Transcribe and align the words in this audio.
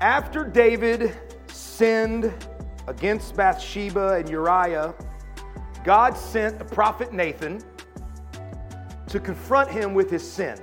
After 0.00 0.44
David 0.44 1.14
sinned 1.48 2.32
against 2.86 3.36
Bathsheba 3.36 4.14
and 4.14 4.30
Uriah, 4.30 4.94
God 5.84 6.16
sent 6.16 6.58
the 6.58 6.64
prophet 6.64 7.12
Nathan 7.12 7.62
to 9.08 9.20
confront 9.20 9.70
him 9.70 9.92
with 9.92 10.10
his 10.10 10.26
sin. 10.26 10.58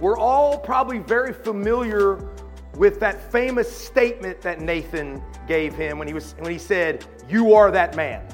We're 0.00 0.18
all 0.18 0.56
probably 0.56 0.98
very 0.98 1.32
familiar 1.32 2.30
with 2.76 3.00
that 3.00 3.32
famous 3.32 3.70
statement 3.70 4.40
that 4.42 4.60
Nathan 4.60 5.20
gave 5.48 5.74
him 5.74 5.98
when 5.98 6.06
he, 6.06 6.14
was, 6.14 6.36
when 6.38 6.52
he 6.52 6.58
said, 6.58 7.04
You 7.28 7.54
are 7.54 7.72
that 7.72 7.96
man, 7.96 8.24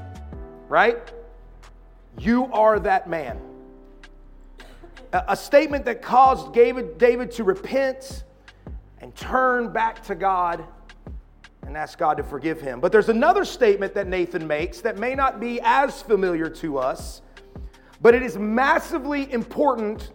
right? 0.68 1.12
You 2.18 2.46
are 2.52 2.78
that 2.80 3.08
man. 3.08 3.40
A, 5.12 5.36
statement 5.36 5.84
that 5.86 6.02
caused 6.02 6.52
David, 6.52 6.98
David 6.98 7.30
to 7.32 7.44
repent 7.44 8.24
and 9.00 9.14
turn 9.14 9.72
back 9.72 10.02
to 10.04 10.14
God 10.14 10.64
and 11.66 11.76
ask 11.76 11.98
God 11.98 12.16
to 12.16 12.22
forgive 12.22 12.60
him. 12.60 12.80
But 12.80 12.92
there's 12.92 13.08
another 13.08 13.44
statement 13.44 13.94
that 13.94 14.06
Nathan 14.06 14.46
makes 14.46 14.80
that 14.80 14.98
may 14.98 15.14
not 15.14 15.40
be 15.40 15.60
as 15.62 16.02
familiar 16.02 16.48
to 16.50 16.78
us, 16.78 17.22
but 18.00 18.14
it 18.14 18.22
is 18.22 18.36
massively 18.36 19.30
important 19.32 20.12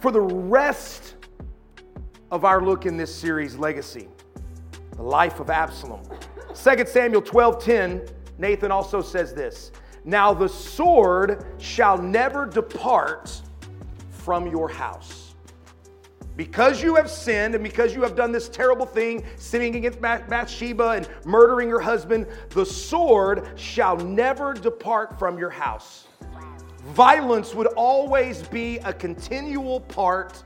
for 0.00 0.10
the 0.10 0.20
rest 0.20 1.16
of 2.30 2.44
our 2.44 2.62
look 2.62 2.86
in 2.86 2.96
this 2.96 3.14
series, 3.14 3.56
Legacy, 3.56 4.08
the 4.96 5.02
life 5.02 5.40
of 5.40 5.50
Absalom. 5.50 6.02
2 6.54 6.86
Samuel 6.86 7.22
12:10, 7.22 8.08
Nathan 8.38 8.70
also 8.70 9.00
says 9.00 9.34
this. 9.34 9.72
Now 10.04 10.32
the 10.32 10.48
sword 10.48 11.44
shall 11.58 11.98
never 11.98 12.46
depart 12.46 13.42
from 14.10 14.46
your 14.46 14.68
house. 14.68 15.27
Because 16.38 16.80
you 16.80 16.94
have 16.94 17.10
sinned 17.10 17.56
and 17.56 17.64
because 17.64 17.96
you 17.96 18.02
have 18.02 18.14
done 18.14 18.30
this 18.30 18.48
terrible 18.48 18.86
thing, 18.86 19.24
sinning 19.38 19.74
against 19.74 20.00
Bathsheba 20.00 20.90
and 20.90 21.08
murdering 21.24 21.68
her 21.68 21.80
husband, 21.80 22.28
the 22.50 22.64
sword 22.64 23.50
shall 23.56 23.96
never 23.96 24.54
depart 24.54 25.18
from 25.18 25.36
your 25.36 25.50
house. 25.50 26.06
Violence 26.94 27.56
would 27.56 27.66
always 27.74 28.44
be 28.44 28.78
a 28.78 28.92
continual 28.92 29.80
part 29.80 30.44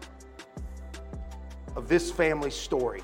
of 1.76 1.88
this 1.88 2.10
family 2.10 2.50
story. 2.50 3.02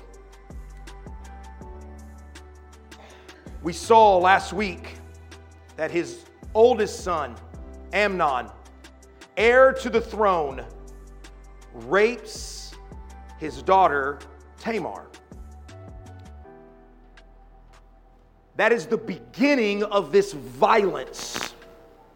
We 3.61 3.71
saw 3.71 4.17
last 4.17 4.51
week 4.51 4.95
that 5.75 5.91
his 5.91 6.25
oldest 6.55 7.03
son, 7.03 7.35
Amnon, 7.93 8.49
heir 9.37 9.73
to 9.73 9.91
the 9.91 10.01
throne, 10.01 10.65
rapes 11.71 12.58
his 13.39 13.61
daughter 13.61 14.19
Tamar. 14.59 15.07
That 18.57 18.73
is 18.73 18.85
the 18.85 18.97
beginning 18.97 19.83
of 19.83 20.11
this 20.11 20.33
violence 20.33 21.53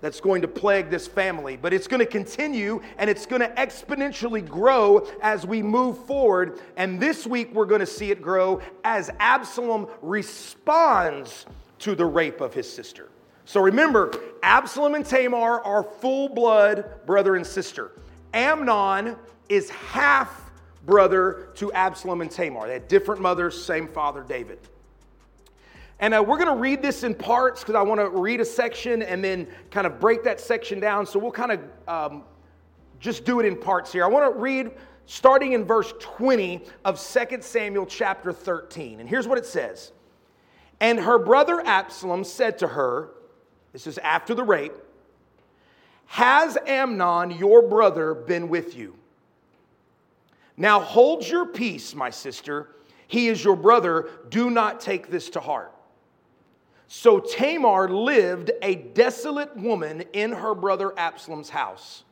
that's 0.02 0.20
going 0.20 0.42
to 0.42 0.50
plague 0.50 0.90
this 0.90 1.08
family. 1.08 1.56
But 1.56 1.74
it's 1.74 1.88
going 1.88 2.02
to 2.02 2.06
continue 2.06 2.82
and 2.98 3.10
it's 3.10 3.26
going 3.26 3.42
to 3.42 3.48
exponentially 3.56 4.46
grow 4.46 5.08
as 5.22 5.48
we 5.48 5.64
move 5.64 6.06
forward. 6.06 6.60
And 6.76 7.00
this 7.00 7.26
week 7.26 7.54
we're 7.54 7.66
going 7.66 7.80
to 7.80 7.86
see 7.86 8.12
it 8.12 8.22
grow 8.22 8.60
as 8.84 9.10
Absalom 9.22 9.88
responds 10.02 11.46
to 11.80 11.96
the 11.96 12.06
rape 12.06 12.42
of 12.42 12.54
his 12.54 12.72
sister. 12.72 13.10
So 13.46 13.62
remember, 13.62 14.12
Absalom 14.44 14.96
and 14.96 15.06
Tamar 15.06 15.62
are 15.62 15.84
full 15.84 16.28
blood 16.28 17.06
brother 17.06 17.38
and 17.38 17.48
sister. 17.48 17.94
Amnon 18.34 19.16
is 19.48 19.70
half 19.70 20.43
brother 20.86 21.50
to 21.56 21.72
Absalom 21.74 22.22
and 22.22 22.30
Tamar. 22.30 22.68
They 22.68 22.74
had 22.74 22.88
different 22.88 23.22
mothers, 23.22 23.64
same 23.64 23.88
father, 23.88 24.24
David. 24.28 24.60
And 26.00 26.14
uh, 26.14 26.24
we're 26.26 26.38
going 26.38 26.54
to 26.54 26.62
read 26.62 26.82
this 26.82 27.04
in 27.04 27.16
parts 27.16 27.62
because 27.62 27.76
I 27.76 27.82
want 27.82 28.02
to 28.02 28.10
read 28.10 28.42
a 28.42 28.46
section 28.46 29.02
and 29.02 29.24
then 29.24 29.48
kind 29.72 29.88
of 29.88 30.00
break 30.00 30.24
that 30.24 30.40
section 30.40 30.80
down. 30.80 31.06
So 31.06 31.20
we'll 31.20 31.32
kind 31.32 31.52
of 31.52 31.60
um, 31.88 32.24
just 33.00 33.26
do 33.26 33.40
it 33.40 33.46
in 33.46 33.56
parts 33.56 33.94
here. 33.94 34.04
I 34.04 34.08
want 34.08 34.34
to 34.34 34.40
read 34.40 34.72
starting 35.06 35.54
in 35.54 35.66
verse 35.66 35.94
20 36.00 36.64
of 36.86 37.00
2 37.00 37.38
Samuel 37.42 37.86
chapter 37.86 38.34
13. 38.34 39.00
And 39.00 39.08
here's 39.08 39.28
what 39.28 39.38
it 39.38 39.46
says 39.46 39.92
And 40.82 41.00
her 41.00 41.20
brother 41.20 41.62
Absalom 41.66 42.24
said 42.24 42.58
to 42.60 42.68
her, 42.68 43.12
This 43.72 43.88
is 43.88 43.98
after 44.00 44.34
the 44.34 44.44
rape, 44.44 44.74
Has 46.08 46.58
Amnon, 46.66 47.32
your 47.32 47.62
brother, 47.62 48.14
been 48.14 48.50
with 48.50 48.76
you? 48.76 48.96
Now 50.58 50.80
hold 50.80 51.28
your 51.28 51.46
peace, 51.46 51.96
my 51.96 52.10
sister. 52.10 52.70
He 53.08 53.28
is 53.28 53.44
your 53.44 53.56
brother. 53.56 54.10
Do 54.30 54.50
not 54.50 54.80
take 54.80 55.10
this 55.10 55.30
to 55.32 55.40
heart. 55.40 55.74
So 56.88 57.20
Tamar 57.20 57.90
lived 57.90 58.52
a 58.62 58.76
desolate 58.76 59.56
woman 59.58 60.04
in 60.14 60.32
her 60.32 60.54
brother 60.54 60.94
Absalom's 60.98 61.50
house. 61.50 62.04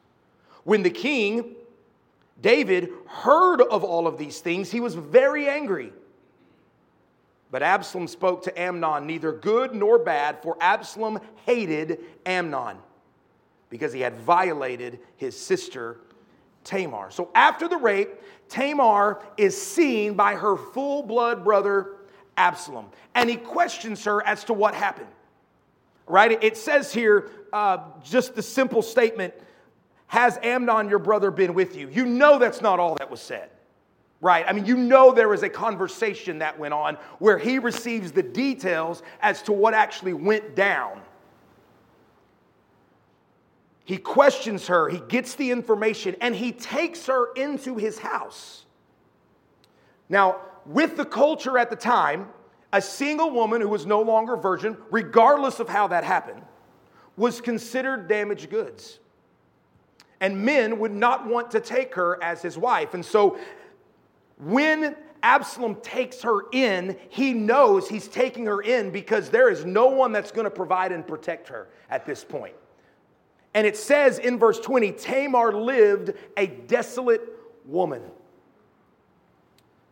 When 0.64 0.82
the 0.82 0.90
king, 0.90 1.56
David, 2.42 2.90
heard 3.08 3.62
of 3.62 3.84
all 3.84 4.08
of 4.08 4.18
these 4.18 4.40
things, 4.40 4.72
he 4.72 4.80
was 4.80 4.96
very 4.96 5.48
angry. 5.48 5.94
But 7.52 7.62
Absalom 7.62 8.08
spoke 8.08 8.44
to 8.44 8.60
Amnon, 8.60 9.06
neither 9.06 9.32
good 9.32 9.76
nor 9.76 10.00
bad, 10.00 10.42
for 10.42 10.58
Absalom 10.62 11.20
hated 11.46 12.00
Amnon 12.26 12.78
because 13.70 13.94
he 13.94 14.02
had 14.02 14.16
violated 14.18 15.00
his 15.16 15.40
sister 15.40 16.00
Tamar. 16.64 17.12
So 17.12 17.30
after 17.36 17.68
the 17.68 17.78
rape, 17.78 18.10
Tamar 18.50 19.24
is 19.38 19.60
seen 19.60 20.14
by 20.14 20.36
her 20.36 20.58
full 20.58 21.04
blood 21.04 21.44
brother 21.44 21.98
Absalom, 22.38 22.88
and 23.16 23.30
he 23.30 23.36
questions 23.36 24.04
her 24.06 24.26
as 24.26 24.44
to 24.46 24.54
what 24.54 24.74
happened. 24.74 25.10
Right? 26.08 26.44
It 26.44 26.58
says 26.58 26.94
here 26.94 27.30
uh, 27.54 27.78
just 28.04 28.36
the 28.36 28.42
simple 28.42 28.82
statement 28.82 29.34
Has 30.08 30.38
Amnon, 30.44 30.90
your 30.90 31.00
brother, 31.00 31.32
been 31.32 31.54
with 31.54 31.76
you? 31.76 31.88
You 31.90 32.06
know 32.06 32.40
that's 32.40 32.62
not 32.62 32.80
all 32.80 32.96
that 32.96 33.10
was 33.10 33.22
said. 33.22 33.50
Right? 34.20 34.46
I 34.48 34.54
mean, 34.54 34.66
you 34.66 34.78
know 34.78 35.12
there 35.12 35.30
was 35.30 35.44
a 35.44 35.50
conversation 35.50 36.40
that 36.40 36.60
went 36.60 36.74
on 36.74 36.98
where 37.20 37.38
he 37.38 37.58
receives 37.60 38.12
the 38.12 38.22
details 38.22 39.02
as 39.22 39.42
to 39.44 39.52
what 39.52 39.74
actually 39.74 40.14
went 40.14 40.56
down. 40.56 41.02
He 43.84 43.98
questions 43.98 44.68
her, 44.68 44.90
he 44.90 45.00
gets 45.08 45.36
the 45.36 45.52
information, 45.52 46.16
and 46.22 46.36
he 46.36 46.52
takes 46.52 47.08
her 47.08 47.34
into 47.34 47.76
his 47.76 48.00
house. 48.00 48.66
Now, 50.08 50.42
with 50.66 50.98
the 50.98 51.06
culture 51.06 51.58
at 51.58 51.70
the 51.70 51.76
time, 51.76 52.30
a 52.74 52.82
single 52.82 53.32
woman 53.32 53.62
who 53.62 53.70
was 53.70 53.86
no 53.86 54.02
longer 54.02 54.36
virgin, 54.38 54.78
regardless 54.92 55.60
of 55.60 55.68
how 55.68 55.88
that 55.88 56.04
happened, 56.04 56.42
was 57.18 57.42
considered 57.42 58.08
damaged 58.08 58.50
goods. 58.50 59.00
And 60.20 60.46
men 60.46 60.80
would 60.80 60.94
not 60.94 61.26
want 61.26 61.52
to 61.52 61.60
take 61.60 61.96
her 61.96 62.24
as 62.24 62.42
his 62.42 62.58
wife. 62.58 62.94
And 62.94 63.04
so 63.04 63.40
when 64.38 64.96
Absalom 65.24 65.76
takes 65.82 66.22
her 66.22 66.46
in, 66.52 66.98
he 67.10 67.34
knows 67.34 67.90
he's 67.90 68.08
taking 68.08 68.46
her 68.46 68.62
in 68.62 68.92
because 68.92 69.30
there 69.30 69.50
is 69.50 69.66
no 69.66 69.88
one 69.88 70.12
that's 70.12 70.32
going 70.32 70.46
to 70.46 70.52
provide 70.52 70.92
and 70.92 71.06
protect 71.06 71.48
her 71.48 71.70
at 71.90 72.06
this 72.06 72.24
point. 72.24 72.56
And 73.54 73.68
it 73.68 73.76
says 73.76 74.18
in 74.18 74.40
verse 74.40 74.60
20 74.60 74.94
Tamar 74.94 75.52
lived 75.54 76.14
a 76.38 76.48
desolate 76.48 77.22
woman. 77.66 78.02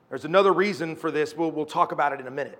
There's 0.09 0.25
another 0.25 0.51
reason 0.51 0.95
for 0.95 1.11
this. 1.11 1.35
We'll, 1.35 1.51
we'll 1.51 1.65
talk 1.65 1.91
about 1.91 2.13
it 2.13 2.19
in 2.19 2.27
a 2.27 2.31
minute. 2.31 2.59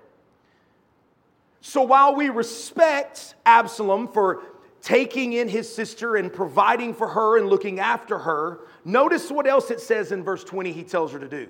So 1.60 1.82
while 1.82 2.14
we 2.14 2.28
respect 2.28 3.34
Absalom 3.44 4.08
for 4.08 4.42
taking 4.82 5.34
in 5.34 5.48
his 5.48 5.72
sister 5.72 6.16
and 6.16 6.32
providing 6.32 6.94
for 6.94 7.08
her 7.08 7.38
and 7.38 7.48
looking 7.48 7.80
after 7.80 8.18
her, 8.18 8.60
notice 8.84 9.30
what 9.30 9.46
else 9.46 9.70
it 9.70 9.80
says 9.80 10.12
in 10.12 10.22
verse 10.24 10.44
20 10.44 10.72
he 10.72 10.84
tells 10.84 11.12
her 11.12 11.18
to 11.18 11.28
do 11.28 11.48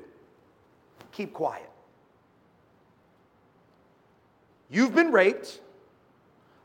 keep 1.12 1.32
quiet. 1.32 1.69
You've 4.70 4.94
been 4.94 5.11
raped 5.11 5.61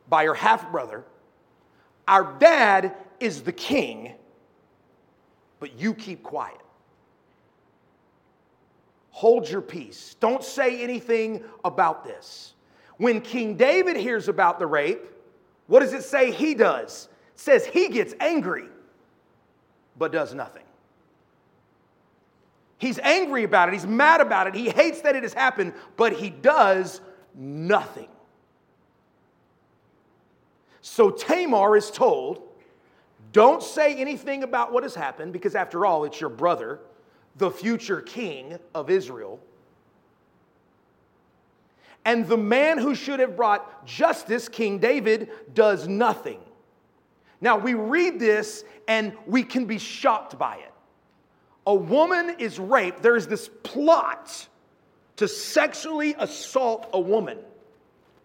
by 0.08 0.24
your 0.24 0.36
half 0.36 0.72
brother 0.72 1.04
our 2.08 2.36
dad 2.40 2.96
is 3.20 3.42
the 3.42 3.52
king, 3.52 4.14
but 5.60 5.80
you 5.80 5.94
keep 5.94 6.24
quiet. 6.24 6.60
Hold 9.12 9.50
your 9.50 9.62
peace. 9.62 10.16
Don't 10.20 10.44
say 10.44 10.84
anything 10.84 11.44
about 11.64 12.04
this. 12.04 12.54
When 12.98 13.22
King 13.22 13.56
David 13.56 13.96
hears 13.96 14.28
about 14.28 14.60
the 14.60 14.68
rape, 14.68 15.06
what 15.68 15.80
does 15.80 15.94
it 15.94 16.04
say 16.04 16.32
he 16.32 16.54
does? 16.54 17.08
It 17.34 17.40
says 17.40 17.66
he 17.66 17.90
gets 17.90 18.14
angry, 18.20 18.68
but 19.98 20.12
does 20.12 20.34
nothing. 20.34 20.64
He's 22.78 23.00
angry 23.00 23.44
about 23.44 23.70
it. 23.70 23.74
He's 23.74 23.88
mad 23.88 24.22
about 24.22 24.48
it. 24.48 24.54
He 24.56 24.70
hates 24.70 25.02
that 25.02 25.16
it 25.16 25.24
has 25.24 25.34
happened, 25.34 25.74
but 25.96 26.14
he 26.14 26.30
does 26.30 27.02
nothing. 27.34 28.10
So 30.88 31.10
Tamar 31.10 31.76
is 31.76 31.90
told, 31.90 32.44
don't 33.32 33.64
say 33.64 33.96
anything 33.96 34.44
about 34.44 34.72
what 34.72 34.84
has 34.84 34.94
happened 34.94 35.34
because, 35.34 35.56
after 35.56 35.84
all, 35.84 36.04
it's 36.04 36.22
your 36.22 36.30
brother. 36.30 36.80
the 37.38 37.52
future 37.52 38.02
king 38.02 38.58
of 38.74 38.90
Israel. 38.90 39.40
And 42.06 42.28
the 42.28 42.38
man 42.38 42.78
who 42.78 42.96
should 42.96 43.20
have 43.20 43.36
brought 43.36 43.86
justice, 43.86 44.48
King 44.48 44.78
David, 44.78 45.30
does 45.54 45.88
nothing. 45.88 46.40
Now, 47.42 47.58
we 47.58 47.74
read 47.74 48.20
this 48.20 48.64
and 48.88 49.14
we 49.26 49.44
can 49.44 49.66
be 49.66 49.80
shocked 49.80 50.38
by 50.38 50.58
it. 50.58 50.72
A 51.66 51.74
woman 51.74 52.36
is 52.38 52.60
raped. 52.60 53.02
There 53.02 53.16
is 53.16 53.28
this 53.28 53.50
plot 53.64 54.48
to 55.16 55.28
sexually 55.28 56.16
assault 56.20 56.90
a 56.94 57.00
woman. 57.00 57.40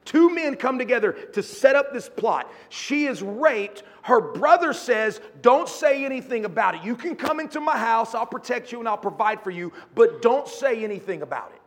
Two 0.05 0.35
men 0.35 0.57
come 0.57 0.79
together 0.79 1.13
to 1.13 1.43
set 1.43 1.77
up 1.77 1.93
this 1.93 2.09
plot. 2.09 2.51
She 2.69 3.07
is 3.07 3.23
raped. 3.23 3.83
Her 4.03 4.21
brother 4.21 4.73
says, 4.73 5.21
Don't 5.43 5.69
say 5.69 6.05
anything 6.05 6.45
about 6.45 6.75
it. 6.75 6.83
You 6.83 6.97
can 6.97 7.17
come 7.17 7.39
into 7.39 7.61
my 7.61 7.77
house, 7.77 8.15
I'll 8.15 8.27
protect 8.27 8.73
you 8.73 8.81
and 8.81 8.89
I'll 8.89 8.97
provide 8.97 9.43
for 9.43 9.51
you, 9.51 9.73
but 9.95 10.23
don't 10.23 10.49
say 10.49 10.83
anything 10.85 11.23
about 11.23 11.53
it. 11.55 11.61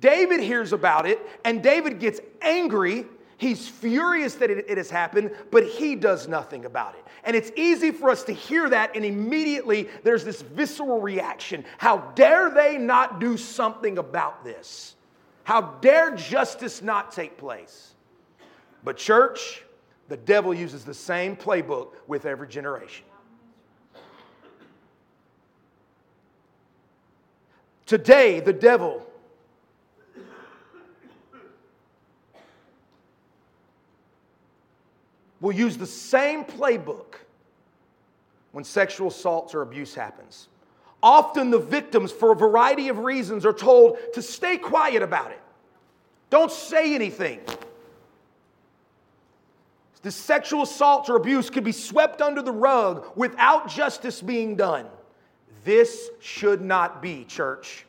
David 0.00 0.40
hears 0.40 0.72
about 0.72 1.06
it, 1.06 1.20
and 1.44 1.62
David 1.62 2.00
gets 2.00 2.20
angry 2.42 3.06
He's 3.36 3.68
furious 3.68 4.36
that 4.36 4.50
it, 4.50 4.64
it, 4.68 4.78
has 4.78 4.90
happened, 4.90 5.30
but 5.50 5.64
he 5.64 5.96
does 5.96 6.28
nothing 6.28 6.64
about 6.64 6.94
it. 6.94 7.04
And 7.24 7.34
it's 7.34 7.50
easy 7.56 7.90
for 7.90 8.10
us 8.10 8.22
to 8.24 8.32
hear 8.32 8.68
that, 8.70 8.94
and 8.94 9.04
immediately 9.04 9.88
there's 10.02 10.24
this 10.24 10.42
visceral 10.42 11.00
reaction. 11.00 11.64
How 11.78 11.98
dare 12.14 12.50
they 12.50 12.78
not 12.78 13.20
do 13.20 13.36
something 13.36 13.98
about 13.98 14.44
this? 14.44 14.94
How 15.44 15.60
dare 15.80 16.16
justice 16.16 16.82
not 16.82 17.12
take 17.12 17.36
place? 17.36 17.94
But, 18.82 18.96
church, 18.96 19.62
the 20.08 20.16
devil 20.16 20.52
uses 20.52 20.84
the 20.84 20.94
same 20.94 21.36
playbook 21.36 21.92
with 22.06 22.26
every 22.26 22.48
generation. 22.48 23.04
Today, 27.86 28.40
the 28.40 28.52
devil 28.52 29.06
will 35.40 35.52
use 35.52 35.76
the 35.76 35.86
same 35.86 36.44
playbook 36.44 37.16
when 38.52 38.64
sexual 38.64 39.08
assault 39.08 39.54
or 39.54 39.60
abuse 39.60 39.94
happens. 39.94 40.48
Often 41.04 41.50
the 41.50 41.58
victims, 41.58 42.10
for 42.10 42.32
a 42.32 42.34
variety 42.34 42.88
of 42.88 43.00
reasons, 43.00 43.44
are 43.44 43.52
told 43.52 43.98
to 44.14 44.22
stay 44.22 44.56
quiet 44.56 45.02
about 45.02 45.32
it. 45.32 45.40
Don't 46.30 46.50
say 46.50 46.94
anything. 46.94 47.40
The 50.00 50.10
sexual 50.10 50.62
assault 50.62 51.10
or 51.10 51.16
abuse 51.16 51.50
could 51.50 51.62
be 51.62 51.72
swept 51.72 52.22
under 52.22 52.40
the 52.40 52.52
rug 52.52 53.04
without 53.16 53.68
justice 53.68 54.22
being 54.22 54.56
done. 54.56 54.86
This 55.62 56.08
should 56.20 56.62
not 56.62 57.02
be, 57.02 57.26
church. 57.26 57.84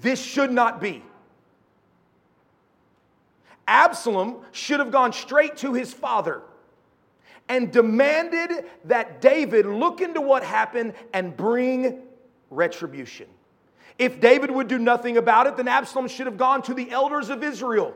This 0.00 0.20
should 0.20 0.50
not 0.50 0.80
be. 0.80 1.04
Absalom 3.68 4.38
should 4.50 4.80
have 4.80 4.90
gone 4.90 5.12
straight 5.12 5.56
to 5.58 5.74
his 5.74 5.94
father 5.94 6.42
and 7.48 7.72
demanded 7.72 8.66
that 8.84 9.20
David 9.20 9.66
look 9.66 10.00
into 10.00 10.20
what 10.20 10.42
happened 10.42 10.94
and 11.12 11.36
bring 11.36 12.02
retribution. 12.50 13.26
If 13.98 14.20
David 14.20 14.50
would 14.50 14.68
do 14.68 14.78
nothing 14.78 15.16
about 15.16 15.46
it, 15.46 15.56
then 15.56 15.68
Absalom 15.68 16.08
should 16.08 16.26
have 16.26 16.36
gone 16.36 16.62
to 16.62 16.74
the 16.74 16.90
elders 16.90 17.30
of 17.30 17.42
Israel 17.42 17.94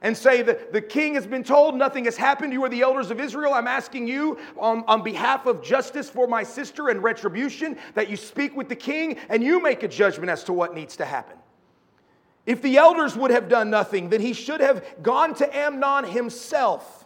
and 0.00 0.16
say 0.16 0.42
that 0.42 0.72
the 0.72 0.80
king 0.80 1.14
has 1.14 1.26
been 1.26 1.42
told 1.42 1.74
nothing 1.74 2.04
has 2.04 2.16
happened. 2.16 2.52
You 2.52 2.64
are 2.64 2.68
the 2.68 2.82
elders 2.82 3.10
of 3.10 3.20
Israel. 3.20 3.52
I'm 3.52 3.66
asking 3.66 4.06
you 4.06 4.38
on, 4.56 4.84
on 4.86 5.02
behalf 5.02 5.46
of 5.46 5.62
justice 5.62 6.08
for 6.08 6.26
my 6.26 6.44
sister 6.44 6.88
and 6.88 7.02
retribution 7.02 7.76
that 7.94 8.08
you 8.08 8.16
speak 8.16 8.56
with 8.56 8.68
the 8.68 8.76
king 8.76 9.18
and 9.28 9.42
you 9.42 9.60
make 9.60 9.82
a 9.82 9.88
judgment 9.88 10.30
as 10.30 10.44
to 10.44 10.52
what 10.52 10.74
needs 10.74 10.96
to 10.98 11.04
happen. 11.04 11.36
If 12.46 12.62
the 12.62 12.78
elders 12.78 13.16
would 13.16 13.30
have 13.30 13.48
done 13.48 13.68
nothing, 13.68 14.08
then 14.08 14.20
he 14.20 14.32
should 14.32 14.60
have 14.60 14.84
gone 15.02 15.34
to 15.34 15.56
Amnon 15.56 16.04
himself, 16.04 16.97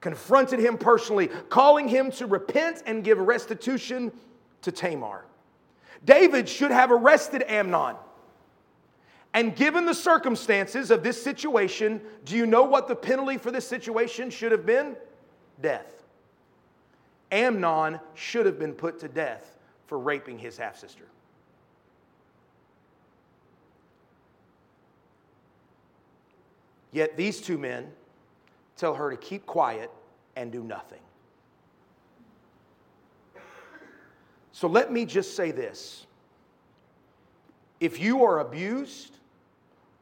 confronted 0.00 0.58
him 0.60 0.78
personally, 0.78 1.28
calling 1.48 1.88
him 1.88 2.10
to 2.12 2.26
repent 2.26 2.82
and 2.86 3.02
give 3.02 3.18
restitution 3.18 4.12
to 4.62 4.72
Tamar. 4.72 5.24
David 6.04 6.48
should 6.48 6.70
have 6.70 6.90
arrested 6.92 7.44
Amnon. 7.48 7.96
And 9.34 9.54
given 9.54 9.84
the 9.84 9.94
circumstances 9.94 10.90
of 10.90 11.02
this 11.02 11.22
situation, 11.22 12.00
do 12.24 12.36
you 12.36 12.46
know 12.46 12.64
what 12.64 12.88
the 12.88 12.96
penalty 12.96 13.38
for 13.38 13.50
this 13.50 13.66
situation 13.66 14.30
should 14.30 14.52
have 14.52 14.64
been? 14.64 14.96
Death. 15.60 16.04
Amnon 17.30 18.00
should 18.14 18.46
have 18.46 18.58
been 18.58 18.72
put 18.72 19.00
to 19.00 19.08
death 19.08 19.58
for 19.86 19.98
raping 19.98 20.38
his 20.38 20.56
half 20.56 20.78
sister. 20.78 21.04
Yet 26.90 27.16
these 27.16 27.40
two 27.40 27.58
men 27.58 27.92
tell 28.78 28.94
her 28.94 29.10
to 29.10 29.16
keep 29.16 29.44
quiet 29.44 29.90
and 30.36 30.50
do 30.50 30.62
nothing. 30.62 31.00
So 34.52 34.66
let 34.66 34.90
me 34.90 35.04
just 35.04 35.36
say 35.36 35.50
this. 35.50 36.06
If 37.80 38.00
you 38.00 38.24
are 38.24 38.40
abused 38.40 39.16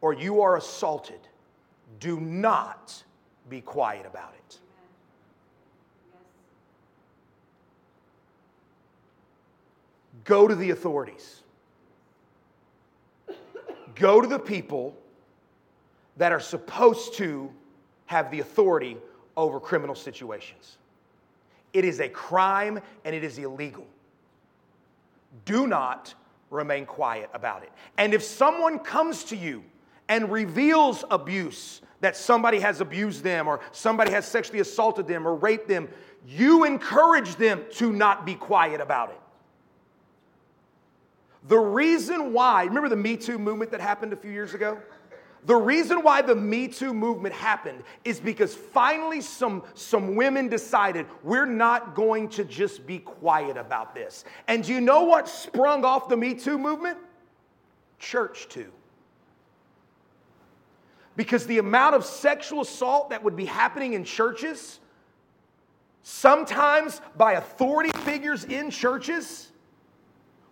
or 0.01 0.13
you 0.13 0.41
are 0.43 0.57
assaulted, 0.57 1.21
do 2.01 2.21
not 2.21 3.03
be 3.49 3.61
quiet 3.61 4.07
about 4.07 4.35
it. 4.35 4.59
Go 10.25 10.49
to 10.49 10.55
the 10.55 10.71
authorities. 10.71 11.43
Go 13.95 14.21
to 14.21 14.27
the 14.27 14.39
people 14.39 14.97
that 16.17 16.33
are 16.33 16.41
supposed 16.41 17.15
to 17.15 17.51
have 18.07 18.31
the 18.31 18.41
authority 18.41 18.97
over 19.37 19.61
criminal 19.61 19.95
situations. 19.95 20.79
It 21.73 21.85
is 21.85 22.01
a 22.01 22.09
crime 22.09 22.81
and 23.05 23.15
it 23.15 23.23
is 23.23 23.39
illegal. 23.39 23.87
Do 25.45 25.67
not 25.67 26.15
remain 26.51 26.87
quiet 26.87 27.29
about 27.35 27.63
it. 27.63 27.73
And 27.99 28.15
if 28.15 28.23
someone 28.23 28.79
comes 28.79 29.25
to 29.25 29.37
you 29.37 29.63
and 30.09 30.31
reveals 30.31 31.05
abuse, 31.11 31.83
that 32.01 32.17
somebody 32.17 32.61
has 32.61 32.81
abused 32.81 33.23
them 33.23 33.49
or 33.49 33.61
somebody 33.73 34.13
has 34.13 34.27
sexually 34.27 34.61
assaulted 34.61 35.07
them 35.07 35.27
or 35.27 35.35
raped 35.35 35.69
them, 35.69 35.89
you 36.27 36.65
encourage 36.65 37.37
them 37.37 37.65
to 37.73 37.93
not 37.93 38.27
be 38.27 38.35
quiet 38.35 38.81
about 38.81 39.11
it. 39.11 39.21
The 41.49 41.59
reason 41.59 42.33
why, 42.33 42.65
remember 42.65 42.89
the 42.89 42.97
Me 42.97 43.17
Too 43.17 43.39
movement 43.39 43.71
that 43.71 43.81
happened 43.81 44.13
a 44.13 44.17
few 44.17 44.31
years 44.31 44.53
ago? 44.53 44.79
The 45.47 45.55
reason 45.55 46.03
why 46.03 46.23
the 46.23 46.35
Me 46.35 46.67
Too 46.67 46.93
movement 46.93 47.33
happened 47.33 47.85
is 48.05 48.19
because 48.19 48.53
finally 48.53 49.21
some, 49.21 49.63
some 49.75 50.17
women 50.17 50.49
decided 50.49 51.07
we're 51.23 51.47
not 51.47 51.95
going 51.95 52.29
to 52.31 52.45
just 52.45 52.85
be 52.85 52.99
quiet 52.99 53.57
about 53.57 53.95
this. 53.95 54.25
And 54.49 54.65
do 54.65 54.75
you 54.75 54.81
know 54.81 55.05
what 55.05 55.29
sprung 55.29 55.85
off 55.85 56.09
the 56.09 56.17
Me 56.17 56.35
Too 56.35 56.59
movement? 56.59 56.99
Church 58.01 58.49
too. 58.49 58.73
Because 61.15 61.47
the 61.47 61.59
amount 61.59 61.95
of 61.95 62.05
sexual 62.05 62.63
assault 62.63 63.11
that 63.11 63.23
would 63.23 63.37
be 63.37 63.45
happening 63.45 63.93
in 63.93 64.03
churches, 64.03 64.81
sometimes 66.03 67.01
by 67.17 67.35
authority 67.35 67.97
figures 68.01 68.43
in 68.45 68.69
churches, 68.69 69.53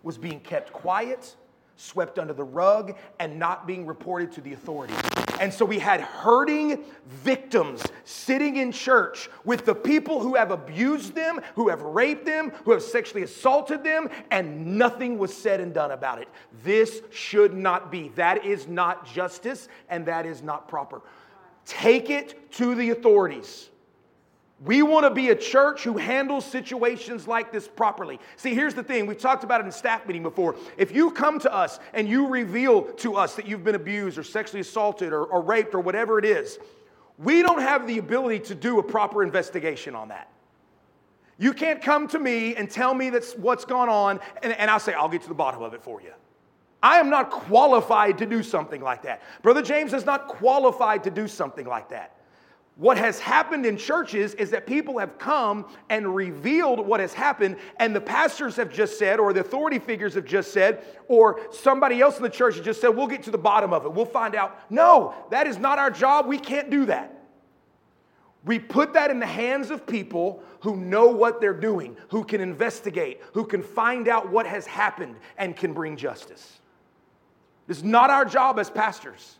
was 0.03 0.17
being 0.17 0.39
kept 0.39 0.71
quiet 0.71 1.35
swept 1.77 2.19
under 2.19 2.33
the 2.33 2.43
rug 2.43 2.95
and 3.19 3.37
not 3.37 3.67
being 3.67 3.85
reported 3.85 4.31
to 4.33 4.41
the 4.41 4.53
authorities. 4.53 4.97
And 5.39 5.53
so 5.53 5.65
we 5.65 5.79
had 5.79 6.01
hurting 6.01 6.83
victims 7.07 7.83
sitting 8.05 8.55
in 8.57 8.71
church 8.71 9.29
with 9.43 9.65
the 9.65 9.75
people 9.75 10.19
who 10.19 10.35
have 10.35 10.51
abused 10.51 11.13
them, 11.13 11.41
who 11.55 11.69
have 11.69 11.81
raped 11.81 12.25
them, 12.25 12.51
who 12.63 12.71
have 12.71 12.81
sexually 12.81 13.23
assaulted 13.23 13.83
them, 13.83 14.09
and 14.31 14.77
nothing 14.77 15.17
was 15.17 15.35
said 15.35 15.59
and 15.59 15.73
done 15.73 15.91
about 15.91 16.21
it. 16.21 16.29
This 16.63 17.01
should 17.11 17.53
not 17.53 17.91
be. 17.91 18.09
That 18.15 18.45
is 18.45 18.67
not 18.67 19.05
justice 19.05 19.67
and 19.89 20.05
that 20.05 20.25
is 20.25 20.41
not 20.41 20.67
proper. 20.67 21.01
Take 21.65 22.09
it 22.09 22.51
to 22.53 22.75
the 22.75 22.91
authorities. 22.91 23.69
We 24.63 24.83
want 24.83 25.03
to 25.05 25.09
be 25.09 25.29
a 25.29 25.35
church 25.35 25.83
who 25.83 25.97
handles 25.97 26.45
situations 26.45 27.27
like 27.27 27.51
this 27.51 27.67
properly. 27.67 28.19
See, 28.37 28.55
here's 28.55 28.73
the 28.73 28.83
thing. 28.83 29.05
We've 29.05 29.17
talked 29.17 29.43
about 29.43 29.59
it 29.59 29.65
in 29.65 29.71
staff 29.71 30.07
meeting 30.07 30.23
before. 30.23 30.55
If 30.77 30.95
you 30.95 31.11
come 31.11 31.39
to 31.39 31.53
us 31.53 31.79
and 31.93 32.07
you 32.07 32.27
reveal 32.27 32.83
to 32.83 33.15
us 33.15 33.35
that 33.35 33.47
you've 33.47 33.65
been 33.65 33.75
abused 33.75 34.17
or 34.17 34.23
sexually 34.23 34.61
assaulted 34.61 35.11
or, 35.11 35.25
or 35.25 35.41
raped 35.41 35.75
or 35.75 35.81
whatever 35.81 36.19
it 36.19 36.25
is, 36.25 36.57
we 37.17 37.41
don't 37.41 37.59
have 37.59 37.85
the 37.85 37.97
ability 37.97 38.39
to 38.45 38.55
do 38.55 38.79
a 38.79 38.83
proper 38.83 39.23
investigation 39.23 39.93
on 39.93 40.07
that. 40.07 40.29
You 41.37 41.53
can't 41.53 41.81
come 41.81 42.07
to 42.09 42.19
me 42.19 42.55
and 42.55 42.69
tell 42.69 42.93
me 42.93 43.09
that's 43.09 43.33
what's 43.33 43.65
gone 43.65 43.89
on, 43.89 44.21
and, 44.41 44.53
and 44.53 44.71
I'll 44.71 44.79
say, 44.79 44.93
I'll 44.93 45.09
get 45.09 45.21
to 45.23 45.27
the 45.27 45.33
bottom 45.33 45.61
of 45.61 45.73
it 45.73 45.83
for 45.83 46.01
you. 46.01 46.13
I 46.81 46.99
am 46.99 47.09
not 47.09 47.29
qualified 47.29 48.17
to 48.19 48.25
do 48.25 48.41
something 48.41 48.81
like 48.81 49.01
that. 49.03 49.21
Brother 49.41 49.61
James 49.61 49.93
is 49.93 50.05
not 50.05 50.27
qualified 50.27 51.03
to 51.03 51.11
do 51.11 51.27
something 51.27 51.65
like 51.65 51.89
that. 51.89 52.15
What 52.77 52.97
has 52.97 53.19
happened 53.19 53.65
in 53.65 53.77
churches 53.77 54.33
is 54.33 54.51
that 54.51 54.67
people 54.67 54.97
have 54.99 55.17
come 55.17 55.65
and 55.89 56.13
revealed 56.13 56.85
what 56.85 56.99
has 56.99 57.13
happened, 57.13 57.55
and 57.77 57.95
the 57.95 58.01
pastors 58.01 58.57
have 58.57 58.69
just 58.69 58.99
said, 58.99 59.17
or 59.17 59.31
the 59.31 59.39
authority 59.39 59.79
figures 59.79 60.13
have 60.15 60.25
just 60.25 60.51
said, 60.51 60.83
or 61.07 61.39
somebody 61.53 62.01
else 62.01 62.17
in 62.17 62.23
the 62.23 62.29
church 62.29 62.55
has 62.55 62.65
just 62.65 62.81
said, 62.81 62.89
We'll 62.89 63.07
get 63.07 63.23
to 63.23 63.31
the 63.31 63.37
bottom 63.37 63.71
of 63.71 63.85
it. 63.85 63.93
We'll 63.93 64.05
find 64.05 64.35
out. 64.35 64.59
No, 64.69 65.15
that 65.31 65.47
is 65.47 65.57
not 65.57 65.79
our 65.79 65.89
job. 65.89 66.27
We 66.27 66.37
can't 66.37 66.69
do 66.69 66.85
that. 66.87 67.13
We 68.43 68.59
put 68.59 68.93
that 68.93 69.09
in 69.09 69.19
the 69.19 69.25
hands 69.25 69.71
of 69.71 69.87
people 69.87 70.43
who 70.59 70.75
know 70.75 71.07
what 71.07 71.39
they're 71.39 71.53
doing, 71.53 71.95
who 72.09 72.25
can 72.25 72.41
investigate, 72.41 73.21
who 73.33 73.45
can 73.45 73.63
find 73.63 74.09
out 74.09 74.29
what 74.29 74.45
has 74.45 74.67
happened, 74.67 75.15
and 75.37 75.55
can 75.55 75.73
bring 75.73 75.95
justice. 75.95 76.59
It's 77.69 77.83
not 77.83 78.09
our 78.09 78.25
job 78.25 78.59
as 78.59 78.69
pastors 78.69 79.37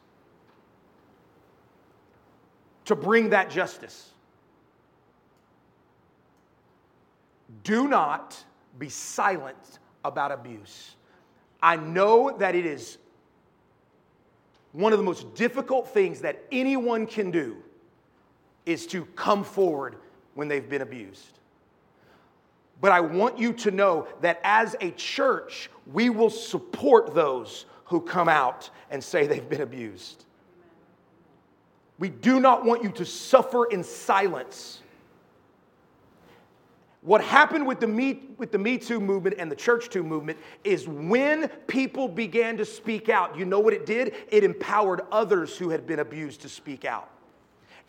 to 2.86 2.96
bring 2.96 3.30
that 3.30 3.50
justice. 3.50 4.12
Do 7.64 7.88
not 7.88 8.42
be 8.78 8.90
silent 8.90 9.80
about 10.04 10.32
abuse. 10.32 10.96
I 11.62 11.78
know 11.78 12.36
that 12.38 12.56
it 12.56 12.66
is 12.66 12.98
one 14.72 14.92
of 14.92 15.00
the 15.00 15.06
most 15.06 15.34
difficult 15.36 15.88
things 15.90 16.22
that 16.22 16.44
anyone 16.52 17.08
can 17.08 17.32
do 17.32 17.58
is 18.66 18.86
to 18.88 19.06
come 19.16 19.44
forward 19.44 19.96
when 20.34 20.48
they've 20.48 20.68
been 20.68 20.82
abused. 20.82 21.40
But 22.82 22.92
I 22.92 23.00
want 23.00 23.40
you 23.40 23.54
to 23.54 23.72
know 23.72 24.08
that 24.22 24.42
as 24.44 24.76
a 24.82 24.92
church, 24.92 25.70
we 25.92 26.10
will 26.10 26.30
support 26.30 27.16
those 27.16 27.66
who 27.86 28.02
come 28.02 28.28
out 28.28 28.70
and 28.92 29.04
say 29.04 29.28
they've 29.28 29.48
been 29.48 29.62
abused. 29.62 30.26
We 31.98 32.10
do 32.10 32.40
not 32.40 32.66
want 32.66 32.84
you 32.84 32.92
to 32.92 33.06
suffer 33.06 33.66
in 33.66 33.84
silence. 33.84 34.82
What 37.02 37.24
happened 37.24 37.68
with 37.68 37.80
the, 37.80 37.88
Me, 37.88 38.24
with 38.38 38.52
the 38.52 38.58
Me 38.58 38.80
Too 38.80 39.00
movement 39.00 39.36
and 39.38 39.52
the 39.52 39.56
Church 39.56 39.90
Too 39.90 40.04
movement 40.04 40.40
is 40.64 40.88
when 40.88 41.50
people 41.68 42.08
began 42.08 42.58
to 42.58 42.66
speak 42.66 43.10
out, 43.10 43.38
you 43.38 43.46
know 43.46 43.60
what 43.60 43.74
it 43.74 43.86
did? 43.86 44.16
It 44.30 44.44
empowered 44.44 45.02
others 45.12 45.56
who 45.56 45.70
had 45.70 45.86
been 45.86 46.00
abused 46.00 46.42
to 46.42 46.50
speak 46.50 46.84
out. 46.84 47.10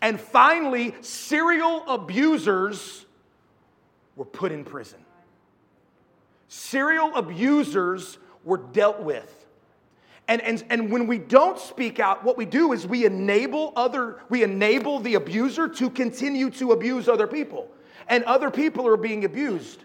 And 0.01 0.19
finally, 0.19 0.93
serial 1.01 1.83
abusers 1.87 3.07
were 4.15 4.25
put 4.25 4.51
in 4.51 4.63
prison. 4.63 4.99
Serial 6.47 7.15
abusers 7.15 8.19
were 8.43 8.57
dealt 8.57 9.01
with. 9.01 9.36
And, 10.27 10.41
and, 10.41 10.63
and 10.69 10.91
when 10.91 11.07
we 11.07 11.19
don't 11.19 11.57
speak 11.57 11.99
out, 11.99 12.23
what 12.23 12.37
we 12.37 12.45
do 12.45 12.73
is 12.73 12.85
we 12.85 13.05
enable 13.05 13.71
other, 13.75 14.19
we 14.29 14.43
enable 14.43 14.99
the 14.99 15.15
abuser 15.15 15.69
to 15.69 15.89
continue 15.89 16.49
to 16.51 16.73
abuse 16.73 17.07
other 17.07 17.27
people. 17.27 17.69
And 18.09 18.23
other 18.25 18.51
people 18.51 18.87
are 18.87 18.97
being 18.97 19.23
abused. 19.23 19.83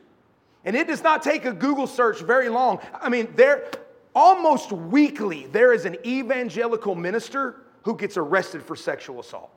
And 0.64 0.76
it 0.76 0.88
does 0.88 1.02
not 1.02 1.22
take 1.22 1.44
a 1.44 1.52
Google 1.52 1.86
search 1.86 2.20
very 2.20 2.48
long. 2.48 2.80
I 3.00 3.08
mean, 3.08 3.32
there 3.36 3.70
almost 4.14 4.72
weekly 4.72 5.46
there 5.46 5.72
is 5.72 5.84
an 5.84 5.96
evangelical 6.04 6.94
minister 6.94 7.62
who 7.82 7.96
gets 7.96 8.16
arrested 8.16 8.62
for 8.62 8.76
sexual 8.76 9.20
assault. 9.20 9.50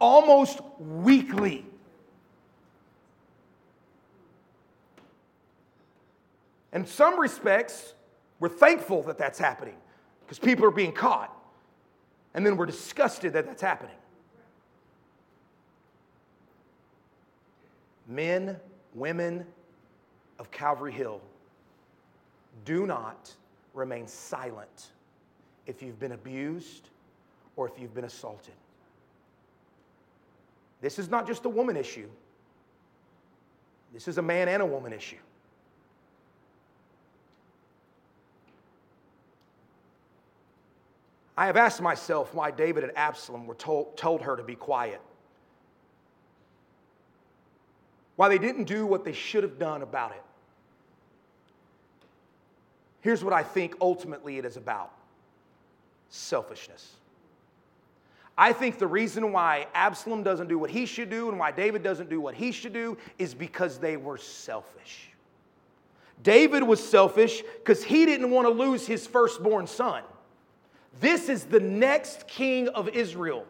Almost 0.00 0.60
weekly. 0.78 1.66
In 6.72 6.86
some 6.86 7.18
respects, 7.18 7.94
we're 8.38 8.48
thankful 8.48 9.02
that 9.04 9.18
that's 9.18 9.38
happening 9.38 9.76
because 10.30 10.38
people 10.38 10.64
are 10.64 10.70
being 10.70 10.92
caught. 10.92 11.36
And 12.34 12.46
then 12.46 12.56
we're 12.56 12.66
disgusted 12.66 13.32
that 13.32 13.46
that's 13.46 13.60
happening. 13.60 13.96
Men, 18.06 18.56
women 18.94 19.44
of 20.38 20.52
Calvary 20.52 20.92
Hill, 20.92 21.20
do 22.64 22.86
not 22.86 23.34
remain 23.74 24.06
silent 24.06 24.90
if 25.66 25.82
you've 25.82 25.98
been 25.98 26.12
abused 26.12 26.90
or 27.56 27.68
if 27.68 27.76
you've 27.76 27.92
been 27.92 28.04
assaulted. 28.04 28.54
This 30.80 31.00
is 31.00 31.08
not 31.08 31.26
just 31.26 31.44
a 31.44 31.48
woman 31.48 31.76
issue, 31.76 32.08
this 33.92 34.06
is 34.06 34.18
a 34.18 34.22
man 34.22 34.46
and 34.46 34.62
a 34.62 34.66
woman 34.66 34.92
issue. 34.92 35.16
I 41.40 41.46
have 41.46 41.56
asked 41.56 41.80
myself 41.80 42.34
why 42.34 42.50
David 42.50 42.84
and 42.84 42.92
Absalom 42.96 43.46
were 43.46 43.54
told, 43.54 43.96
told 43.96 44.20
her 44.20 44.36
to 44.36 44.42
be 44.42 44.54
quiet. 44.54 45.00
Why 48.16 48.28
they 48.28 48.36
didn't 48.36 48.64
do 48.64 48.84
what 48.84 49.06
they 49.06 49.14
should 49.14 49.42
have 49.42 49.58
done 49.58 49.80
about 49.80 50.10
it. 50.10 50.22
Here's 53.00 53.24
what 53.24 53.32
I 53.32 53.42
think 53.42 53.74
ultimately 53.80 54.36
it 54.36 54.44
is 54.44 54.58
about 54.58 54.92
selfishness. 56.10 56.92
I 58.36 58.52
think 58.52 58.78
the 58.78 58.86
reason 58.86 59.32
why 59.32 59.66
Absalom 59.72 60.22
doesn't 60.22 60.48
do 60.48 60.58
what 60.58 60.68
he 60.68 60.84
should 60.84 61.08
do 61.08 61.30
and 61.30 61.38
why 61.38 61.52
David 61.52 61.82
doesn't 61.82 62.10
do 62.10 62.20
what 62.20 62.34
he 62.34 62.52
should 62.52 62.74
do 62.74 62.98
is 63.18 63.32
because 63.32 63.78
they 63.78 63.96
were 63.96 64.18
selfish. 64.18 65.08
David 66.22 66.62
was 66.62 66.86
selfish 66.86 67.42
because 67.64 67.82
he 67.82 68.04
didn't 68.04 68.30
want 68.30 68.46
to 68.46 68.52
lose 68.52 68.86
his 68.86 69.06
firstborn 69.06 69.66
son. 69.66 70.02
This 70.98 71.28
is 71.28 71.44
the 71.44 71.60
next 71.60 72.26
king 72.26 72.68
of 72.68 72.88
Israel. 72.88 73.46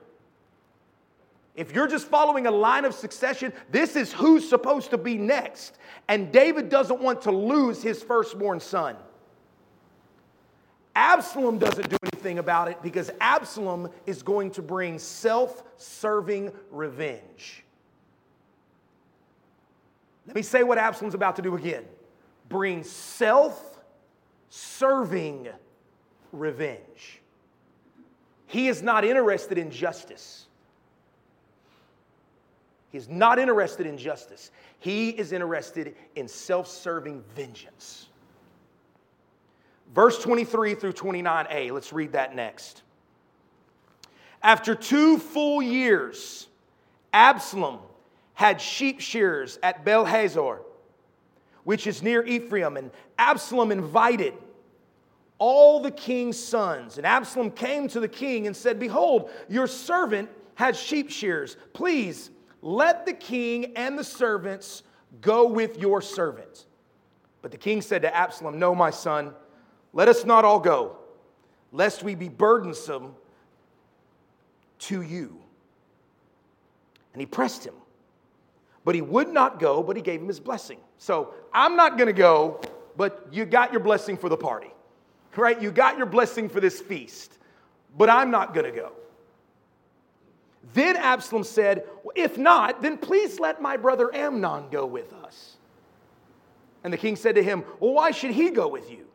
If 1.55 1.75
you're 1.75 1.89
just 1.89 2.07
following 2.07 2.47
a 2.47 2.51
line 2.51 2.85
of 2.85 2.95
succession, 2.95 3.53
this 3.71 3.97
is 3.97 4.13
who's 4.13 4.49
supposed 4.49 4.91
to 4.91 4.99
be 4.99 5.17
next. 5.17 5.79
And 6.09 6.31
David 6.33 6.69
doesn't 6.69 7.01
want 7.01 7.23
to 7.23 7.31
lose 7.31 7.83
his 7.83 8.03
firstborn 8.03 8.61
son. 8.61 8.97
Absalom 10.95 11.59
doesn't 11.59 11.89
do 11.89 11.97
anything 12.13 12.39
about 12.39 12.69
it 12.69 12.83
because 12.83 13.11
Absalom 13.21 13.91
is 14.07 14.23
going 14.23 14.51
to 14.53 14.63
bring 14.63 14.99
self 14.99 15.63
serving 15.77 16.53
revenge. 16.71 17.65
Let 20.27 20.37
me 20.37 20.43
say 20.43 20.63
what 20.63 20.79
Absalom's 20.79 21.15
about 21.15 21.37
to 21.37 21.43
do 21.43 21.57
again 21.57 21.85
bring 22.49 22.83
self 22.83 23.81
serving 24.49 25.49
revenge. 26.33 27.20
He 28.51 28.67
is 28.67 28.83
not 28.83 29.05
interested 29.05 29.59
in 29.59 29.71
justice. 29.71 30.47
He 32.91 32.99
is 32.99 33.09
not 33.09 33.39
interested 33.39 33.87
in 33.87 33.97
justice. 33.97 34.51
He 34.81 35.11
is 35.11 35.31
interested 35.31 35.95
in 36.17 36.27
self 36.27 36.67
serving 36.67 37.23
vengeance. 37.37 38.09
Verse 39.95 40.21
23 40.21 40.75
through 40.75 40.95
29a, 40.95 41.71
let's 41.71 41.93
read 41.93 42.11
that 42.13 42.35
next. 42.35 42.83
After 44.43 44.75
two 44.75 45.19
full 45.19 45.63
years, 45.63 46.49
Absalom 47.13 47.79
had 48.35 48.61
sheep 48.61 49.01
shearers 49.01 49.61
at 49.63 49.85
Baal 49.85 50.05
Hazor, 50.05 50.59
which 51.63 51.87
is 51.87 52.03
near 52.03 52.25
Ephraim, 52.27 52.77
and 52.77 52.91
Absalom 53.17 53.71
invited 53.71 54.35
all 55.41 55.81
the 55.81 55.91
king's 55.91 56.39
sons. 56.39 56.99
And 56.99 57.07
Absalom 57.07 57.51
came 57.51 57.89
to 57.89 57.99
the 57.99 58.07
king 58.07 58.47
and 58.47 58.55
said, 58.55 58.79
Behold, 58.79 59.31
your 59.49 59.67
servant 59.67 60.29
has 60.55 60.79
sheep 60.79 61.11
shears. 61.11 61.57
Please 61.73 62.31
let 62.63 63.07
the 63.07 63.15
king 63.15 63.73
and 63.75 63.99
the 63.99 64.05
servants 64.05 64.85
go 65.23 65.49
with 65.49 65.79
your 65.79 66.03
servant. 66.03 66.67
But 67.43 67.51
the 67.51 67.57
king 67.57 67.81
said 67.81 68.03
to 68.03 68.15
Absalom, 68.15 68.59
No, 68.59 68.75
my 68.75 68.91
son, 68.91 69.33
let 69.95 70.09
us 70.09 70.27
not 70.27 70.45
all 70.45 70.61
go, 70.61 70.99
lest 71.73 72.03
we 72.03 72.15
be 72.15 72.29
burdensome 72.29 73.15
to 74.81 75.01
you. 75.01 75.41
And 77.15 77.21
he 77.21 77.27
pressed 77.27 77.67
him. 77.67 77.75
But 78.85 78.95
he 78.95 79.01
would 79.01 79.29
not 79.29 79.59
go, 79.59 79.83
but 79.83 79.97
he 79.97 80.03
gave 80.03 80.21
him 80.21 80.29
his 80.29 80.41
blessing. 80.41 80.79
So 80.99 81.33
I'm 81.53 81.77
not 81.77 81.97
going 81.97 82.09
to 82.09 82.13
go, 82.13 82.61
but 82.99 83.27
you 83.33 83.47
got 83.47 83.73
your 83.73 83.81
blessing 83.81 84.19
for 84.19 84.29
the 84.29 84.37
party 84.37 84.71
right? 85.37 85.61
You 85.61 85.71
got 85.71 85.97
your 85.97 86.07
blessing 86.07 86.49
for 86.49 86.61
this 86.61 86.81
feast, 86.81 87.39
but 87.97 88.11
I'm 88.11 88.31
not 88.31 88.55
going 88.55 88.67
to 88.67 88.73
go. 88.73 88.93
Then 90.75 90.97
Absalom 90.97 91.45
said, 91.45 91.85
If 92.15 92.39
not, 92.39 92.83
then 92.83 92.99
please 92.99 93.41
let 93.41 93.61
my 93.61 93.77
brother 93.77 94.15
Amnon 94.15 94.65
go 94.71 94.87
with 94.87 95.13
us. 95.13 95.57
And 96.85 96.93
the 96.93 96.99
king 96.99 97.17
said 97.17 97.35
to 97.35 97.43
him, 97.43 97.65
Well, 97.79 97.93
why 97.93 98.11
should 98.11 98.31
he 98.31 98.51
go 98.51 98.69
with 98.69 98.91
you? 98.91 99.07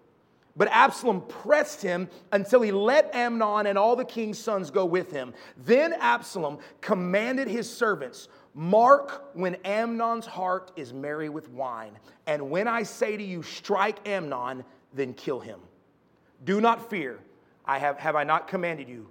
But 0.57 0.69
Absalom 0.69 1.22
pressed 1.22 1.81
him 1.81 2.10
until 2.31 2.62
he 2.62 2.72
let 2.72 3.13
Amnon 3.13 3.67
and 3.67 3.77
all 3.77 3.95
the 3.95 4.05
king's 4.05 4.39
sons 4.39 4.72
go 4.72 4.86
with 4.86 5.12
him. 5.12 5.34
Then 5.65 5.93
Absalom 5.93 6.60
commanded 6.79 7.48
his 7.48 7.69
servants, 7.69 8.29
Mark 8.53 9.31
when 9.34 9.55
Amnon's 9.65 10.25
heart 10.25 10.72
is 10.77 10.93
merry 10.93 11.27
with 11.27 11.50
wine. 11.50 11.98
And 12.25 12.50
when 12.50 12.69
I 12.69 12.84
say 12.84 13.17
to 13.17 13.24
you, 13.24 13.43
strike 13.43 14.07
Amnon, 14.07 14.63
then 14.93 15.13
kill 15.13 15.41
him. 15.41 15.60
Do 16.44 16.62
not 16.62 16.89
fear. 16.89 17.20
I 17.65 17.80
have, 17.80 17.98
have 17.98 18.15
I 18.15 18.24
not 18.24 18.48
commanded 18.48 18.89
you? 18.89 19.10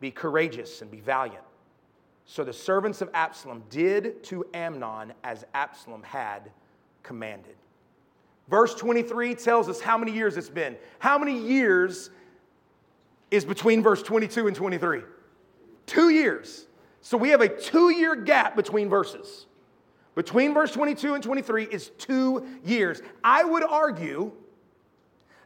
Be 0.00 0.10
courageous 0.10 0.82
and 0.82 0.90
be 0.90 1.00
valiant. 1.00 1.44
So 2.24 2.44
the 2.44 2.52
servants 2.52 3.00
of 3.00 3.10
Absalom 3.12 3.62
did 3.70 4.22
to 4.24 4.44
Amnon 4.54 5.12
as 5.24 5.44
Absalom 5.52 6.02
had 6.02 6.50
commanded. 7.02 7.56
Verse 8.48 8.74
23 8.74 9.34
tells 9.34 9.68
us 9.68 9.80
how 9.80 9.96
many 9.98 10.12
years 10.12 10.36
it's 10.36 10.48
been. 10.48 10.76
How 10.98 11.18
many 11.18 11.38
years 11.38 12.10
is 13.30 13.44
between 13.44 13.82
verse 13.82 14.02
22 14.02 14.48
and 14.48 14.56
23? 14.56 15.02
Two 15.86 16.08
years. 16.08 16.66
So 17.00 17.16
we 17.16 17.30
have 17.30 17.40
a 17.40 17.48
two 17.48 17.90
year 17.90 18.14
gap 18.16 18.56
between 18.56 18.88
verses. 18.88 19.46
Between 20.14 20.52
verse 20.52 20.72
22 20.72 21.14
and 21.14 21.22
23 21.22 21.64
is 21.64 21.90
two 21.98 22.46
years. 22.64 23.00
I 23.22 23.44
would 23.44 23.62
argue 23.62 24.32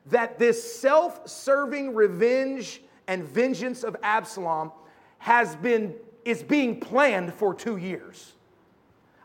that 0.06 0.38
this 0.38 0.80
self 0.80 1.28
serving 1.28 1.94
revenge 1.94 2.82
and 3.06 3.25
vengeance 3.25 3.84
of 3.84 3.96
Absalom 4.02 4.73
has 5.18 5.56
been 5.56 5.94
is 6.25 6.42
being 6.42 6.80
planned 6.80 7.32
for 7.34 7.54
two 7.54 7.76
years. 7.76 8.32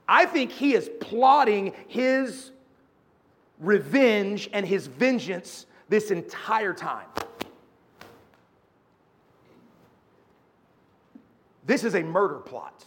I 0.08 0.26
think 0.26 0.52
he 0.52 0.74
is 0.74 0.90
plotting 1.00 1.74
his 1.88 2.52
revenge 3.60 4.50
and 4.54 4.66
his 4.66 4.88
vengeance 4.88 5.66
this 5.88 6.12
entire 6.12 6.74
time. 6.74 7.08
This 11.66 11.84
is 11.84 11.94
a 11.94 12.02
murder 12.02 12.40
plot. 12.40 12.84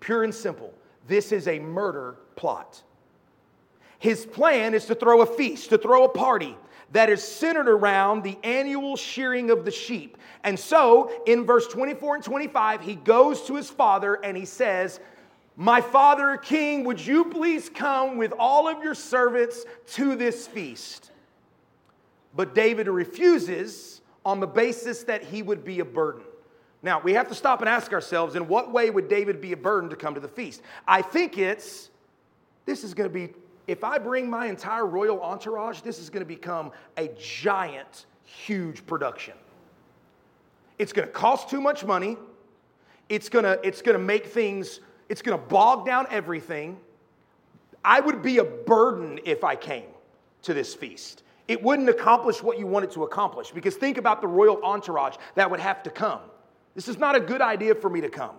Pure 0.00 0.24
and 0.24 0.34
simple. 0.34 0.74
This 1.06 1.32
is 1.32 1.48
a 1.48 1.58
murder 1.58 2.16
plot. 2.36 2.82
His 4.00 4.24
plan 4.24 4.72
is 4.72 4.86
to 4.86 4.94
throw 4.94 5.20
a 5.20 5.26
feast, 5.26 5.68
to 5.68 5.78
throw 5.78 6.04
a 6.04 6.08
party 6.08 6.56
that 6.92 7.10
is 7.10 7.22
centered 7.22 7.68
around 7.68 8.22
the 8.22 8.36
annual 8.42 8.96
shearing 8.96 9.50
of 9.50 9.66
the 9.66 9.70
sheep. 9.70 10.16
And 10.42 10.58
so, 10.58 11.12
in 11.26 11.44
verse 11.44 11.68
24 11.68 12.16
and 12.16 12.24
25, 12.24 12.80
he 12.80 12.94
goes 12.96 13.42
to 13.42 13.54
his 13.54 13.68
father 13.68 14.14
and 14.14 14.38
he 14.38 14.46
says, 14.46 15.00
My 15.54 15.82
father, 15.82 16.38
king, 16.38 16.84
would 16.84 17.04
you 17.04 17.26
please 17.26 17.68
come 17.68 18.16
with 18.16 18.32
all 18.38 18.66
of 18.66 18.82
your 18.82 18.94
servants 18.94 19.66
to 19.88 20.16
this 20.16 20.46
feast? 20.46 21.10
But 22.34 22.54
David 22.54 22.88
refuses 22.88 24.00
on 24.24 24.40
the 24.40 24.46
basis 24.46 25.04
that 25.04 25.24
he 25.24 25.42
would 25.42 25.62
be 25.62 25.80
a 25.80 25.84
burden. 25.84 26.22
Now, 26.82 27.00
we 27.00 27.12
have 27.12 27.28
to 27.28 27.34
stop 27.34 27.60
and 27.60 27.68
ask 27.68 27.92
ourselves 27.92 28.34
in 28.34 28.48
what 28.48 28.72
way 28.72 28.88
would 28.88 29.10
David 29.10 29.42
be 29.42 29.52
a 29.52 29.58
burden 29.58 29.90
to 29.90 29.96
come 29.96 30.14
to 30.14 30.20
the 30.20 30.28
feast? 30.28 30.62
I 30.88 31.02
think 31.02 31.36
it's 31.36 31.90
this 32.64 32.82
is 32.82 32.94
going 32.94 33.08
to 33.08 33.12
be 33.12 33.34
if 33.70 33.84
I 33.84 33.98
bring 33.98 34.28
my 34.28 34.46
entire 34.46 34.84
royal 34.84 35.22
entourage, 35.22 35.82
this 35.82 36.00
is 36.00 36.10
going 36.10 36.22
to 36.22 36.26
become 36.26 36.72
a 36.96 37.08
giant, 37.16 38.06
huge 38.24 38.84
production. 38.84 39.34
It's 40.80 40.92
going 40.92 41.06
to 41.06 41.12
cost 41.12 41.48
too 41.48 41.60
much 41.60 41.84
money. 41.84 42.16
It's 43.08 43.28
going 43.28 43.44
to, 43.44 43.60
it's 43.62 43.80
going 43.80 43.96
to 43.96 44.02
make 44.02 44.26
things, 44.26 44.80
it's 45.08 45.22
going 45.22 45.38
to 45.38 45.44
bog 45.46 45.86
down 45.86 46.08
everything. 46.10 46.78
I 47.84 48.00
would 48.00 48.22
be 48.22 48.38
a 48.38 48.44
burden 48.44 49.20
if 49.24 49.44
I 49.44 49.54
came 49.54 49.90
to 50.42 50.52
this 50.52 50.74
feast. 50.74 51.22
It 51.46 51.62
wouldn't 51.62 51.88
accomplish 51.88 52.42
what 52.42 52.58
you 52.58 52.66
wanted 52.66 52.90
to 52.92 53.04
accomplish 53.04 53.52
because 53.52 53.76
think 53.76 53.98
about 53.98 54.20
the 54.20 54.26
royal 54.26 54.60
entourage 54.64 55.14
that 55.36 55.48
would 55.48 55.60
have 55.60 55.84
to 55.84 55.90
come. 55.90 56.22
This 56.74 56.88
is 56.88 56.98
not 56.98 57.14
a 57.14 57.20
good 57.20 57.40
idea 57.40 57.76
for 57.76 57.88
me 57.88 58.00
to 58.00 58.08
come. 58.08 58.34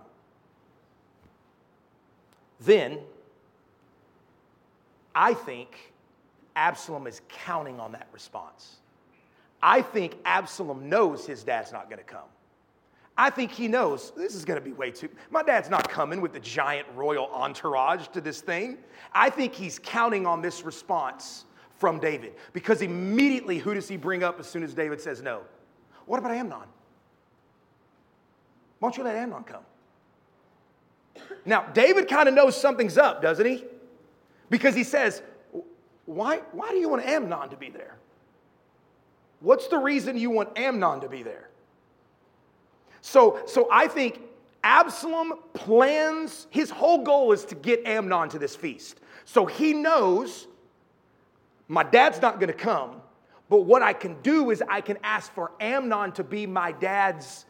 Then 2.60 2.98
I 5.14 5.34
think 5.34 5.92
Absalom 6.56 7.06
is 7.06 7.20
counting 7.28 7.80
on 7.80 7.92
that 7.92 8.08
response. 8.12 8.76
I 9.62 9.82
think 9.82 10.16
Absalom 10.24 10.88
knows 10.88 11.26
his 11.26 11.44
dad's 11.44 11.72
not 11.72 11.88
going 11.88 11.98
to 11.98 12.04
come. 12.04 12.28
I 13.16 13.30
think 13.30 13.50
he 13.50 13.68
knows 13.68 14.12
this 14.16 14.34
is 14.34 14.44
going 14.44 14.58
to 14.58 14.64
be 14.64 14.72
way 14.72 14.90
too. 14.90 15.08
My 15.30 15.42
dad's 15.42 15.68
not 15.68 15.88
coming 15.88 16.20
with 16.20 16.32
the 16.32 16.40
giant 16.40 16.88
royal 16.94 17.26
entourage 17.26 18.08
to 18.08 18.20
this 18.20 18.40
thing. 18.40 18.78
I 19.12 19.28
think 19.28 19.54
he's 19.54 19.78
counting 19.78 20.26
on 20.26 20.40
this 20.40 20.64
response 20.64 21.44
from 21.76 21.98
David 21.98 22.34
because 22.52 22.80
immediately 22.80 23.58
who 23.58 23.74
does 23.74 23.88
he 23.88 23.96
bring 23.96 24.22
up 24.22 24.40
as 24.40 24.46
soon 24.46 24.62
as 24.62 24.72
David 24.72 25.00
says 25.00 25.20
no? 25.20 25.42
What 26.06 26.18
about 26.18 26.32
Amnon? 26.32 26.66
Why 28.78 28.88
don't 28.88 28.96
you 28.96 29.04
let 29.04 29.16
Amnon 29.16 29.44
come? 29.44 29.62
Now, 31.44 31.66
David 31.72 32.08
kind 32.08 32.28
of 32.28 32.34
knows 32.34 32.58
something's 32.58 32.96
up, 32.96 33.20
doesn't 33.20 33.44
he? 33.44 33.64
Because 34.52 34.74
he 34.74 34.84
says, 34.84 35.22
why, 36.04 36.42
why 36.52 36.68
do 36.72 36.76
you 36.76 36.90
want 36.90 37.06
Amnon 37.06 37.48
to 37.48 37.56
be 37.56 37.70
there? 37.70 37.96
What's 39.40 39.66
the 39.68 39.78
reason 39.78 40.18
you 40.18 40.28
want 40.28 40.58
Amnon 40.58 41.00
to 41.00 41.08
be 41.08 41.22
there? 41.22 41.48
So, 43.00 43.40
so 43.46 43.66
I 43.72 43.88
think 43.88 44.20
Absalom 44.62 45.32
plans, 45.54 46.48
his 46.50 46.68
whole 46.68 47.02
goal 47.02 47.32
is 47.32 47.46
to 47.46 47.54
get 47.54 47.86
Amnon 47.86 48.28
to 48.28 48.38
this 48.38 48.54
feast. 48.54 49.00
So 49.24 49.46
he 49.46 49.72
knows 49.72 50.46
my 51.66 51.82
dad's 51.82 52.20
not 52.20 52.38
going 52.38 52.48
to 52.48 52.52
come, 52.52 53.00
but 53.48 53.62
what 53.62 53.80
I 53.80 53.94
can 53.94 54.20
do 54.20 54.50
is 54.50 54.62
I 54.68 54.82
can 54.82 54.98
ask 55.02 55.32
for 55.32 55.52
Amnon 55.60 56.12
to 56.12 56.24
be 56.24 56.46
my 56.46 56.72
dad's 56.72 57.46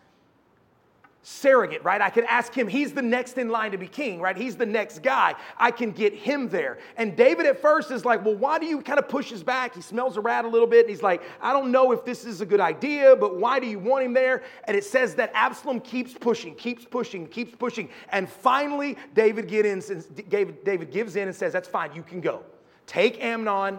surrogate, 1.23 1.85
right? 1.85 2.01
I 2.01 2.11
can 2.11 2.25
ask 2.25 2.53
him, 2.53 2.67
he's 2.67 2.93
the 2.93 3.03
next 3.03 3.39
in 3.39 3.49
line 3.49 3.71
to 3.71 3.79
be 3.79 3.87
king, 3.87 4.21
right? 4.21 4.37
He's 4.37 4.57
the 4.57 4.67
next 4.67 5.03
guy. 5.03 5.35
I 5.57 5.71
can 5.71 5.93
get 5.93 6.13
him 6.13 6.49
there. 6.49 6.79
And 6.97 7.17
David 7.17 7.47
at 7.47 7.61
first 7.61 7.93
is 7.93 8.05
like, 8.05 8.25
well, 8.25 8.35
why 8.35 8.59
do 8.59 8.67
you 8.67 8.83
kind 8.83 8.99
of 8.99 9.09
push 9.09 9.31
his 9.31 9.43
back? 9.43 9.75
He 9.75 9.83
smells 9.83 10.17
a 10.17 10.21
rat 10.21 10.45
a 10.45 10.49
little 10.49 10.67
bit. 10.67 10.81
And 10.81 10.91
he's 10.91 11.03
like, 11.03 11.23
I 11.41 11.53
don't 11.53 11.71
know 11.71 11.93
if 11.93 12.05
this 12.05 12.25
is 12.25 12.41
a 12.41 12.47
good 12.47 12.61
idea, 12.61 13.15
but 13.15 13.37
why 13.37 13.61
do 13.61 13.67
you 13.67 13.79
want 13.79 14.05
him 14.05 14.13
there? 14.13 14.43
And 14.65 14.77
it 14.77 14.85
says 14.85 15.15
that 15.15 15.31
Absalom 15.33 15.81
keeps 15.81 16.13
pushing, 16.13 16.57
keeps 16.57 16.85
pushing, 16.85 17.27
keeps 17.29 17.55
pushing. 17.55 17.89
And 18.09 18.29
finally, 18.29 18.97
David, 19.15 19.47
get 19.47 19.65
in, 19.65 19.81
David, 20.29 20.65
David 20.65 20.91
gives 20.91 21.15
in 21.15 21.29
and 21.29 21.37
says, 21.37 21.53
that's 21.53 21.69
fine, 21.69 21.95
you 21.95 22.03
can 22.03 22.21
go. 22.21 22.43
Take 22.87 23.23
Amnon 23.23 23.79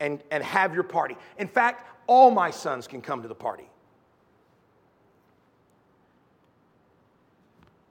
and, 0.00 0.22
and 0.30 0.42
have 0.42 0.74
your 0.74 0.82
party. 0.82 1.16
In 1.38 1.46
fact, 1.46 1.86
all 2.06 2.30
my 2.30 2.50
sons 2.50 2.88
can 2.88 3.02
come 3.02 3.20
to 3.22 3.28
the 3.28 3.34
party. 3.34 3.69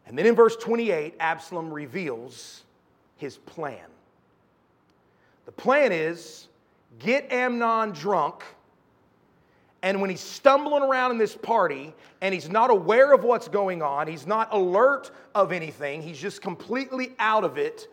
And 0.09 0.17
then 0.17 0.25
in 0.25 0.35
verse 0.35 0.55
28, 0.55 1.13
Absalom 1.19 1.71
reveals 1.71 2.63
his 3.17 3.37
plan. 3.37 3.85
The 5.45 5.51
plan 5.51 5.91
is 5.91 6.47
get 6.97 7.31
Amnon 7.31 7.91
drunk, 7.91 8.43
and 9.83 10.01
when 10.01 10.09
he's 10.09 10.19
stumbling 10.19 10.81
around 10.81 11.11
in 11.11 11.19
this 11.19 11.35
party 11.35 11.93
and 12.21 12.33
he's 12.33 12.49
not 12.49 12.71
aware 12.71 13.13
of 13.13 13.23
what's 13.23 13.47
going 13.47 13.83
on, 13.83 14.07
he's 14.07 14.25
not 14.25 14.49
alert 14.51 15.11
of 15.35 15.51
anything, 15.51 16.01
he's 16.01 16.19
just 16.19 16.41
completely 16.41 17.13
out 17.19 17.43
of 17.43 17.59
it, 17.59 17.87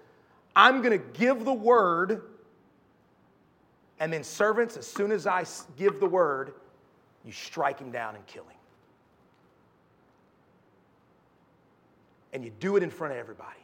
I'm 0.56 0.80
going 0.80 0.98
to 0.98 1.18
give 1.18 1.44
the 1.44 1.52
word. 1.52 2.22
And 4.00 4.10
then, 4.10 4.24
servants, 4.24 4.78
as 4.78 4.86
soon 4.86 5.12
as 5.12 5.26
I 5.26 5.44
give 5.76 6.00
the 6.00 6.06
word, 6.06 6.54
you 7.26 7.32
strike 7.32 7.78
him 7.78 7.90
down 7.90 8.14
and 8.14 8.26
kill 8.26 8.44
him. 8.44 8.55
And 12.36 12.44
you 12.44 12.52
do 12.60 12.76
it 12.76 12.82
in 12.82 12.90
front 12.90 13.14
of 13.14 13.18
everybody. 13.18 13.56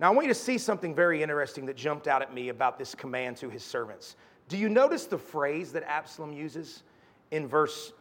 Now, 0.00 0.08
I 0.08 0.10
want 0.10 0.26
you 0.26 0.34
to 0.34 0.38
see 0.38 0.58
something 0.58 0.96
very 0.96 1.22
interesting 1.22 1.64
that 1.66 1.76
jumped 1.76 2.08
out 2.08 2.22
at 2.22 2.34
me 2.34 2.48
about 2.48 2.76
this 2.76 2.92
command 2.92 3.36
to 3.36 3.48
his 3.48 3.62
servants. 3.62 4.16
Do 4.48 4.58
you 4.58 4.68
notice 4.68 5.06
the 5.06 5.16
phrase 5.16 5.70
that 5.74 5.84
Absalom 5.84 6.32
uses 6.32 6.82
in 7.30 7.46
verse 7.46 7.92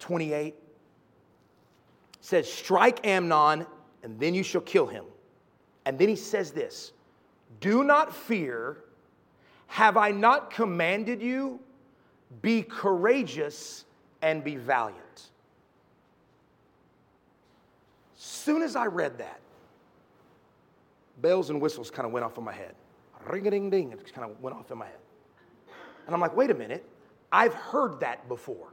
28? 0.00 0.48
It 0.48 0.56
says, 2.20 2.52
Strike 2.52 3.06
Amnon, 3.06 3.64
and 4.02 4.20
then 4.20 4.34
you 4.34 4.42
shall 4.42 4.60
kill 4.60 4.86
him. 4.86 5.06
And 5.86 5.98
then 5.98 6.10
he 6.10 6.16
says 6.16 6.50
this 6.50 6.92
Do 7.60 7.82
not 7.82 8.14
fear. 8.14 8.76
Have 9.68 9.96
I 9.96 10.10
not 10.10 10.50
commanded 10.50 11.22
you? 11.22 11.60
Be 12.42 12.62
courageous 12.62 13.86
and 14.20 14.44
be 14.44 14.56
valiant. 14.56 15.07
Soon 18.48 18.62
as 18.62 18.76
I 18.76 18.86
read 18.86 19.18
that, 19.18 19.40
bells 21.20 21.50
and 21.50 21.60
whistles 21.60 21.90
kind 21.90 22.06
of 22.06 22.12
went 22.12 22.24
off 22.24 22.38
in 22.38 22.44
my 22.44 22.52
head. 22.54 22.74
Ring 23.26 23.46
a 23.46 23.50
ding 23.50 23.68
ding, 23.68 23.92
it 23.92 24.00
just 24.00 24.14
kind 24.14 24.30
of 24.30 24.40
went 24.40 24.56
off 24.56 24.70
in 24.70 24.78
my 24.78 24.86
head. 24.86 25.00
And 26.06 26.14
I'm 26.14 26.20
like, 26.22 26.34
wait 26.34 26.50
a 26.50 26.54
minute, 26.54 26.82
I've 27.30 27.52
heard 27.52 28.00
that 28.00 28.26
before. 28.26 28.72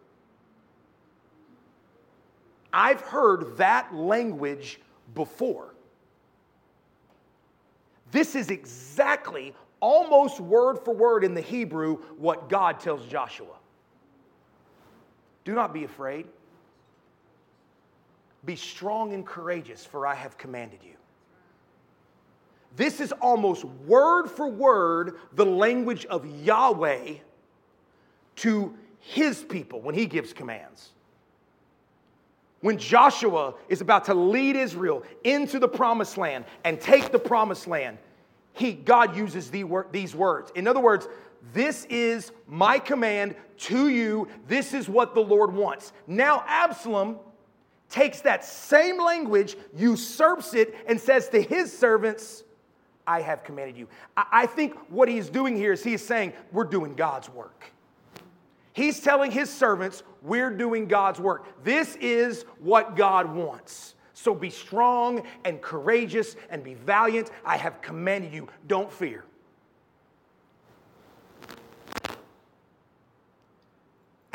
I've 2.71 3.01
heard 3.01 3.57
that 3.57 3.93
language 3.93 4.79
before. 5.13 5.75
This 8.13 8.33
is 8.33 8.51
exactly, 8.51 9.53
almost 9.81 10.39
word 10.39 10.79
for 10.85 10.93
word 10.93 11.25
in 11.25 11.33
the 11.33 11.41
Hebrew, 11.41 11.97
what 12.17 12.47
God 12.47 12.79
tells 12.79 13.05
Joshua. 13.07 13.57
Do 15.43 15.53
not 15.53 15.73
be 15.73 15.83
afraid. 15.83 16.27
Be 18.45 18.55
strong 18.55 19.13
and 19.13 19.25
courageous, 19.25 19.83
for 19.85 20.05
I 20.05 20.15
have 20.15 20.37
commanded 20.37 20.79
you. 20.83 20.93
This 22.75 22.99
is 22.99 23.11
almost 23.13 23.63
word 23.63 24.27
for 24.27 24.47
word 24.47 25.15
the 25.33 25.45
language 25.45 26.05
of 26.05 26.25
Yahweh 26.43 27.15
to 28.37 28.77
his 28.99 29.43
people 29.43 29.81
when 29.81 29.95
he 29.95 30.05
gives 30.05 30.33
commands. 30.33 30.89
When 32.61 32.77
Joshua 32.77 33.53
is 33.69 33.81
about 33.81 34.05
to 34.05 34.13
lead 34.13 34.55
Israel 34.55 35.03
into 35.23 35.59
the 35.59 35.67
promised 35.67 36.17
land 36.17 36.45
and 36.63 36.81
take 36.81 37.11
the 37.11 37.19
promised 37.19 37.67
land, 37.67 37.97
he, 38.53 38.73
God 38.73 39.15
uses 39.15 39.51
the 39.51 39.65
these 39.91 40.15
words. 40.15 40.51
In 40.55 40.67
other 40.67 40.79
words, 40.79 41.07
this 41.53 41.85
is 41.85 42.31
my 42.47 42.79
command 42.79 43.35
to 43.57 43.89
you. 43.89 44.27
This 44.47 44.73
is 44.73 44.89
what 44.89 45.13
the 45.13 45.21
Lord 45.21 45.53
wants. 45.53 45.93
Now, 46.07 46.43
Absalom 46.47 47.19
takes 47.89 48.21
that 48.21 48.43
same 48.43 49.01
language, 49.01 49.55
usurps 49.75 50.53
it, 50.53 50.75
and 50.87 50.99
says 50.99 51.29
to 51.29 51.41
his 51.41 51.75
servants, 51.77 52.43
I 53.07 53.21
have 53.21 53.43
commanded 53.43 53.77
you. 53.77 53.87
I 54.17 54.45
think 54.47 54.75
what 54.89 55.07
he's 55.07 55.29
doing 55.29 55.55
here 55.55 55.73
is 55.73 55.83
he's 55.83 56.03
saying, 56.03 56.33
We're 56.51 56.63
doing 56.63 56.95
God's 56.95 57.29
work. 57.29 57.71
He's 58.73 58.99
telling 58.99 59.31
his 59.31 59.49
servants, 59.51 60.03
We're 60.21 60.49
doing 60.49 60.87
God's 60.87 61.19
work. 61.19 61.63
This 61.63 61.95
is 61.97 62.43
what 62.59 62.95
God 62.95 63.33
wants. 63.33 63.95
So 64.13 64.33
be 64.33 64.49
strong 64.49 65.23
and 65.43 65.61
courageous 65.61 66.35
and 66.49 66.63
be 66.63 66.73
valiant. 66.73 67.29
I 67.45 67.57
have 67.57 67.81
commanded 67.81 68.33
you. 68.33 68.47
Don't 68.65 68.91
fear. 68.91 69.23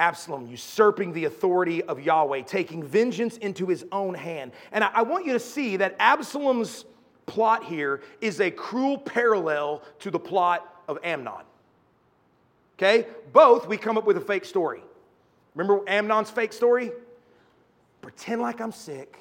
Absalom 0.01 0.47
usurping 0.47 1.13
the 1.13 1.27
authority 1.27 1.83
of 1.83 2.01
Yahweh, 2.01 2.41
taking 2.43 2.83
vengeance 2.83 3.37
into 3.37 3.67
his 3.67 3.85
own 3.93 4.15
hand. 4.15 4.53
And 4.73 4.83
I, 4.83 5.03
want 5.03 5.27
you 5.27 5.35
to 5.35 5.39
see 5.39 5.77
that 5.77 5.95
Absalom's 5.99 6.87
plot 7.27 7.65
here 7.65 8.01
is 8.23 8.41
a 8.41 8.51
cruel 8.51 8.97
parallel 8.97 9.83
to 9.99 10.11
the 10.11 10.19
plot 10.19 10.83
of 10.89 10.99
Amnon. 11.05 11.45
Okay? 12.79 13.07
Both 13.35 13.69
we 13.69 13.77
come 13.77 13.99
up 13.99 14.07
with 14.07 14.17
a 14.17 14.23
fake 14.23 14.47
story. 14.47 14.83
Remember 15.55 15.87
Amnon's 15.87 16.31
fake 16.31 16.55
story? 16.55 16.93
Pretend 18.01 18.41
like 18.41 18.63
I'm 18.63 18.73
sick. 18.73 19.19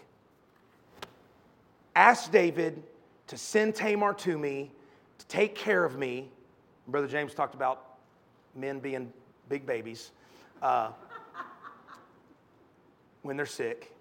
Ask 1.94 2.32
David 2.32 2.82
to 3.28 3.38
send 3.38 3.76
Tamar 3.76 4.14
to 4.14 4.38
me 4.38 4.72
to 5.18 5.26
take 5.26 5.56
care 5.56 5.84
of 5.84 5.98
me. 5.98 6.30
Brother 6.88 7.08
James 7.08 7.34
talked 7.34 7.54
about 7.54 7.98
men 8.56 8.80
being 8.80 9.12
big 9.50 9.66
babies 9.66 10.12
uh, 10.62 10.92
when 13.22 13.38
they're 13.38 13.46
sick. 13.46 13.94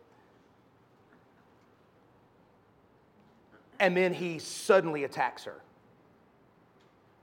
And 3.81 3.97
then 3.97 4.13
he 4.13 4.39
suddenly 4.39 5.05
attacks 5.05 5.45
her. 5.45 5.63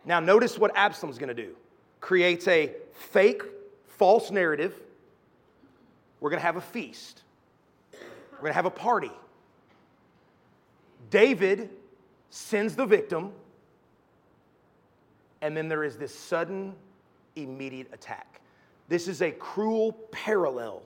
Now, 0.06 0.20
notice 0.20 0.58
what 0.58 0.72
Absalom's 0.76 1.18
to 1.30 1.34
do 1.34 1.56
creates 2.00 2.48
a 2.48 2.72
fake, 2.94 3.42
false 3.88 4.32
narrative. 4.32 4.74
We're 6.20 6.30
to 6.40 6.46
have 6.46 6.56
a 6.56 6.62
feast, 6.62 7.24
we're 8.42 8.50
to 8.50 8.54
have 8.54 8.66
a 8.66 8.72
party. 8.72 9.12
David 11.10 11.70
sends 12.30 12.76
the 12.76 12.86
victim, 12.86 13.32
and 15.42 15.56
then 15.56 15.68
there 15.68 15.84
is 15.84 15.98
this 15.98 16.14
sudden, 16.14 16.74
immediate 17.36 17.88
attack. 17.94 18.42
This 18.88 19.08
is 19.08 19.22
a 19.22 19.32
cruel 19.32 19.94
parallel. 20.12 20.84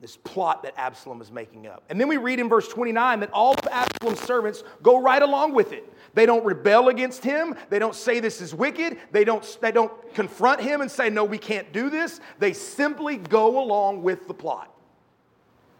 This 0.00 0.16
plot 0.16 0.62
that 0.62 0.72
Absalom 0.78 1.20
is 1.20 1.30
making 1.30 1.66
up. 1.66 1.84
And 1.90 2.00
then 2.00 2.08
we 2.08 2.16
read 2.16 2.40
in 2.40 2.48
verse 2.48 2.66
29 2.68 3.20
that 3.20 3.30
all 3.32 3.52
of 3.52 3.68
Absalom's 3.70 4.20
servants 4.20 4.64
go 4.82 5.00
right 5.00 5.20
along 5.20 5.52
with 5.52 5.72
it. 5.72 5.92
They 6.14 6.24
don't 6.24 6.44
rebel 6.44 6.88
against 6.88 7.22
him. 7.22 7.54
They 7.68 7.78
don't 7.78 7.94
say 7.94 8.18
this 8.18 8.40
is 8.40 8.54
wicked. 8.54 8.98
They 9.12 9.24
don't, 9.24 9.58
they 9.60 9.72
don't 9.72 9.92
confront 10.14 10.62
him 10.62 10.80
and 10.80 10.90
say, 10.90 11.10
no, 11.10 11.24
we 11.24 11.36
can't 11.36 11.70
do 11.72 11.90
this. 11.90 12.20
They 12.38 12.54
simply 12.54 13.18
go 13.18 13.62
along 13.62 14.02
with 14.02 14.26
the 14.26 14.34
plot. 14.34 14.74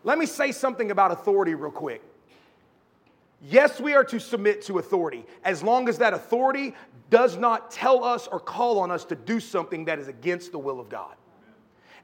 Let 0.05 0.18
me 0.18 0.26
say 0.26 0.53
something 0.53 0.90
about 0.90 1.12
authority 1.12 1.55
real 1.55 1.70
quick. 1.70 2.03
Yes, 3.42 3.81
we 3.81 3.94
are 3.94 4.05
to 4.05 4.20
submit 4.20 4.62
to 4.66 4.79
authority 4.79 5.24
as 5.44 5.62
long 5.62 5.88
as 5.88 5.98
that 5.98 6.12
authority 6.12 6.74
does 7.11 7.37
not 7.37 7.70
tell 7.70 8.05
us 8.05 8.27
or 8.27 8.40
call 8.40 8.79
on 8.79 8.90
us 8.90 9.05
to 9.07 9.16
do 9.16 9.40
something 9.40 9.85
that 9.87 9.99
is 9.99 10.09
against 10.09 10.53
the 10.53 10.59
will 10.59 10.81
of 10.81 10.88
God. 10.88 11.14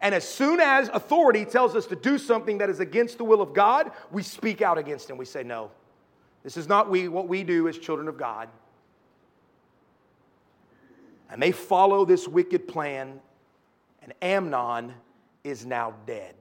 And 0.01 0.14
as 0.14 0.29
soon 0.29 0.61
as 0.61 0.88
authority 0.88 1.45
tells 1.45 1.75
us 1.75 1.87
to 1.87 1.97
do 1.97 2.19
something 2.19 2.59
that 2.59 2.69
is 2.69 2.81
against 2.81 3.16
the 3.19 3.25
will 3.25 3.40
of 3.40 3.55
God, 3.55 3.92
we 4.11 4.23
speak 4.23 4.61
out 4.61 4.77
against 4.77 5.09
it. 5.09 5.16
We 5.16 5.25
say, 5.25 5.42
No, 5.42 5.71
this 6.42 6.57
is 6.57 6.69
not 6.69 6.90
we, 6.90 7.09
what 7.09 7.29
we 7.29 7.45
do 7.45 7.66
as 7.69 7.79
children 7.79 8.09
of 8.09 8.19
God. 8.19 8.49
And 11.31 11.42
they 11.42 11.53
follow 11.53 12.05
this 12.05 12.29
wicked 12.29 12.69
plan, 12.69 13.21
and 14.03 14.12
Amnon 14.23 14.92
is 15.42 15.64
now 15.64 15.95
dead. 16.07 16.35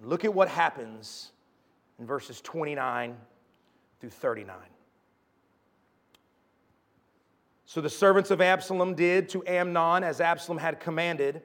And 0.00 0.08
look 0.08 0.24
at 0.24 0.34
what 0.34 0.48
happens 0.48 1.30
in 1.98 2.06
verses 2.06 2.40
29 2.40 3.16
through 4.00 4.10
39. 4.10 4.56
So 7.70 7.80
the 7.80 7.88
servants 7.88 8.32
of 8.32 8.40
Absalom 8.40 8.96
did 8.96 9.28
to 9.28 9.44
Amnon 9.46 10.02
as 10.02 10.20
Absalom 10.20 10.58
had 10.58 10.80
commanded. 10.80 11.40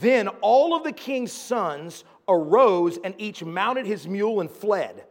Then 0.00 0.26
all 0.40 0.74
of 0.74 0.82
the 0.82 0.90
king's 0.90 1.30
sons 1.30 2.02
arose 2.28 2.98
and 3.04 3.14
each 3.16 3.44
mounted 3.44 3.86
his 3.86 4.08
mule 4.08 4.40
and 4.40 4.50
fled. 4.50 5.04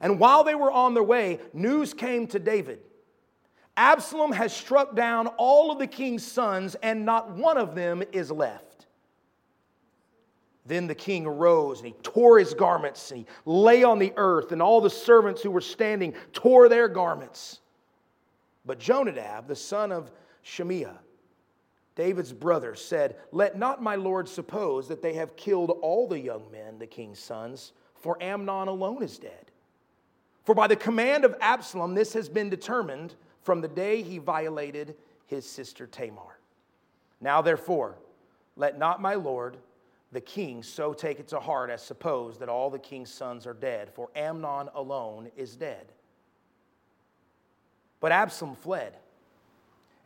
And 0.00 0.20
while 0.20 0.44
they 0.44 0.54
were 0.54 0.70
on 0.70 0.94
their 0.94 1.02
way, 1.02 1.40
news 1.52 1.92
came 1.92 2.28
to 2.28 2.38
David 2.38 2.78
Absalom 3.76 4.30
has 4.30 4.54
struck 4.54 4.94
down 4.94 5.26
all 5.38 5.72
of 5.72 5.80
the 5.80 5.88
king's 5.88 6.24
sons, 6.24 6.76
and 6.76 7.04
not 7.04 7.32
one 7.32 7.58
of 7.58 7.74
them 7.74 8.04
is 8.12 8.30
left. 8.30 8.86
Then 10.66 10.86
the 10.86 10.94
king 10.94 11.26
arose 11.26 11.80
and 11.80 11.88
he 11.88 11.94
tore 12.04 12.38
his 12.38 12.54
garments 12.54 13.10
and 13.10 13.18
he 13.18 13.26
lay 13.44 13.82
on 13.82 13.98
the 13.98 14.12
earth, 14.16 14.52
and 14.52 14.62
all 14.62 14.80
the 14.80 14.88
servants 14.88 15.42
who 15.42 15.50
were 15.50 15.60
standing 15.60 16.14
tore 16.32 16.68
their 16.68 16.86
garments. 16.86 17.58
But 18.66 18.80
Jonadab, 18.80 19.46
the 19.46 19.56
son 19.56 19.92
of 19.92 20.10
Shimeah, 20.44 20.98
David's 21.94 22.32
brother, 22.32 22.74
said, 22.74 23.16
Let 23.32 23.56
not 23.56 23.82
my 23.82 23.94
lord 23.94 24.28
suppose 24.28 24.88
that 24.88 25.00
they 25.00 25.14
have 25.14 25.36
killed 25.36 25.70
all 25.80 26.08
the 26.08 26.20
young 26.20 26.50
men, 26.50 26.78
the 26.78 26.86
king's 26.86 27.20
sons, 27.20 27.72
for 27.94 28.20
Amnon 28.20 28.68
alone 28.68 29.02
is 29.02 29.18
dead. 29.18 29.50
For 30.44 30.54
by 30.54 30.66
the 30.66 30.76
command 30.76 31.24
of 31.24 31.34
Absalom, 31.40 31.94
this 31.94 32.12
has 32.12 32.28
been 32.28 32.50
determined 32.50 33.14
from 33.42 33.60
the 33.60 33.68
day 33.68 34.02
he 34.02 34.18
violated 34.18 34.94
his 35.26 35.48
sister 35.48 35.86
Tamar. 35.86 36.38
Now, 37.20 37.40
therefore, 37.42 37.96
let 38.56 38.78
not 38.78 39.00
my 39.00 39.14
lord, 39.14 39.56
the 40.12 40.20
king, 40.20 40.62
so 40.62 40.92
take 40.92 41.18
it 41.18 41.28
to 41.28 41.40
heart 41.40 41.70
as 41.70 41.82
suppose 41.82 42.38
that 42.38 42.48
all 42.48 42.70
the 42.70 42.78
king's 42.78 43.12
sons 43.12 43.46
are 43.46 43.54
dead, 43.54 43.90
for 43.94 44.08
Amnon 44.14 44.68
alone 44.74 45.30
is 45.36 45.56
dead. 45.56 45.92
But 48.00 48.12
Absalom 48.12 48.56
fled. 48.56 48.96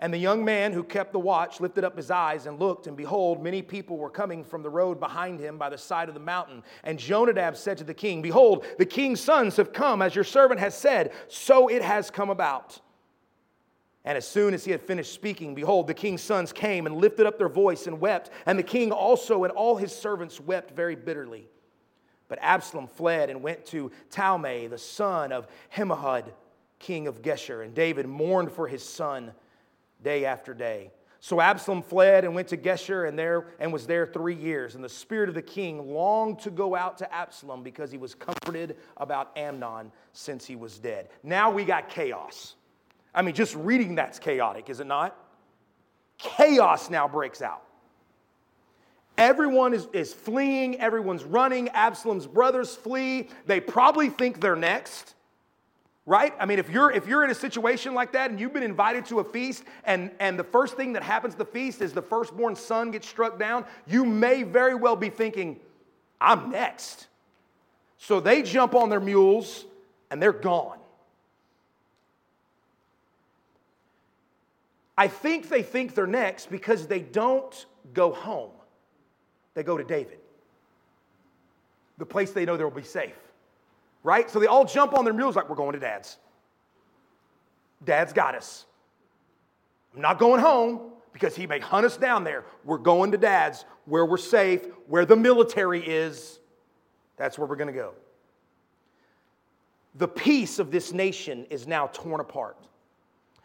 And 0.02 0.14
the 0.14 0.18
young 0.18 0.46
man 0.46 0.72
who 0.72 0.82
kept 0.82 1.12
the 1.12 1.18
watch 1.18 1.60
lifted 1.60 1.84
up 1.84 1.94
his 1.94 2.10
eyes 2.10 2.46
and 2.46 2.58
looked, 2.58 2.86
and 2.86 2.96
behold, 2.96 3.42
many 3.42 3.60
people 3.60 3.98
were 3.98 4.08
coming 4.08 4.42
from 4.42 4.62
the 4.62 4.70
road 4.70 4.98
behind 4.98 5.38
him 5.38 5.58
by 5.58 5.68
the 5.68 5.76
side 5.76 6.08
of 6.08 6.14
the 6.14 6.20
mountain. 6.20 6.62
And 6.84 6.98
Jonadab 6.98 7.54
said 7.54 7.76
to 7.78 7.84
the 7.84 7.92
king, 7.92 8.22
Behold, 8.22 8.64
the 8.78 8.86
king's 8.86 9.20
sons 9.20 9.56
have 9.56 9.74
come, 9.74 10.00
as 10.00 10.14
your 10.14 10.24
servant 10.24 10.58
has 10.58 10.74
said, 10.74 11.12
so 11.28 11.68
it 11.68 11.82
has 11.82 12.10
come 12.10 12.30
about. 12.30 12.80
And 14.02 14.16
as 14.16 14.26
soon 14.26 14.54
as 14.54 14.64
he 14.64 14.70
had 14.70 14.80
finished 14.80 15.12
speaking, 15.12 15.54
behold, 15.54 15.86
the 15.86 15.92
king's 15.92 16.22
sons 16.22 16.50
came 16.50 16.86
and 16.86 16.96
lifted 16.96 17.26
up 17.26 17.36
their 17.36 17.50
voice 17.50 17.86
and 17.86 18.00
wept. 18.00 18.30
And 18.46 18.58
the 18.58 18.62
king 18.62 18.92
also 18.92 19.44
and 19.44 19.52
all 19.52 19.76
his 19.76 19.94
servants 19.94 20.40
wept 20.40 20.74
very 20.74 20.96
bitterly. 20.96 21.46
But 22.28 22.38
Absalom 22.40 22.86
fled 22.86 23.28
and 23.28 23.42
went 23.42 23.66
to 23.66 23.92
Talmai, 24.10 24.70
the 24.70 24.78
son 24.78 25.30
of 25.30 25.46
Ammihud 25.76 26.32
king 26.80 27.06
of 27.06 27.22
Geshur. 27.22 27.64
And 27.64 27.72
David 27.72 28.08
mourned 28.08 28.50
for 28.50 28.66
his 28.66 28.82
son 28.82 29.32
day 30.02 30.24
after 30.24 30.52
day. 30.52 30.90
So 31.22 31.38
Absalom 31.38 31.82
fled 31.82 32.24
and 32.24 32.34
went 32.34 32.48
to 32.48 32.56
Geshur 32.56 33.06
and 33.06 33.18
there 33.18 33.48
and 33.60 33.72
was 33.72 33.86
there 33.86 34.06
three 34.06 34.34
years. 34.34 34.74
And 34.74 34.82
the 34.82 34.88
spirit 34.88 35.28
of 35.28 35.34
the 35.34 35.42
king 35.42 35.92
longed 35.92 36.40
to 36.40 36.50
go 36.50 36.74
out 36.74 36.98
to 36.98 37.14
Absalom 37.14 37.62
because 37.62 37.90
he 37.92 37.98
was 37.98 38.14
comforted 38.14 38.78
about 38.96 39.36
Amnon 39.36 39.92
since 40.14 40.46
he 40.46 40.56
was 40.56 40.78
dead. 40.78 41.10
Now 41.22 41.50
we 41.50 41.64
got 41.64 41.90
chaos. 41.90 42.56
I 43.14 43.20
mean, 43.20 43.34
just 43.34 43.54
reading 43.54 43.94
that's 43.94 44.18
chaotic, 44.18 44.70
is 44.70 44.80
it 44.80 44.86
not? 44.86 45.14
Chaos 46.16 46.88
now 46.88 47.06
breaks 47.06 47.42
out. 47.42 47.62
Everyone 49.18 49.74
is, 49.74 49.88
is 49.92 50.14
fleeing, 50.14 50.80
everyone's 50.80 51.24
running. 51.24 51.68
Absalom's 51.70 52.26
brothers 52.26 52.74
flee. 52.74 53.28
They 53.44 53.60
probably 53.60 54.08
think 54.08 54.40
they're 54.40 54.56
next 54.56 55.14
right? 56.10 56.34
I 56.40 56.44
mean 56.44 56.58
if 56.58 56.68
you're 56.68 56.90
if 56.90 57.06
you're 57.06 57.22
in 57.22 57.30
a 57.30 57.34
situation 57.36 57.94
like 57.94 58.10
that 58.12 58.32
and 58.32 58.40
you've 58.40 58.52
been 58.52 58.64
invited 58.64 59.06
to 59.06 59.20
a 59.20 59.24
feast 59.24 59.62
and 59.84 60.10
and 60.18 60.36
the 60.36 60.42
first 60.42 60.76
thing 60.76 60.92
that 60.94 61.04
happens 61.04 61.36
the 61.36 61.44
feast 61.44 61.80
is 61.80 61.92
the 61.92 62.02
firstborn 62.02 62.56
son 62.56 62.90
gets 62.90 63.06
struck 63.08 63.38
down 63.38 63.64
you 63.86 64.04
may 64.04 64.42
very 64.42 64.74
well 64.74 64.96
be 64.96 65.08
thinking 65.08 65.60
i'm 66.20 66.50
next. 66.50 67.06
So 67.98 68.18
they 68.18 68.42
jump 68.42 68.74
on 68.74 68.88
their 68.88 68.98
mules 68.98 69.66
and 70.10 70.20
they're 70.20 70.32
gone. 70.32 70.78
I 74.98 75.06
think 75.06 75.48
they 75.48 75.62
think 75.62 75.94
they're 75.94 76.08
next 76.08 76.50
because 76.50 76.88
they 76.88 77.00
don't 77.00 77.66
go 77.94 78.10
home. 78.10 78.50
They 79.54 79.62
go 79.62 79.76
to 79.76 79.84
David, 79.84 80.18
the 81.98 82.06
place 82.06 82.32
they 82.32 82.44
know 82.44 82.56
they'll 82.56 82.70
be 82.70 82.82
safe, 82.82 83.14
right? 84.02 84.30
So 84.30 84.38
they 84.38 84.46
all 84.46 84.64
jump 84.64 84.94
on 84.94 85.04
their 85.04 85.14
mules 85.14 85.36
like, 85.36 85.48
we're 85.48 85.56
going 85.56 85.72
to 85.72 85.80
dad's. 85.80 86.18
Dad's 87.84 88.12
got 88.12 88.34
us. 88.34 88.66
I'm 89.94 90.02
not 90.02 90.18
going 90.18 90.40
home 90.40 90.92
because 91.12 91.34
he 91.34 91.46
may 91.46 91.58
hunt 91.58 91.86
us 91.86 91.96
down 91.96 92.24
there. 92.24 92.44
We're 92.64 92.78
going 92.78 93.12
to 93.12 93.18
dad's 93.18 93.64
where 93.86 94.06
we're 94.06 94.16
safe, 94.18 94.66
where 94.86 95.04
the 95.04 95.16
military 95.16 95.84
is. 95.84 96.38
That's 97.16 97.38
where 97.38 97.46
we're 97.46 97.56
going 97.56 97.72
to 97.72 97.78
go. 97.78 97.92
The 99.96 100.08
peace 100.08 100.58
of 100.58 100.70
this 100.70 100.92
nation 100.92 101.46
is 101.50 101.66
now 101.66 101.88
torn 101.88 102.20
apart. 102.20 102.56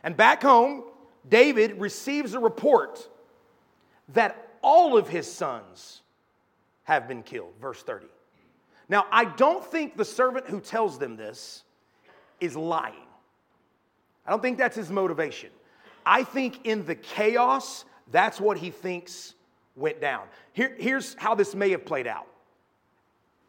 And 0.04 0.16
back 0.16 0.44
home, 0.44 0.84
David 1.28 1.80
receives 1.80 2.36
a 2.36 2.40
report 2.40 3.10
that 4.10 4.50
all 4.62 4.98
of 4.98 5.10
his 5.10 5.32
sons 5.32 6.02
have 6.84 7.08
been 7.08 7.24
killed. 7.24 7.54
Verse 7.60 7.82
30. 7.82 8.06
Now, 8.88 9.06
I 9.12 9.26
don't 9.26 9.66
think 9.66 9.98
the 9.98 10.06
servant 10.06 10.48
who 10.48 10.60
tells 10.60 11.00
them 11.00 11.16
this 11.16 11.64
is 12.40 12.56
lying. 12.56 12.96
I 14.26 14.32
don't 14.32 14.42
think 14.42 14.58
that's 14.58 14.76
his 14.76 14.92
motivation. 14.92 15.50
I 16.06 16.24
think 16.24 16.66
in 16.66 16.86
the 16.86 16.96
chaos, 16.96 17.86
that's 18.12 18.40
what 18.40 18.58
he 18.58 18.70
thinks 18.70 19.34
went 19.76 20.00
down. 20.00 20.24
Here, 20.54 20.76
here's 20.78 21.16
how 21.16 21.36
this 21.36 21.56
may 21.56 21.72
have 21.72 21.86
played 21.86 22.08
out 22.08 22.28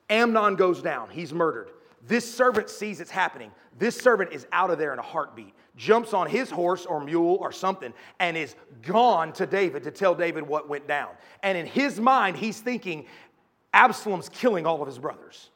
Amnon 0.09 0.57
goes 0.57 0.83
down, 0.83 1.11
he's 1.11 1.33
murdered. 1.33 1.71
This 2.07 2.33
servant 2.33 2.71
sees 2.71 3.01
it's 3.01 3.11
happening. 3.11 3.51
This 3.79 3.97
servant 3.97 4.33
is 4.33 4.47
out 4.53 4.71
of 4.71 4.79
there 4.79 4.93
in 4.93 4.99
a 4.99 5.03
heartbeat, 5.03 5.55
jumps 5.77 6.15
on 6.15 6.29
his 6.29 6.51
horse 6.51 6.87
or 6.87 7.03
mule 7.03 7.37
or 7.41 7.51
something, 7.51 7.93
and 8.21 8.37
is 8.37 8.55
gone 8.83 9.33
to 9.35 9.47
David 9.47 9.83
to 9.83 9.91
tell 9.91 10.15
David 10.15 10.47
what 10.47 10.69
went 10.69 10.87
down. 10.87 11.09
And 11.43 11.59
in 11.59 11.67
his 11.67 11.99
mind, 11.99 12.37
he's 12.37 12.61
thinking, 12.61 13.07
Absalom's 13.77 14.31
killing 14.31 14.67
all 14.67 14.81
of 14.81 14.89
his 14.89 14.99
brothers. 14.99 15.51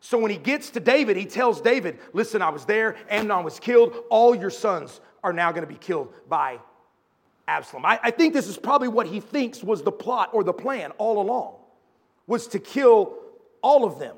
So 0.00 0.18
when 0.18 0.30
he 0.30 0.36
gets 0.36 0.70
to 0.70 0.80
David, 0.80 1.16
he 1.16 1.24
tells 1.24 1.60
David, 1.60 1.98
Listen, 2.12 2.42
I 2.42 2.50
was 2.50 2.64
there, 2.64 2.96
Amnon 3.08 3.44
was 3.44 3.58
killed, 3.60 3.94
all 4.10 4.34
your 4.34 4.50
sons 4.50 5.00
are 5.22 5.32
now 5.32 5.52
going 5.52 5.62
to 5.62 5.72
be 5.72 5.78
killed 5.78 6.12
by 6.28 6.58
Absalom. 7.46 7.86
I, 7.86 8.00
I, 8.02 8.10
think 8.10 8.34
this 8.34 8.48
is 8.48 8.58
probably 8.58 8.88
what 8.88 9.06
he 9.06 9.20
thinks 9.20 9.62
was 9.62 9.82
the 9.82 9.92
plot 9.92 10.30
or 10.32 10.44
the 10.44 10.52
plan 10.52 10.90
all 10.98 11.20
along, 11.20 11.54
was 12.26 12.48
to 12.48 12.58
kill 12.58 13.14
all 13.62 13.84
of 13.84 13.98
them. 13.98 14.16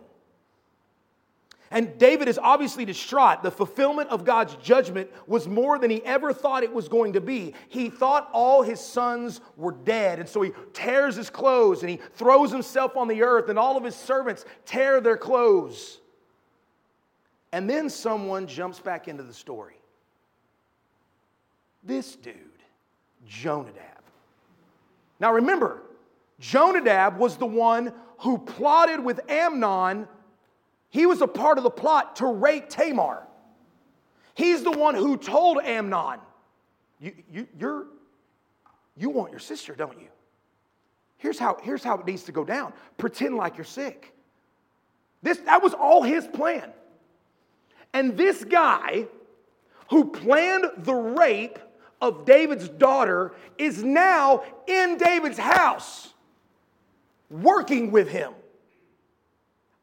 And 1.71 1.99
David 1.99 2.29
is 2.29 2.39
obviously 2.39 2.85
distraught. 2.85 3.43
The 3.43 3.51
fulfillment 3.51 4.11
of 4.11 4.25
God's 4.25 4.55
judgment 4.57 5.11
was 5.27 5.49
more 5.49 5.79
than 5.79 5.91
he 5.91 6.05
ever 6.05 6.33
thought 6.33 6.63
it 6.63 6.73
was 6.73 6.89
going 6.89 7.15
to 7.15 7.21
be. 7.21 7.55
He 7.69 7.91
thought 7.91 8.31
all 8.33 8.63
his 8.63 8.79
sons 8.79 9.41
were 9.57 9.73
dead. 9.73 10.21
And 10.21 10.29
so 10.29 10.43
he 10.43 10.53
tears 10.73 11.17
his 11.17 11.29
clothes 11.29 11.81
and 11.81 11.91
he 11.91 11.99
throws 12.15 12.53
himself 12.53 12.97
on 12.97 13.09
the 13.09 13.23
earth, 13.23 13.49
and 13.49 13.59
all 13.59 13.77
of 13.77 13.83
his 13.83 13.97
servants 13.97 14.45
tear 14.65 15.01
their 15.01 15.17
clothes. 15.17 16.01
And 17.53 17.69
then 17.69 17.91
someone 17.91 18.47
jumps 18.47 18.79
back 18.79 19.09
into 19.09 19.23
the 19.23 19.35
story. 19.35 19.81
This 21.83 22.17
dude, 22.17 22.35
Jonadab. 23.27 24.03
Now 25.19 25.33
remember, 25.33 25.83
Jonadab 26.39 27.17
was 27.19 27.37
the 27.37 27.47
one 27.47 27.93
who 28.19 28.39
plotted 28.39 29.03
with 29.03 29.21
Amnon 29.31 30.07
he 30.91 31.07
was 31.07 31.21
a 31.21 31.27
part 31.27 31.59
of 31.59 31.65
the 31.65 31.71
plot 31.71 32.17
to 32.17 32.27
rape 32.27 32.69
Tamar. 32.69 33.27
He's 34.35 34.63
the 34.63 34.71
one 34.71 34.95
who 34.95 35.17
told 35.17 35.59
Amnon, 35.63 36.21
you, 37.01 37.13
you, 37.33 37.49
you're, 37.59 37.87
you 38.97 39.11
want 39.11 39.31
your 39.31 39.41
sister, 39.41 39.75
don't 39.75 39.99
you? 40.01 40.09
Here's 41.19 41.39
how, 41.39 41.59
here's 41.63 41.83
how 41.83 41.99
it 41.99 42.07
needs 42.07 42.25
to 42.25 42.33
go 42.33 42.45
down 42.45 42.73
pretend 42.99 43.37
like 43.37 43.57
you're 43.57 43.65
sick. 43.65 44.13
This, 45.23 45.39
that 45.39 45.63
was 45.63 45.75
all 45.75 46.03
his 46.03 46.27
plan. 46.27 46.71
And 47.93 48.17
this 48.17 48.45
guy 48.45 49.07
who 49.91 50.11
planned 50.11 50.67
the 50.79 50.95
rape 50.95 51.59
of 52.01 52.27
David's 52.27 52.69
daughter 52.69 53.35
is 53.57 53.83
now 53.83 54.45
in 54.67 54.99
David's 54.99 55.39
house 55.39 56.13
working 57.31 57.91
with 57.91 58.09
him. 58.09 58.35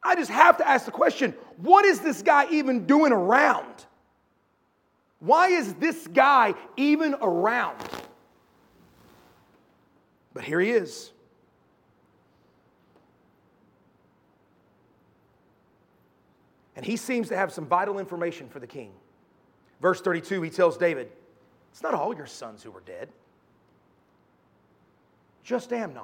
I 0.04 0.14
just 0.14 0.30
have 0.30 0.58
to 0.58 0.68
ask 0.68 0.84
the 0.84 0.92
question 0.92 1.34
what 1.56 1.84
is 1.84 2.00
this 2.00 2.22
guy 2.22 2.46
even 2.50 2.86
doing 2.86 3.12
around? 3.12 3.86
Why 5.20 5.48
is 5.48 5.72
this 5.74 6.06
guy 6.08 6.54
even 6.76 7.14
around? 7.22 7.78
But 10.34 10.44
here 10.44 10.60
he 10.60 10.70
is. 10.70 11.12
And 16.76 16.84
he 16.84 16.96
seems 16.96 17.28
to 17.28 17.36
have 17.36 17.52
some 17.52 17.66
vital 17.66 17.98
information 17.98 18.48
for 18.48 18.58
the 18.58 18.66
king. 18.66 18.90
Verse 19.80 20.00
32, 20.00 20.42
he 20.42 20.50
tells 20.50 20.76
David, 20.76 21.08
It's 21.70 21.82
not 21.82 21.94
all 21.94 22.14
your 22.14 22.26
sons 22.26 22.62
who 22.62 22.76
are 22.76 22.82
dead, 22.84 23.08
just 25.44 25.72
Amnon. 25.72 26.02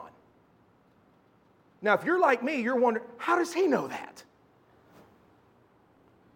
Now, 1.83 1.95
if 1.95 2.05
you're 2.05 2.21
like 2.21 2.43
me, 2.43 2.61
you're 2.61 2.77
wondering, 2.77 3.07
how 3.17 3.37
does 3.37 3.53
he 3.53 3.67
know 3.67 3.89
that? 3.89 4.23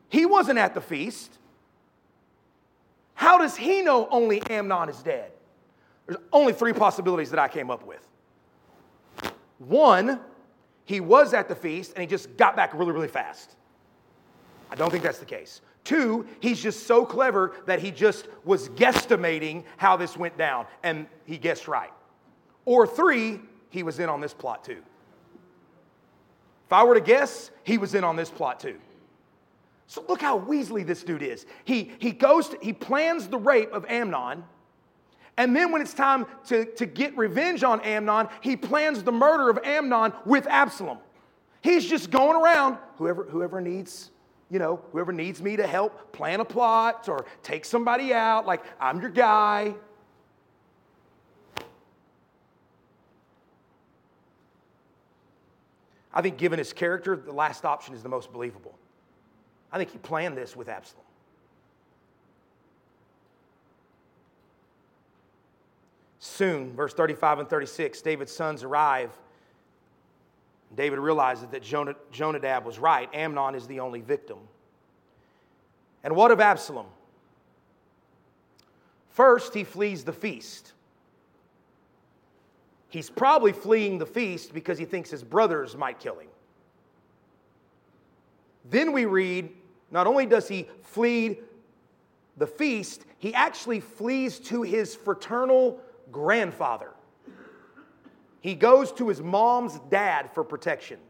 He 0.09 0.27
wasn't 0.27 0.59
at 0.59 0.75
the 0.75 0.81
feast. 0.81 1.39
How 3.15 3.39
does 3.39 3.57
he 3.57 3.83
know 3.83 4.09
only 4.11 4.43
Amnon 4.51 4.89
is 4.89 5.03
dead? 5.03 5.33
There's 6.07 6.19
only 6.33 6.53
three 6.53 6.73
possibilities 6.73 7.31
that 7.31 7.39
I 7.39 7.49
came 7.49 7.71
up 7.71 7.85
with. 7.85 8.07
One, 9.59 10.21
he 10.85 11.01
was 11.01 11.35
at 11.35 11.49
the 11.49 11.55
feast 11.55 11.93
and 11.95 12.01
he 12.01 12.07
just 12.07 12.37
got 12.37 12.57
back 12.57 12.75
really, 12.75 12.93
really 12.93 13.09
fast. 13.09 13.57
I 14.71 14.75
don't 14.75 14.91
think 14.91 15.03
that's 15.03 15.19
the 15.19 15.25
case. 15.25 15.61
Two, 15.85 16.27
he's 16.41 16.63
just 16.63 16.87
so 16.87 17.05
clever 17.05 17.53
that 17.67 17.81
he 17.81 17.91
just 17.91 18.27
was 18.45 18.69
guesstimating 18.71 19.65
how 19.77 19.97
this 19.97 20.17
went 20.17 20.37
down 20.37 20.67
and 20.83 21.07
he 21.27 21.39
guessed 21.39 21.69
right. 21.69 21.93
Or 22.65 22.87
three, 22.87 23.41
he 23.69 23.83
was 23.83 23.99
in 23.99 24.09
on 24.09 24.21
this 24.21 24.35
plot 24.35 24.65
too. 24.65 24.83
If 26.67 26.73
I 26.73 26.85
were 26.85 26.95
to 26.95 27.01
guess, 27.01 27.51
he 27.63 27.79
was 27.79 27.95
in 27.95 28.05
on 28.05 28.17
this 28.17 28.31
plot 28.31 28.61
too. 28.61 28.79
So 29.87 30.05
look 30.09 30.23
how 30.23 30.41
Weasley 30.41 30.87
this 30.87 31.03
dude 31.03 31.23
is. 31.23 31.47
He, 31.65 31.93
he 31.99 32.11
goes, 32.11 32.49
to, 32.49 32.59
he 32.63 32.73
plans 32.73 33.29
the 33.29 33.39
rape 33.39 33.73
of 33.73 33.85
Amnon. 33.87 34.45
And 35.37 35.55
then 35.55 35.73
when 35.73 35.83
it's 35.83 35.95
time 35.95 36.27
to, 36.47 36.65
to 36.65 36.87
get 36.87 37.17
revenge 37.17 37.65
on 37.65 37.81
Amnon, 37.81 38.29
he 38.41 38.57
plans 38.57 39.03
the 39.03 39.13
murder 39.13 39.51
of 39.51 39.59
Amnon 39.65 40.13
with 40.25 40.47
Absalom. 40.47 40.99
He's 41.61 41.89
just 41.89 42.11
going 42.11 42.37
around, 42.37 42.79
whoever, 42.97 43.25
whoever 43.25 43.61
needs, 43.61 44.11
you 44.51 44.59
know, 44.59 44.81
whoever 44.93 45.13
needs 45.13 45.43
me 45.43 45.57
to 45.57 45.67
help 45.67 46.13
plan 46.13 46.41
a 46.41 46.45
plot 46.45 47.09
or 47.09 47.27
take 47.43 47.65
somebody 47.65 48.15
out, 48.15 48.47
like, 48.47 48.63
I'm 48.81 49.01
your 49.01 49.11
guy. 49.11 49.75
I 56.15 56.23
think, 56.23 56.39
given 56.39 56.59
his 56.59 56.73
character, 56.73 57.17
the 57.17 57.33
last 57.33 57.65
option 57.65 57.93
is 57.95 58.03
the 58.03 58.09
most 58.09 58.33
believable. 58.33 58.79
I 59.73 59.79
think 59.79 59.91
he 59.91 59.99
planned 59.99 60.37
this 60.37 60.55
with 60.55 60.69
Absalom. 60.69 61.05
Soon, 66.21 66.73
verse 66.75 66.95
35 66.95 67.41
and 67.41 67.51
36, 67.51 68.01
David's 68.01 68.33
sons 68.33 68.63
arrive. 68.63 69.11
David 70.75 71.01
realizes 71.01 71.49
that 71.49 71.63
Jonadab 72.13 72.65
was 72.65 72.79
right. 72.79 73.13
Amnon 73.13 73.57
is 73.57 73.67
the 73.67 73.81
only 73.81 74.01
victim. 74.01 74.39
And 76.05 76.15
what 76.15 76.31
of 76.31 76.41
Absalom? 76.41 76.87
First, 79.11 79.53
he 79.53 79.65
flees 79.65 80.05
the 80.05 80.13
feast. 80.13 80.73
He's 82.95 83.11
probably 83.11 83.51
fleeing 83.51 83.99
the 83.99 84.07
feast 84.07 84.55
because 84.55 84.79
he 84.79 84.85
thinks 84.85 85.11
his 85.11 85.25
brothers 85.25 85.77
might 85.77 85.99
kill 85.99 86.17
him. 86.17 86.29
Then 88.71 88.93
we 88.93 89.05
read 89.05 89.51
not 89.91 90.07
only 90.07 90.27
does 90.27 90.47
he 90.47 90.69
flee 90.85 91.41
the 92.37 92.47
feast, 92.47 93.05
he 93.19 93.35
actually 93.35 93.81
flees 93.81 94.39
to 94.39 94.63
his 94.63 94.95
fraternal 94.95 95.81
grandfather. 96.13 96.91
He 98.41 98.55
goes 98.55 98.93
to 98.93 99.09
his 99.09 99.21
mom's 99.21 99.81
dad 99.91 100.31
for 100.33 100.45
protection. 100.45 101.01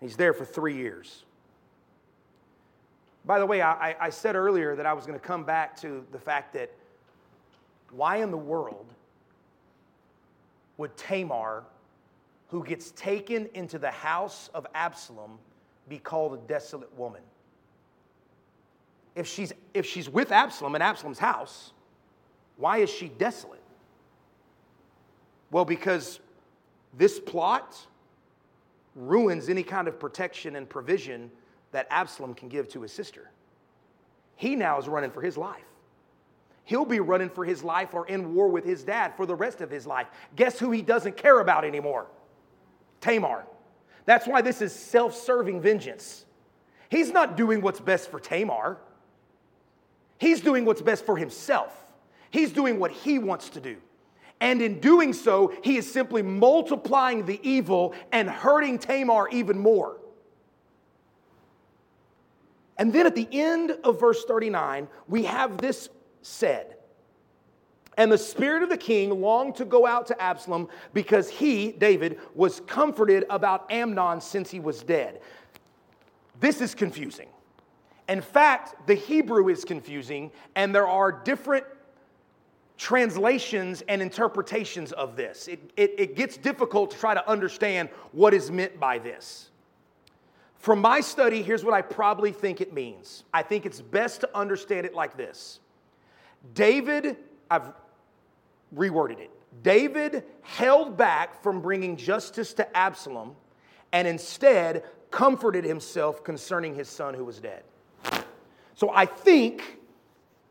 He's 0.00 0.16
there 0.16 0.32
for 0.32 0.44
three 0.44 0.76
years. 0.76 1.24
By 3.24 3.40
the 3.40 3.46
way, 3.46 3.62
I, 3.62 3.96
I 3.98 4.10
said 4.10 4.36
earlier 4.36 4.76
that 4.76 4.86
I 4.86 4.92
was 4.92 5.06
going 5.06 5.18
to 5.18 5.26
come 5.26 5.42
back 5.42 5.76
to 5.80 6.06
the 6.12 6.20
fact 6.20 6.54
that 6.54 6.70
why 7.90 8.18
in 8.18 8.30
the 8.30 8.38
world 8.38 8.94
would 10.80 10.96
Tamar, 10.96 11.62
who 12.48 12.64
gets 12.64 12.90
taken 12.92 13.48
into 13.52 13.78
the 13.78 13.90
house 13.90 14.48
of 14.54 14.66
Absalom, 14.74 15.38
be 15.90 15.98
called 15.98 16.32
a 16.32 16.38
desolate 16.48 16.92
woman? 16.98 17.20
If 19.14 19.26
she's, 19.26 19.52
if 19.74 19.84
she's 19.84 20.08
with 20.08 20.32
Absalom 20.32 20.74
in 20.74 20.82
Absalom's 20.82 21.18
house, 21.18 21.72
why 22.56 22.78
is 22.78 22.88
she 22.88 23.08
desolate? 23.08 23.62
Well, 25.50 25.66
because 25.66 26.20
this 26.96 27.20
plot 27.20 27.76
ruins 28.96 29.50
any 29.50 29.62
kind 29.62 29.86
of 29.86 30.00
protection 30.00 30.56
and 30.56 30.66
provision 30.66 31.30
that 31.72 31.86
Absalom 31.90 32.32
can 32.32 32.48
give 32.48 32.68
to 32.70 32.80
his 32.80 32.92
sister. 32.92 33.30
He 34.36 34.56
now 34.56 34.78
is 34.78 34.88
running 34.88 35.10
for 35.10 35.20
his 35.20 35.36
life. 35.36 35.69
He'll 36.70 36.84
be 36.84 37.00
running 37.00 37.30
for 37.30 37.44
his 37.44 37.64
life 37.64 37.94
or 37.94 38.06
in 38.06 38.32
war 38.32 38.46
with 38.46 38.64
his 38.64 38.84
dad 38.84 39.16
for 39.16 39.26
the 39.26 39.34
rest 39.34 39.60
of 39.60 39.72
his 39.72 39.88
life. 39.88 40.06
Guess 40.36 40.60
who 40.60 40.70
he 40.70 40.82
doesn't 40.82 41.16
care 41.16 41.40
about 41.40 41.64
anymore? 41.64 42.06
Tamar. 43.00 43.44
That's 44.04 44.24
why 44.24 44.40
this 44.40 44.62
is 44.62 44.72
self 44.72 45.16
serving 45.16 45.62
vengeance. 45.62 46.24
He's 46.88 47.10
not 47.10 47.36
doing 47.36 47.60
what's 47.60 47.80
best 47.80 48.08
for 48.08 48.20
Tamar, 48.20 48.78
he's 50.18 50.40
doing 50.40 50.64
what's 50.64 50.80
best 50.80 51.04
for 51.04 51.16
himself. 51.16 51.76
He's 52.30 52.52
doing 52.52 52.78
what 52.78 52.92
he 52.92 53.18
wants 53.18 53.48
to 53.48 53.60
do. 53.60 53.78
And 54.40 54.62
in 54.62 54.78
doing 54.78 55.12
so, 55.12 55.52
he 55.64 55.76
is 55.76 55.92
simply 55.92 56.22
multiplying 56.22 57.26
the 57.26 57.40
evil 57.42 57.94
and 58.12 58.30
hurting 58.30 58.78
Tamar 58.78 59.28
even 59.30 59.58
more. 59.58 59.96
And 62.78 62.92
then 62.92 63.06
at 63.06 63.16
the 63.16 63.26
end 63.32 63.72
of 63.82 63.98
verse 63.98 64.24
39, 64.24 64.86
we 65.08 65.24
have 65.24 65.58
this 65.58 65.88
said. 66.22 66.76
And 67.96 68.10
the 68.10 68.18
spirit 68.18 68.62
of 68.62 68.70
the 68.70 68.78
king 68.78 69.20
longed 69.20 69.56
to 69.56 69.64
go 69.64 69.86
out 69.86 70.06
to 70.06 70.22
Absalom 70.22 70.68
because 70.94 71.28
he, 71.28 71.72
David, 71.72 72.18
was 72.34 72.60
comforted 72.60 73.24
about 73.28 73.70
Amnon 73.70 74.20
since 74.20 74.50
he 74.50 74.60
was 74.60 74.82
dead. 74.82 75.20
This 76.38 76.60
is 76.60 76.74
confusing. 76.74 77.28
In 78.08 78.22
fact, 78.22 78.86
the 78.86 78.94
Hebrew 78.94 79.48
is 79.48 79.64
confusing, 79.64 80.30
and 80.56 80.74
there 80.74 80.88
are 80.88 81.12
different 81.12 81.64
translations 82.76 83.82
and 83.88 84.00
interpretations 84.00 84.92
of 84.92 85.14
this. 85.14 85.46
It, 85.46 85.60
it, 85.76 85.94
it, 85.98 86.16
gets 86.16 86.38
difficult 86.38 86.92
to 86.92 86.96
try 86.96 87.12
to 87.12 87.28
understand 87.28 87.90
what 88.12 88.32
is 88.32 88.50
meant 88.50 88.80
by 88.80 88.98
this. 88.98 89.50
From 90.56 90.80
my 90.80 91.02
study, 91.02 91.42
here's 91.42 91.62
what 91.64 91.74
I 91.74 91.82
probably 91.82 92.32
think 92.32 92.62
it 92.62 92.72
means. 92.72 93.24
I 93.34 93.42
think 93.42 93.66
it's 93.66 93.82
best 93.82 94.22
to 94.22 94.34
understand 94.34 94.86
it 94.86 94.94
like 94.94 95.16
this 95.16 95.60
David, 96.54 97.16
I've 97.50 97.72
reworded 98.74 99.20
it. 99.20 99.30
David 99.62 100.24
held 100.42 100.96
back 100.96 101.42
from 101.42 101.60
bringing 101.60 101.96
justice 101.96 102.54
to 102.54 102.76
Absalom 102.76 103.34
and 103.92 104.06
instead 104.06 104.84
comforted 105.10 105.64
himself 105.64 106.22
concerning 106.22 106.74
his 106.74 106.88
son 106.88 107.14
who 107.14 107.24
was 107.24 107.40
dead. 107.40 107.62
So 108.74 108.90
I 108.94 109.06
think 109.06 109.78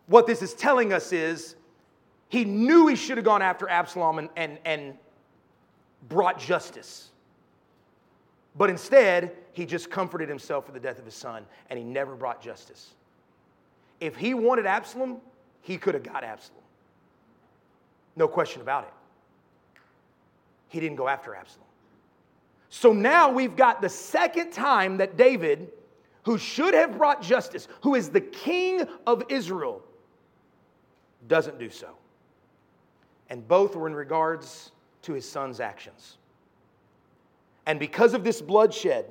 what 0.07 0.27
this 0.27 0.41
is 0.41 0.53
telling 0.53 0.93
us 0.93 1.13
is 1.13 1.55
he 2.27 2.45
knew 2.45 2.87
he 2.87 2.95
should 2.95 3.17
have 3.17 3.25
gone 3.25 3.41
after 3.41 3.67
Absalom 3.69 4.19
and, 4.19 4.29
and, 4.35 4.59
and 4.65 4.93
brought 6.07 6.39
justice. 6.39 7.09
But 8.55 8.69
instead, 8.69 9.35
he 9.53 9.65
just 9.65 9.89
comforted 9.89 10.29
himself 10.29 10.65
for 10.65 10.71
the 10.71 10.79
death 10.79 10.99
of 10.99 11.05
his 11.05 11.15
son 11.15 11.45
and 11.69 11.79
he 11.79 11.85
never 11.85 12.15
brought 12.15 12.41
justice. 12.41 12.93
If 13.99 14.15
he 14.15 14.33
wanted 14.33 14.65
Absalom, 14.65 15.17
he 15.61 15.77
could 15.77 15.93
have 15.93 16.03
got 16.03 16.23
Absalom. 16.23 16.63
No 18.15 18.27
question 18.27 18.61
about 18.61 18.83
it. 18.83 18.93
He 20.67 20.79
didn't 20.79 20.97
go 20.97 21.07
after 21.07 21.35
Absalom. 21.35 21.65
So 22.69 22.93
now 22.93 23.31
we've 23.31 23.55
got 23.55 23.81
the 23.81 23.89
second 23.89 24.51
time 24.51 24.97
that 24.97 25.17
David, 25.17 25.69
who 26.23 26.37
should 26.37 26.73
have 26.73 26.97
brought 26.97 27.21
justice, 27.21 27.67
who 27.81 27.95
is 27.95 28.09
the 28.09 28.21
king 28.21 28.87
of 29.07 29.23
Israel, 29.29 29.81
doesn't 31.27 31.57
do 31.57 31.69
so. 31.69 31.89
And 33.29 33.47
both 33.47 33.75
were 33.75 33.87
in 33.87 33.95
regards 33.95 34.71
to 35.03 35.13
his 35.13 35.27
son's 35.27 35.59
actions. 35.59 36.17
And 37.65 37.79
because 37.79 38.13
of 38.13 38.23
this 38.23 38.41
bloodshed, 38.41 39.05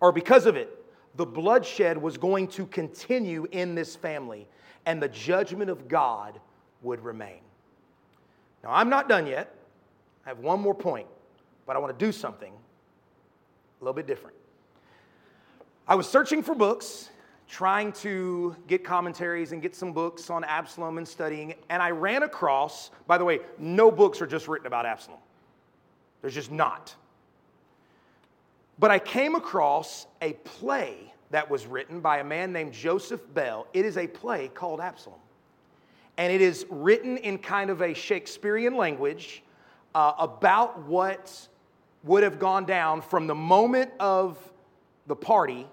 or 0.00 0.12
because 0.12 0.46
of 0.46 0.56
it, 0.56 0.72
the 1.16 1.26
bloodshed 1.26 1.96
was 1.96 2.18
going 2.18 2.48
to 2.48 2.66
continue 2.66 3.46
in 3.50 3.74
this 3.74 3.96
family 3.96 4.46
and 4.86 5.02
the 5.02 5.08
judgment 5.08 5.68
of 5.68 5.88
God 5.88 6.40
would 6.82 7.04
remain. 7.04 7.40
Now, 8.62 8.70
I'm 8.70 8.88
not 8.88 9.08
done 9.08 9.26
yet. 9.26 9.54
I 10.24 10.30
have 10.30 10.38
one 10.38 10.60
more 10.60 10.74
point, 10.74 11.08
but 11.66 11.76
I 11.76 11.78
want 11.78 11.96
to 11.98 12.04
do 12.04 12.12
something 12.12 12.52
a 12.52 13.84
little 13.84 13.94
bit 13.94 14.06
different. 14.06 14.36
I 15.86 15.94
was 15.94 16.08
searching 16.08 16.42
for 16.42 16.54
books, 16.54 17.10
trying 17.48 17.92
to 17.92 18.56
get 18.66 18.82
commentaries 18.82 19.52
and 19.52 19.62
get 19.62 19.76
some 19.76 19.92
books 19.92 20.30
on 20.30 20.42
Absalom 20.44 20.98
and 20.98 21.06
studying, 21.06 21.54
and 21.68 21.82
I 21.82 21.90
ran 21.90 22.22
across, 22.22 22.90
by 23.06 23.18
the 23.18 23.24
way, 23.24 23.40
no 23.58 23.90
books 23.90 24.20
are 24.20 24.26
just 24.26 24.48
written 24.48 24.66
about 24.66 24.86
Absalom. 24.86 25.20
There's 26.22 26.34
just 26.34 26.50
not. 26.50 26.94
But 28.78 28.90
I 28.90 28.98
came 28.98 29.34
across 29.34 30.06
a 30.20 30.32
play 30.32 31.12
that 31.36 31.50
was 31.50 31.66
written 31.66 32.00
by 32.00 32.16
a 32.20 32.24
man 32.24 32.50
named 32.50 32.72
Joseph 32.72 33.20
Bell. 33.34 33.66
It 33.74 33.84
is 33.84 33.98
a 33.98 34.06
play 34.06 34.48
called 34.48 34.80
Absalom. 34.80 35.18
And 36.16 36.32
it 36.32 36.40
is 36.40 36.64
written 36.70 37.18
in 37.18 37.36
kind 37.36 37.68
of 37.68 37.82
a 37.82 37.92
Shakespearean 37.92 38.74
language 38.74 39.42
uh, 39.94 40.14
about 40.18 40.84
what 40.84 41.46
would 42.04 42.22
have 42.22 42.38
gone 42.38 42.64
down 42.64 43.02
from 43.02 43.26
the 43.26 43.34
moment 43.34 43.90
of 44.00 44.38
the 45.08 45.14
party 45.14 45.66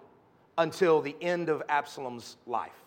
until 0.58 1.00
the 1.00 1.16
end 1.22 1.48
of 1.48 1.64
Absalom's 1.70 2.36
life. 2.46 2.84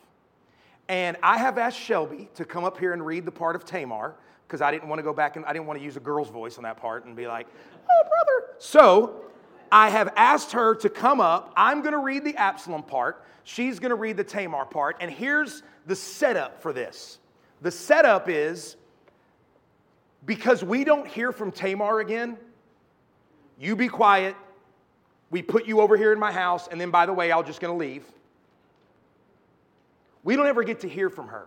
And 0.91 1.17
I 1.23 1.39
have 1.39 1.57
asked 1.57 1.81
Shelby 1.81 2.29
to 2.35 2.45
come 2.45 2.65
up 2.65 2.77
here 2.77 2.93
and 2.93 3.07
read 3.07 3.25
the 3.25 3.33
part 3.33 3.57
of 3.57 3.65
Tamar 3.65 4.17
because 4.47 4.61
I 4.61 4.71
didn't 4.71 4.91
want 4.91 4.99
to 4.99 5.03
go 5.03 5.15
back 5.15 5.37
and 5.37 5.47
I 5.47 5.55
didn't 5.55 5.65
want 5.65 5.79
to 5.79 5.83
use 5.83 5.97
a 5.97 6.01
girl's 6.01 6.29
voice 6.29 6.59
on 6.59 6.65
that 6.65 6.77
part 6.77 7.07
and 7.07 7.17
be 7.17 7.27
like, 7.27 7.47
oh, 7.91 8.03
brother. 8.07 8.55
So 8.59 9.25
I 9.70 9.90
have 9.90 10.12
asked 10.16 10.52
her 10.52 10.74
to 10.76 10.88
come 10.88 11.20
up. 11.20 11.52
I'm 11.57 11.81
going 11.81 11.92
to 11.92 11.98
read 11.98 12.24
the 12.24 12.37
Absalom 12.37 12.83
part. 12.83 13.24
She's 13.44 13.79
going 13.79 13.90
to 13.90 13.96
read 13.96 14.16
the 14.16 14.24
Tamar 14.24 14.64
part. 14.64 14.96
And 15.00 15.11
here's 15.11 15.62
the 15.87 15.96
setup 15.96 16.61
for 16.62 16.72
this 16.72 17.18
the 17.62 17.70
setup 17.70 18.29
is 18.29 18.76
because 20.24 20.62
we 20.62 20.85
don't 20.85 21.07
hear 21.07 21.33
from 21.33 21.52
Tamar 21.52 22.00
again, 22.00 22.37
you 23.59 23.76
be 23.76 23.88
quiet. 23.88 24.37
We 25.31 25.42
put 25.42 25.66
you 25.66 25.81
over 25.81 25.96
here 25.96 26.12
in 26.12 26.20
my 26.20 26.31
house, 26.31 26.68
and 26.68 26.81
then 26.81 26.90
by 26.90 27.07
the 27.07 27.12
way, 27.12 27.33
I'm 27.33 27.44
just 27.44 27.61
going 27.61 27.72
to 27.72 27.79
leave. 27.79 28.05
We 30.22 30.37
don't 30.37 30.46
ever 30.46 30.62
get 30.62 30.81
to 30.81 30.88
hear 30.88 31.11
from 31.11 31.29
her. 31.29 31.46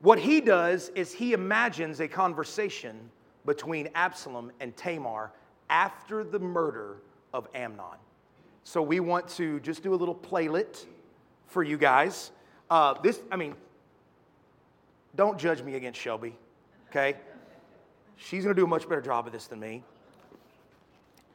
What 0.00 0.18
he 0.18 0.40
does 0.40 0.90
is 0.94 1.12
he 1.12 1.32
imagines 1.32 2.00
a 2.00 2.08
conversation 2.08 3.10
between 3.46 3.88
Absalom 3.94 4.52
and 4.60 4.76
Tamar 4.76 5.32
after 5.70 6.24
the 6.24 6.38
murder 6.38 6.96
of 7.32 7.48
Amnon. 7.54 7.98
So 8.64 8.82
we 8.82 9.00
want 9.00 9.28
to 9.30 9.60
just 9.60 9.82
do 9.82 9.94
a 9.94 9.96
little 9.96 10.14
playlet 10.14 10.86
for 11.48 11.62
you 11.62 11.76
guys. 11.76 12.30
Uh, 12.70 12.94
this, 13.02 13.20
I 13.30 13.36
mean, 13.36 13.54
don't 15.14 15.38
judge 15.38 15.62
me 15.62 15.74
against 15.74 16.00
Shelby, 16.00 16.34
okay? 16.90 17.16
She's 18.16 18.42
gonna 18.42 18.54
do 18.54 18.64
a 18.64 18.68
much 18.68 18.88
better 18.88 19.02
job 19.02 19.26
of 19.26 19.32
this 19.32 19.46
than 19.46 19.60
me. 19.60 19.82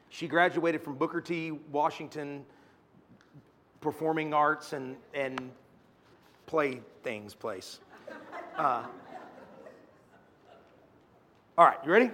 She 0.08 0.26
graduated 0.26 0.82
from 0.82 0.96
Booker 0.96 1.20
T. 1.20 1.52
Washington 1.70 2.44
Performing 3.80 4.34
Arts 4.34 4.72
and, 4.72 4.96
and 5.14 5.50
Play 6.46 6.80
Things 7.04 7.34
place. 7.34 7.78
Uh, 8.56 8.84
all 11.56 11.64
right, 11.64 11.78
you 11.84 11.92
ready? 11.92 12.10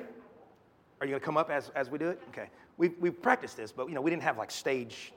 Are 1.01 1.07
you 1.07 1.13
going 1.13 1.21
to 1.21 1.25
come 1.25 1.37
up 1.37 1.51
as, 1.51 1.71
as 1.75 1.91
we 1.91 1.99
do 1.99 2.09
it? 2.09 2.21
Okay. 2.31 2.49
We've, 2.79 2.95
we've 3.01 3.21
practiced 3.21 3.57
this, 3.57 3.73
but 3.73 3.89
you 3.89 3.95
know, 3.95 4.01
we 4.01 4.11
didn't 4.11 4.23
have 4.23 4.39
like 4.39 4.51
stage, 4.51 5.13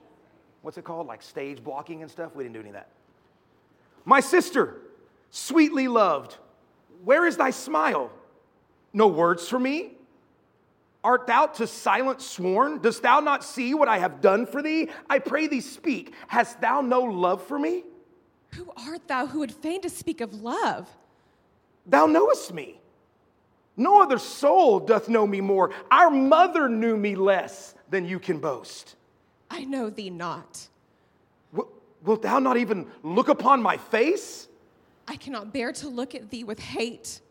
what's 0.62 0.78
it 0.78 0.84
called? 0.84 1.08
Like 1.08 1.22
stage 1.22 1.64
blocking 1.64 2.02
and 2.02 2.12
stuff. 2.12 2.36
We 2.36 2.44
didn't 2.44 2.54
do 2.54 2.60
any 2.60 2.70
of 2.70 2.76
that. 2.76 2.90
My 4.06 4.20
sister, 4.20 4.82
sweetly 5.30 5.88
loved, 5.88 6.38
where 7.04 7.26
is 7.26 7.38
thy 7.38 7.52
smile? 7.52 8.12
No 8.94 9.08
words 9.08 9.48
for 9.48 9.60
me? 9.60 9.92
Art 11.04 11.28
thou 11.28 11.48
to 11.48 11.68
silence 11.68 12.26
sworn? 12.26 12.80
Dost 12.80 13.04
thou 13.04 13.20
not 13.22 13.44
see 13.44 13.74
what 13.74 13.88
I 13.88 14.00
have 14.00 14.20
done 14.20 14.46
for 14.46 14.62
thee? 14.62 14.90
I 15.10 15.20
pray 15.20 15.48
thee, 15.48 15.62
speak. 15.62 16.14
Hast 16.28 16.60
thou 16.60 16.82
no 16.82 17.02
love 17.02 17.42
for 17.44 17.58
me? 17.58 17.84
Who 18.56 18.70
art 18.88 19.08
thou 19.08 19.28
who 19.28 19.40
would 19.40 19.54
fain 19.54 19.82
to 19.82 19.90
speak 19.90 20.20
of 20.20 20.42
love? 20.42 20.90
Thou 21.86 22.06
knowest 22.06 22.54
me. 22.54 22.79
No 23.80 24.02
other 24.02 24.20
soul 24.20 24.82
doth 24.82 25.08
know 25.08 25.26
me 25.26 25.40
more. 25.40 25.72
Our 25.90 26.10
mother 26.10 26.68
knew 26.68 26.98
me 26.98 27.16
less 27.16 27.74
than 27.90 28.06
you 28.06 28.20
can 28.20 28.40
boast. 28.40 28.98
I 29.50 29.64
know 29.64 29.90
thee 29.90 30.10
not. 30.10 30.68
W- 31.54 31.72
wilt 32.04 32.22
thou 32.22 32.40
not 32.40 32.58
even 32.58 32.88
look 33.04 33.30
upon 33.30 33.62
my 33.62 33.78
face? 33.78 34.50
I 35.08 35.16
cannot 35.16 35.54
bear 35.54 35.72
to 35.72 35.88
look 35.88 36.14
at 36.14 36.30
thee 36.30 36.44
with 36.44 36.60
hate. 36.60 37.22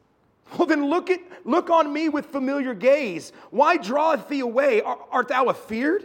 Well, 0.57 0.67
then 0.67 0.89
look, 0.89 1.11
at, 1.11 1.21
look 1.45 1.69
on 1.69 1.93
me 1.93 2.09
with 2.09 2.25
familiar 2.25 2.73
gaze. 2.73 3.35
Why 3.51 3.77
draweth 3.77 4.29
thee 4.29 4.41
away? 4.41 4.81
Art, 4.81 5.01
art 5.11 5.29
thou 5.29 5.51
afeared? 5.51 6.05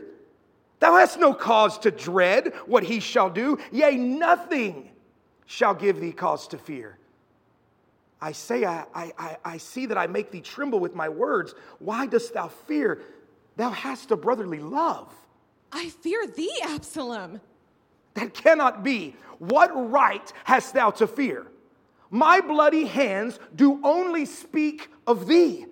Thou 0.82 0.98
hast 0.98 1.18
no 1.18 1.34
cause 1.34 1.80
to 1.80 1.92
dread 1.92 2.54
what 2.66 2.84
he 2.84 3.00
shall 3.00 3.30
do. 3.30 3.58
Yea, 3.72 3.96
nothing 3.96 4.90
shall 5.46 5.74
give 5.74 6.02
thee 6.02 6.12
cause 6.12 6.50
to 6.50 6.58
fear. 6.58 6.98
I 8.24 8.32
say, 8.32 8.64
I, 8.64 8.86
I, 8.96 9.38
I 9.44 9.58
see 9.58 9.86
that 9.88 9.98
I 9.98 10.08
make 10.08 10.32
thee 10.32 10.40
tremble 10.40 10.80
with 10.80 10.96
my 10.96 11.10
words. 11.10 11.54
Why 11.80 12.06
dost 12.06 12.34
thou 12.34 12.48
fear? 12.48 13.02
Thou 13.58 13.70
hast 13.70 14.12
a 14.12 14.16
brotherly 14.16 14.60
love. 14.60 15.14
I 15.74 15.90
fear 15.90 16.26
thee, 16.26 16.58
Absalom. 16.64 17.42
That 18.14 18.34
cannot 18.34 18.82
be. 18.82 19.18
What 19.40 19.72
right 19.92 20.32
hast 20.46 20.74
thou 20.74 20.92
to 20.92 21.06
fear? 21.06 21.48
My 22.10 22.40
bloody 22.40 22.86
hands 22.86 23.40
do 23.54 23.82
only 23.84 24.24
speak 24.24 24.88
of 25.06 25.28
thee. 25.28 25.66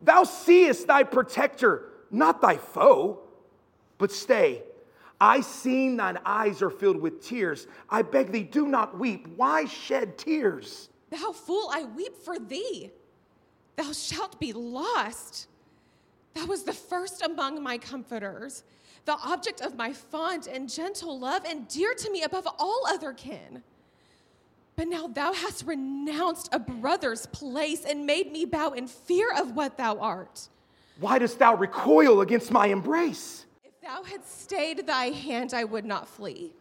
Thou 0.00 0.24
seest 0.24 0.86
thy 0.86 1.02
protector, 1.02 1.90
not 2.10 2.40
thy 2.40 2.56
foe. 2.56 3.20
But 3.98 4.10
stay, 4.10 4.62
I 5.20 5.42
seen 5.42 5.98
thine 5.98 6.18
eyes 6.24 6.62
are 6.62 6.70
filled 6.70 7.02
with 7.02 7.22
tears. 7.22 7.66
I 7.90 8.00
beg 8.00 8.32
thee, 8.32 8.42
do 8.42 8.66
not 8.66 8.98
weep. 8.98 9.28
Why 9.36 9.66
shed 9.66 10.16
tears? 10.16 10.88
Thou 11.10 11.32
fool, 11.32 11.70
I 11.72 11.84
weep 11.84 12.16
for 12.16 12.38
thee. 12.38 12.90
Thou 13.76 13.92
shalt 13.92 14.38
be 14.38 14.52
lost. 14.52 15.46
Thou 16.34 16.46
was 16.46 16.64
the 16.64 16.72
first 16.72 17.22
among 17.22 17.62
my 17.62 17.78
comforters, 17.78 18.64
the 19.04 19.16
object 19.24 19.60
of 19.60 19.76
my 19.76 19.92
fond 19.92 20.46
and 20.46 20.68
gentle 20.68 21.18
love, 21.18 21.44
and 21.44 21.66
dear 21.68 21.94
to 21.94 22.10
me 22.10 22.22
above 22.22 22.46
all 22.58 22.82
other 22.88 23.12
kin. 23.12 23.62
But 24.76 24.88
now 24.88 25.08
thou 25.08 25.32
hast 25.32 25.66
renounced 25.66 26.50
a 26.52 26.58
brother's 26.58 27.26
place 27.26 27.84
and 27.84 28.06
made 28.06 28.30
me 28.30 28.44
bow 28.44 28.70
in 28.70 28.86
fear 28.86 29.32
of 29.36 29.56
what 29.56 29.76
thou 29.76 29.98
art. 29.98 30.48
Why 31.00 31.18
dost 31.18 31.38
thou 31.38 31.56
recoil 31.56 32.20
against 32.20 32.52
my 32.52 32.66
embrace? 32.66 33.46
If 33.64 33.80
thou 33.80 34.02
hadst 34.02 34.42
stayed 34.42 34.86
thy 34.86 35.06
hand, 35.06 35.54
I 35.54 35.64
would 35.64 35.84
not 35.84 36.06
flee. 36.06 36.52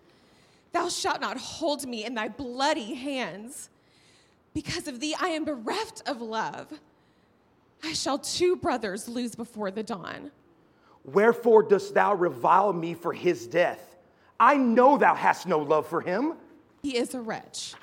Thou 0.71 0.89
shalt 0.89 1.21
not 1.21 1.37
hold 1.37 1.87
me 1.87 2.05
in 2.05 2.15
thy 2.15 2.27
bloody 2.27 2.93
hands. 2.93 3.69
Because 4.57 4.87
of 4.87 4.99
thee, 4.99 5.15
I 5.21 5.27
am 5.27 5.45
bereft 5.45 6.01
of 6.07 6.19
love. 6.19 6.73
I 7.83 7.93
shall 7.93 8.17
two 8.17 8.55
brothers 8.55 9.07
lose 9.07 9.35
before 9.35 9.69
the 9.69 9.83
dawn. 9.83 10.31
Wherefore 11.03 11.61
dost 11.61 11.93
thou 11.93 12.15
revile 12.15 12.73
me 12.73 12.95
for 12.95 13.13
his 13.13 13.45
death? 13.45 13.97
I 14.39 14.57
know 14.57 14.97
thou 14.97 15.13
hast 15.13 15.45
no 15.45 15.59
love 15.59 15.85
for 15.85 16.01
him. 16.01 16.33
He 16.81 16.97
is 16.97 17.13
a 17.13 17.21
wretch. 17.21 17.75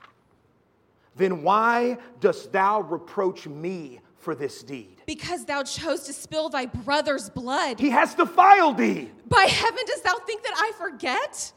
Then 1.14 1.44
why 1.44 1.98
dost 2.18 2.50
thou 2.50 2.80
reproach 2.80 3.46
me 3.46 4.00
for 4.16 4.34
this 4.34 4.60
deed? 4.64 5.00
Because 5.06 5.44
thou 5.44 5.62
chose 5.62 6.02
to 6.06 6.12
spill 6.12 6.48
thy 6.48 6.66
brother's 6.66 7.30
blood. 7.30 7.78
He 7.78 7.90
has 7.90 8.16
defiled 8.16 8.78
thee. 8.78 9.12
By 9.28 9.44
heaven, 9.44 9.84
dost 9.86 10.02
thou 10.02 10.16
think 10.26 10.42
that 10.42 10.54
I 10.56 10.72
forget? 10.76 11.52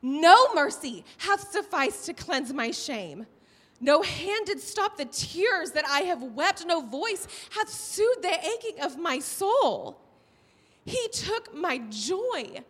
No 0.00 0.54
mercy 0.54 1.04
hath 1.18 1.50
sufficed 1.50 2.06
to 2.06 2.14
cleanse 2.14 2.52
my 2.52 2.70
shame. 2.70 3.26
No 3.80 4.02
hand 4.02 4.46
did 4.46 4.60
stop 4.60 4.98
the 4.98 5.06
tears 5.06 5.72
that 5.72 5.86
I 5.88 6.00
have 6.00 6.22
wept. 6.22 6.66
No 6.66 6.82
voice 6.82 7.26
hath 7.50 7.70
soothed 7.70 8.22
the 8.22 8.46
aching 8.46 8.80
of 8.82 8.98
my 8.98 9.18
soul. 9.18 9.98
He 10.84 11.08
took 11.08 11.54
my 11.54 11.78
joy, 11.88 12.62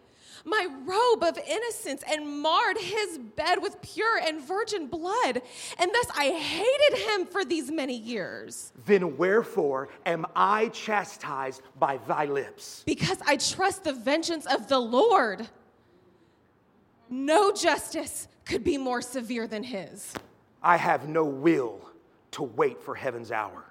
my 0.44 0.68
robe 0.84 1.24
of 1.24 1.38
innocence, 1.48 2.04
and 2.08 2.40
marred 2.40 2.78
his 2.78 3.18
bed 3.18 3.60
with 3.60 3.82
pure 3.82 4.18
and 4.18 4.40
virgin 4.40 4.86
blood. 4.86 5.42
And 5.78 5.90
thus 5.92 6.06
I 6.16 6.30
hated 6.30 6.98
him 7.08 7.26
for 7.26 7.44
these 7.44 7.72
many 7.72 7.96
years. 7.96 8.72
Then 8.86 9.16
wherefore 9.16 9.88
am 10.06 10.26
I 10.36 10.68
chastised 10.68 11.62
by 11.78 11.98
thy 12.06 12.26
lips? 12.26 12.84
Because 12.86 13.18
I 13.26 13.36
trust 13.36 13.82
the 13.84 13.92
vengeance 13.92 14.46
of 14.46 14.68
the 14.68 14.78
Lord. 14.78 15.48
No 17.08 17.52
justice 17.52 18.28
could 18.44 18.62
be 18.62 18.78
more 18.78 19.02
severe 19.02 19.48
than 19.48 19.64
his. 19.64 20.14
I 20.62 20.76
have 20.76 21.08
no 21.08 21.24
will 21.24 21.80
to 22.32 22.42
wait 22.42 22.82
for 22.82 22.94
heaven's 22.94 23.32
hour. 23.32 23.64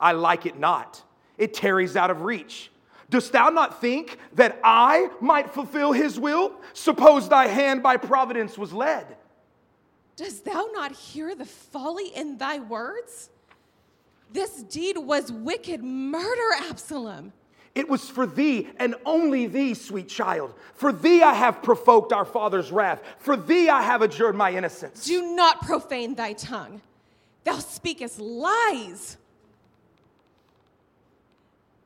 I 0.00 0.12
like 0.12 0.46
it 0.46 0.58
not, 0.58 1.02
it 1.36 1.54
tarries 1.54 1.96
out 1.96 2.10
of 2.10 2.22
reach. 2.22 2.70
Dost 3.10 3.32
thou 3.32 3.48
not 3.48 3.80
think 3.80 4.18
that 4.34 4.60
I 4.62 5.08
might 5.20 5.50
fulfill 5.50 5.92
his 5.92 6.20
will? 6.20 6.52
Suppose 6.74 7.28
thy 7.28 7.46
hand 7.46 7.82
by 7.82 7.96
providence 7.96 8.58
was 8.58 8.72
led. 8.72 9.16
Dost 10.16 10.44
thou 10.44 10.68
not 10.72 10.92
hear 10.92 11.34
the 11.34 11.46
folly 11.46 12.08
in 12.14 12.36
thy 12.36 12.58
words? 12.58 13.30
This 14.30 14.62
deed 14.62 14.98
was 14.98 15.32
wicked 15.32 15.82
murder, 15.82 16.52
Absalom. 16.68 17.32
It 17.78 17.88
was 17.88 18.10
for 18.10 18.26
thee 18.26 18.66
and 18.80 18.96
only 19.06 19.46
thee, 19.46 19.72
sweet 19.72 20.08
child. 20.08 20.52
For 20.74 20.92
thee 20.92 21.22
I 21.22 21.32
have 21.32 21.62
provoked 21.62 22.12
our 22.12 22.24
father's 22.24 22.72
wrath. 22.72 23.00
For 23.20 23.36
thee 23.36 23.68
I 23.68 23.82
have 23.82 24.02
adjured 24.02 24.34
my 24.34 24.52
innocence. 24.52 25.04
Do 25.04 25.36
not 25.36 25.62
profane 25.62 26.16
thy 26.16 26.32
tongue. 26.32 26.82
Thou 27.44 27.58
speakest 27.58 28.18
lies. 28.18 29.16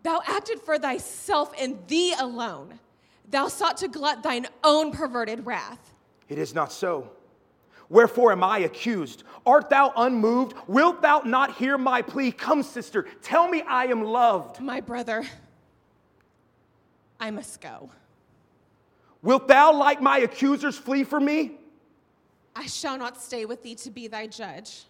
Thou 0.02 0.22
acted 0.26 0.60
for 0.60 0.78
thyself 0.78 1.52
and 1.60 1.76
thee 1.88 2.14
alone. 2.18 2.78
Thou 3.30 3.48
sought 3.48 3.76
to 3.76 3.88
glut 3.88 4.22
thine 4.22 4.46
own 4.64 4.92
perverted 4.92 5.44
wrath. 5.44 5.92
It 6.30 6.38
is 6.38 6.54
not 6.54 6.72
so. 6.72 7.10
Wherefore 7.90 8.32
am 8.32 8.42
I 8.42 8.60
accused? 8.60 9.24
Art 9.44 9.68
thou 9.68 9.92
unmoved? 9.94 10.54
Wilt 10.66 11.02
thou 11.02 11.20
not 11.26 11.56
hear 11.56 11.76
my 11.76 12.00
plea? 12.00 12.32
Come, 12.32 12.62
sister, 12.62 13.06
tell 13.20 13.46
me 13.46 13.60
I 13.60 13.84
am 13.88 14.02
loved. 14.02 14.58
My 14.58 14.80
brother, 14.80 15.24
I 17.22 17.30
must 17.30 17.60
go. 17.60 17.88
Wilt 19.22 19.46
thou, 19.46 19.72
like 19.72 20.02
my 20.02 20.18
accusers, 20.18 20.76
flee 20.76 21.04
from 21.04 21.24
me? 21.24 21.52
I 22.56 22.66
shall 22.66 22.98
not 22.98 23.22
stay 23.22 23.44
with 23.44 23.62
thee 23.62 23.76
to 23.76 23.90
be 23.92 24.08
thy 24.08 24.26
judge. 24.26 24.86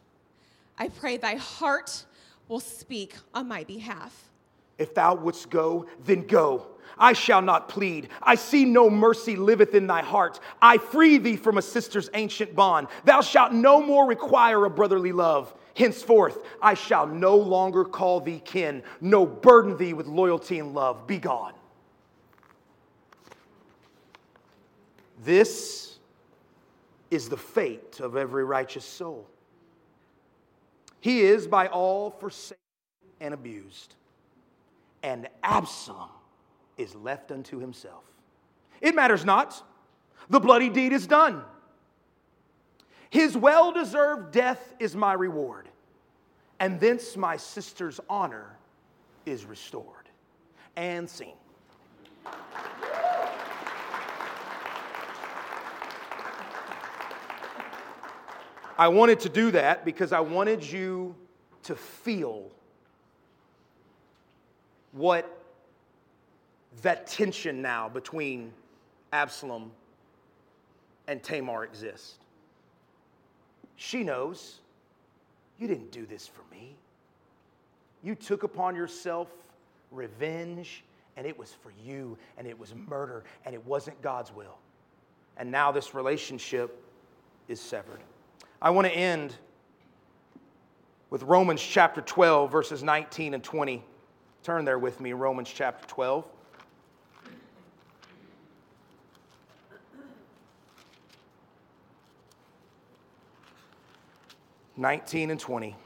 I 0.78 0.88
pray 0.88 1.18
thy 1.18 1.34
heart 1.34 2.06
will 2.48 2.58
speak 2.58 3.16
on 3.34 3.48
my 3.48 3.64
behalf. 3.64 4.30
If 4.78 4.94
thou 4.94 5.14
wouldst 5.14 5.50
go, 5.50 5.84
then 6.06 6.26
go. 6.26 6.68
I 6.96 7.12
shall 7.12 7.42
not 7.42 7.68
plead. 7.68 8.08
I 8.22 8.36
see 8.36 8.64
no 8.64 8.88
mercy 8.88 9.36
liveth 9.36 9.74
in 9.74 9.86
thy 9.86 10.00
heart. 10.00 10.40
I 10.62 10.78
free 10.78 11.18
thee 11.18 11.36
from 11.36 11.58
a 11.58 11.62
sister's 11.62 12.08
ancient 12.14 12.54
bond. 12.54 12.88
Thou 13.04 13.20
shalt 13.20 13.52
no 13.52 13.82
more 13.82 14.06
require 14.06 14.64
a 14.64 14.70
brotherly 14.70 15.12
love. 15.12 15.54
Henceforth, 15.76 16.38
I 16.62 16.72
shall 16.72 17.06
no 17.06 17.36
longer 17.36 17.84
call 17.84 18.20
thee 18.20 18.40
kin, 18.42 18.82
no 19.02 19.26
burden 19.26 19.76
thee 19.76 19.92
with 19.92 20.06
loyalty 20.06 20.60
and 20.60 20.72
love. 20.72 21.06
Be 21.06 21.18
gone. 21.18 21.52
This 25.24 25.98
is 27.10 27.28
the 27.28 27.36
fate 27.36 28.00
of 28.00 28.16
every 28.16 28.44
righteous 28.44 28.84
soul. 28.84 29.26
He 31.00 31.22
is 31.22 31.46
by 31.46 31.68
all 31.68 32.10
forsaken 32.10 32.56
and 33.20 33.34
abused, 33.34 33.94
and 35.02 35.28
Absalom 35.42 36.08
is 36.76 36.94
left 36.94 37.30
unto 37.30 37.58
himself. 37.58 38.04
It 38.80 38.94
matters 38.94 39.24
not. 39.24 39.62
The 40.30 40.40
bloody 40.40 40.68
deed 40.68 40.92
is 40.92 41.06
done. 41.06 41.42
His 43.10 43.36
well 43.36 43.72
deserved 43.72 44.32
death 44.32 44.74
is 44.80 44.96
my 44.96 45.12
reward, 45.12 45.68
and 46.58 46.80
thence 46.80 47.16
my 47.16 47.36
sister's 47.36 48.00
honor 48.08 48.56
is 49.26 49.44
restored. 49.44 50.08
And 50.76 51.08
seen. 51.08 51.34
I 58.78 58.88
wanted 58.88 59.20
to 59.20 59.28
do 59.28 59.50
that 59.52 59.84
because 59.84 60.12
I 60.12 60.20
wanted 60.20 60.62
you 60.64 61.14
to 61.64 61.74
feel 61.74 62.50
what 64.92 65.38
that 66.82 67.06
tension 67.06 67.62
now 67.62 67.88
between 67.88 68.52
Absalom 69.12 69.70
and 71.06 71.22
Tamar 71.22 71.64
exists. 71.64 72.14
She 73.76 74.04
knows 74.04 74.60
you 75.58 75.68
didn't 75.68 75.92
do 75.92 76.06
this 76.06 76.26
for 76.26 76.42
me. 76.54 76.76
You 78.02 78.14
took 78.14 78.42
upon 78.42 78.74
yourself 78.74 79.28
revenge, 79.90 80.82
and 81.16 81.26
it 81.26 81.38
was 81.38 81.52
for 81.62 81.72
you, 81.84 82.16
and 82.38 82.46
it 82.46 82.58
was 82.58 82.74
murder, 82.74 83.24
and 83.44 83.54
it 83.54 83.64
wasn't 83.66 84.00
God's 84.02 84.32
will. 84.34 84.58
And 85.36 85.50
now 85.50 85.70
this 85.72 85.94
relationship 85.94 86.82
is 87.48 87.60
severed. 87.60 88.00
I 88.64 88.70
want 88.70 88.86
to 88.86 88.92
end 88.92 89.34
with 91.10 91.24
Romans 91.24 91.60
chapter 91.60 92.00
12, 92.00 92.52
verses 92.52 92.80
19 92.84 93.34
and 93.34 93.42
20. 93.42 93.84
Turn 94.44 94.64
there 94.64 94.78
with 94.78 95.00
me, 95.00 95.14
Romans 95.14 95.50
chapter 95.52 95.84
12. 95.88 96.24
Nineteen 104.74 105.30
and 105.30 105.38
twenty. 105.38 105.76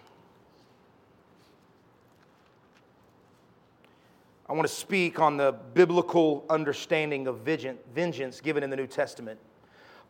I 4.49 4.53
want 4.53 4.67
to 4.67 4.73
speak 4.73 5.19
on 5.19 5.37
the 5.37 5.53
biblical 5.75 6.47
understanding 6.49 7.27
of 7.27 7.41
vengeance 7.41 8.41
given 8.41 8.63
in 8.63 8.71
the 8.71 8.77
New 8.77 8.87
Testament. 8.87 9.41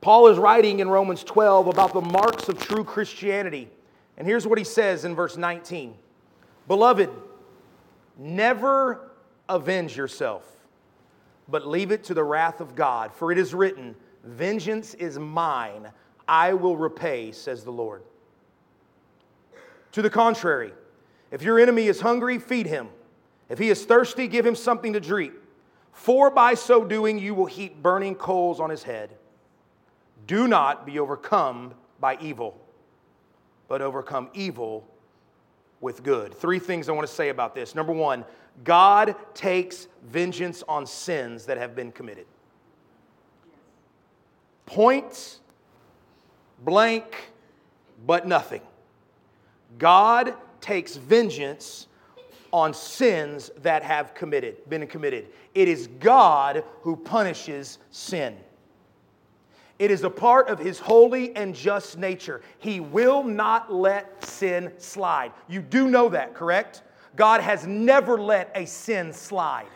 Paul 0.01 0.28
is 0.28 0.38
writing 0.38 0.80
in 0.80 0.88
Romans 0.88 1.24
12 1.24 1.66
about 1.68 1.92
the 1.92 2.01
marks 2.01 2.49
of 2.49 2.59
true 2.59 2.84
Christianity. 2.84 3.68
And 4.16 4.26
here's 4.26 4.47
what 4.47 4.59
he 4.59 4.64
says 4.64 5.05
in 5.05 5.14
verse 5.14 5.36
19 5.36 5.94
Beloved, 6.68 7.11
never 8.18 9.11
avenge 9.49 9.97
yourself, 9.97 10.44
but 11.49 11.66
leave 11.66 11.92
it 11.92 12.05
to 12.05 12.14
the 12.14 12.24
wrath 12.24 12.61
of 12.61 12.74
God. 12.74 13.12
For 13.12 13.32
it 13.32 13.38
is 13.38 13.55
written, 13.55 13.94
Vengeance 14.24 14.94
is 14.94 15.18
mine, 15.18 15.88
I 16.26 16.55
will 16.55 16.76
repay, 16.76 17.32
says 17.32 17.62
the 17.62 17.70
Lord. 17.70 18.03
To 19.92 20.03
the 20.03 20.11
contrary, 20.11 20.72
if 21.30 21.42
your 21.42 21.59
enemy 21.59 21.86
is 21.86 22.01
hungry, 22.01 22.38
feed 22.38 22.66
him. 22.66 22.88
If 23.49 23.59
he 23.59 23.70
is 23.70 23.84
thirsty, 23.84 24.26
give 24.26 24.44
him 24.44 24.57
something 24.57 24.92
to 24.92 25.01
drink. 25.01 25.34
For 25.92 26.30
by 26.30 26.55
so 26.55 26.84
doing, 26.84 27.18
you 27.18 27.34
will 27.34 27.47
heap 27.47 27.82
burning 27.82 28.16
coals 28.16 28.61
on 28.61 28.70
his 28.70 28.82
head. 28.82 29.16
Do 30.26 30.48
not 30.48 30.86
be 30.86 30.98
overcome 30.98 31.74
by 32.00 32.18
evil, 32.20 32.60
but 33.68 33.80
overcome 33.80 34.28
evil 34.34 34.86
with 35.80 36.02
good. 36.02 36.34
Three 36.34 36.58
things 36.58 36.88
I 36.88 36.92
want 36.92 37.06
to 37.06 37.12
say 37.12 37.28
about 37.28 37.54
this. 37.54 37.74
Number 37.74 37.92
one, 37.92 38.24
God 38.64 39.14
takes 39.34 39.88
vengeance 40.04 40.62
on 40.68 40.86
sins 40.86 41.46
that 41.46 41.58
have 41.58 41.76
been 41.76 41.92
committed. 41.92 42.26
Point 44.64 45.40
blank, 46.64 47.32
but 48.06 48.26
nothing. 48.26 48.62
God 49.78 50.34
takes 50.60 50.96
vengeance 50.96 51.86
on 52.52 52.72
sins 52.72 53.50
that 53.58 53.82
have 53.82 54.14
committed, 54.14 54.56
been 54.68 54.86
committed. 54.86 55.26
It 55.54 55.68
is 55.68 55.88
God 56.00 56.64
who 56.82 56.96
punishes 56.96 57.78
sin. 57.90 58.36
It 59.78 59.90
is 59.90 60.04
a 60.04 60.10
part 60.10 60.48
of 60.48 60.58
his 60.58 60.78
holy 60.78 61.36
and 61.36 61.54
just 61.54 61.98
nature. 61.98 62.40
He 62.58 62.80
will 62.80 63.22
not 63.22 63.72
let 63.72 64.24
sin 64.24 64.72
slide. 64.78 65.32
You 65.48 65.60
do 65.60 65.88
know 65.88 66.08
that, 66.08 66.34
correct? 66.34 66.82
God 67.14 67.40
has 67.40 67.66
never 67.66 68.20
let 68.20 68.50
a 68.54 68.66
sin 68.66 69.12
slide. 69.12 69.66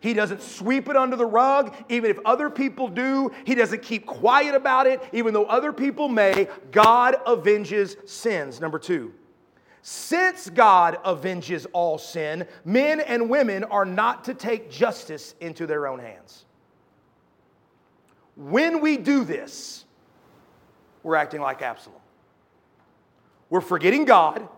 He 0.00 0.14
doesn't 0.14 0.42
sweep 0.42 0.88
it 0.88 0.96
under 0.96 1.14
the 1.14 1.26
rug, 1.26 1.74
even 1.88 2.10
if 2.10 2.18
other 2.24 2.48
people 2.48 2.88
do. 2.88 3.30
He 3.44 3.54
doesn't 3.54 3.82
keep 3.82 4.06
quiet 4.06 4.54
about 4.54 4.86
it, 4.86 5.02
even 5.12 5.34
though 5.34 5.44
other 5.44 5.72
people 5.72 6.08
may. 6.08 6.48
God 6.72 7.16
avenges 7.26 7.96
sins. 8.06 8.60
Number 8.60 8.78
two, 8.78 9.12
since 9.82 10.48
God 10.48 10.98
avenges 11.04 11.66
all 11.72 11.98
sin, 11.98 12.46
men 12.64 13.00
and 13.00 13.28
women 13.28 13.64
are 13.64 13.84
not 13.84 14.24
to 14.24 14.34
take 14.34 14.70
justice 14.70 15.34
into 15.40 15.66
their 15.66 15.86
own 15.86 15.98
hands. 15.98 16.46
When 18.40 18.80
we 18.80 18.96
do 18.96 19.22
this, 19.24 19.84
we're 21.02 21.16
acting 21.16 21.42
like 21.42 21.60
Absalom. 21.60 22.00
We're 23.50 23.60
forgetting 23.60 24.06
God. 24.06 24.48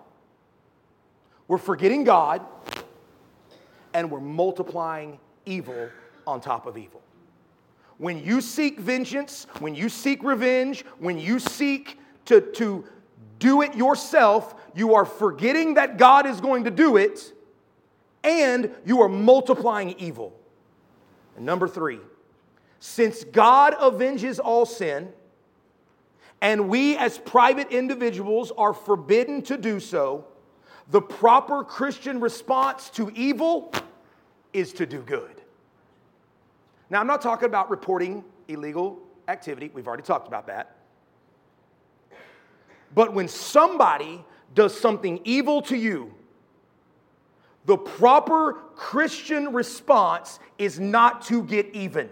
We're 1.49 1.59
forgetting 1.59 2.05
God. 2.05 2.43
And 3.93 4.09
we're 4.09 4.21
multiplying 4.21 5.19
evil 5.47 5.89
on 6.29 6.41
top 6.41 6.67
of 6.67 6.79
evil. 6.79 7.03
When 7.99 8.25
you 8.25 8.41
seek 8.41 8.79
vengeance, 8.79 9.49
when 9.59 9.75
you 9.75 9.89
seek 9.89 10.23
revenge, 10.23 10.85
when 11.01 11.19
you 11.19 11.41
seek 11.41 11.99
to, 12.27 12.41
to 12.41 12.85
do 13.41 13.63
it 13.63 13.75
yourself, 13.75 14.55
you 14.77 14.95
are 14.95 15.05
forgetting 15.05 15.75
that 15.75 15.99
God 15.99 16.25
is 16.25 16.41
going 16.41 16.65
to 16.65 16.71
do 16.71 16.97
it, 16.97 17.33
and 18.23 18.71
you 18.87 19.03
are 19.03 19.09
multiplying 19.09 19.97
evil. 19.99 20.33
And 21.37 21.45
number 21.45 21.67
three, 21.67 21.99
since 22.85 23.23
God 23.23 23.77
avenges 23.81 24.41
all 24.41 24.67
sin, 24.67 25.13
and 26.41 26.69
we 26.69 26.97
as 26.97 27.17
private 27.17 27.71
individuals 27.71 28.51
are 28.59 28.75
forbidden 28.75 29.41
to 29.43 29.57
do 29.57 29.79
so, 29.79 30.27
the 30.91 31.01
proper 31.01 31.63
Christian 31.63 32.21
response 32.21 32.91
to 32.91 33.13
evil 33.15 33.73
is 34.53 34.73
to 34.73 34.85
do 34.85 35.01
good. 35.01 35.43
Now, 36.91 36.99
I'm 36.99 37.07
not 37.07 37.23
talking 37.23 37.47
about 37.47 37.71
reporting 37.71 38.25
illegal 38.49 38.99
activity, 39.29 39.71
we've 39.73 39.87
already 39.87 40.03
talked 40.03 40.27
about 40.27 40.49
that. 40.49 40.75
But 42.97 43.15
when 43.15 43.29
somebody 43.29 44.25
does 44.57 44.77
something 44.77 45.21
evil 45.23 45.63
to 45.63 45.77
you, 45.77 46.13
the 47.65 47.77
proper 47.77 48.55
Christian 48.75 49.53
response 49.53 50.41
is 50.59 50.81
not 50.81 51.23
to 51.27 51.45
get 51.45 51.73
even. 51.77 52.11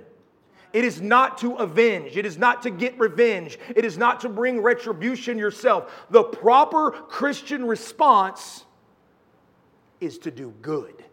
It 0.72 0.84
is 0.84 1.00
not 1.00 1.38
to 1.38 1.56
avenge. 1.56 2.16
It 2.16 2.24
is 2.24 2.38
not 2.38 2.62
to 2.62 2.70
get 2.70 2.98
revenge. 2.98 3.58
It 3.74 3.84
is 3.84 3.98
not 3.98 4.20
to 4.20 4.28
bring 4.28 4.60
retribution 4.60 5.38
yourself. 5.38 5.92
The 6.10 6.22
proper 6.22 6.92
Christian 6.92 7.64
response 7.64 8.64
is 10.00 10.18
to 10.18 10.30
do 10.30 10.54
good. 10.62 11.04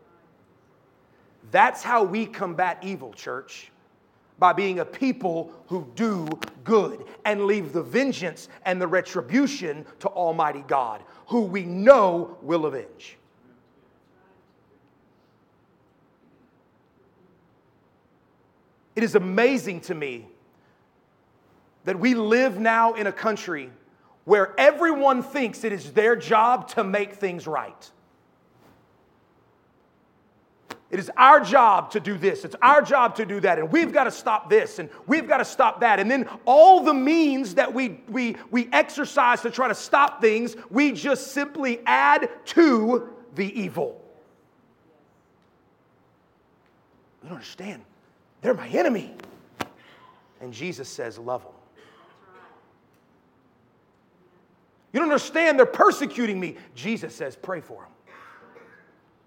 That's 1.52 1.82
how 1.82 2.04
we 2.04 2.26
combat 2.26 2.80
evil, 2.84 3.14
church. 3.14 3.72
By 4.40 4.54
being 4.54 4.80
a 4.80 4.86
people 4.86 5.52
who 5.68 5.92
do 5.96 6.28
good 6.64 7.06
and 7.26 7.46
leave 7.46 7.74
the 7.74 7.82
vengeance 7.82 8.50
and 8.66 8.80
the 8.80 8.86
retribution 8.86 9.84
to 10.00 10.10
Almighty 10.10 10.64
God, 10.68 11.02
who 11.26 11.42
we 11.42 11.64
know 11.64 12.38
will 12.44 12.68
avenge. 12.68 13.17
It 18.98 19.04
is 19.04 19.14
amazing 19.14 19.82
to 19.82 19.94
me 19.94 20.28
that 21.86 22.00
we 22.00 22.16
live 22.16 22.60
now 22.60 22.96
in 22.96 23.06
a 23.06 23.12
country 23.12 23.70
where 24.26 24.60
everyone 24.60 25.22
thinks 25.22 25.64
it 25.64 25.72
is 25.72 25.92
their 25.92 26.16
job 26.16 26.68
to 26.70 26.84
make 26.84 27.14
things 27.14 27.46
right. 27.46 27.92
It 30.90 30.98
is 30.98 31.12
our 31.16 31.40
job 31.40 31.92
to 31.92 32.00
do 32.00 32.18
this. 32.18 32.44
It's 32.44 32.56
our 32.60 32.82
job 32.82 33.16
to 33.18 33.26
do 33.28 33.40
that. 33.42 33.60
And 33.60 33.72
we've 33.72 33.94
got 33.94 34.06
to 34.06 34.12
stop 34.12 34.50
this 34.50 34.80
and 34.80 34.90
we've 35.06 35.28
got 35.28 35.38
to 35.38 35.46
stop 35.46 35.82
that. 35.82 36.00
And 36.00 36.10
then 36.10 36.28
all 36.46 36.82
the 36.82 36.94
means 36.96 37.54
that 37.54 37.72
we, 37.72 38.00
we, 38.10 38.36
we 38.50 38.68
exercise 38.74 39.42
to 39.42 39.52
try 39.52 39.68
to 39.68 39.76
stop 39.76 40.22
things, 40.22 40.56
we 40.72 40.92
just 40.92 41.34
simply 41.34 41.82
add 41.86 42.32
to 42.46 43.14
the 43.36 43.62
evil. 43.62 44.02
You 47.22 47.30
don't 47.30 47.36
understand. 47.36 47.84
They're 48.48 48.54
my 48.54 48.70
enemy. 48.70 49.14
And 50.40 50.54
Jesus 50.54 50.88
says, 50.88 51.20
Love 51.20 51.44
them. 51.44 51.52
You 54.94 55.02
don't 55.02 55.10
understand. 55.10 55.60
They're 55.60 55.66
persecuting 55.66 56.40
me. 56.40 56.56
Jesus 56.74 57.14
says, 57.14 57.36
Pray 57.36 57.60
for 57.60 57.82
them. 57.82 58.16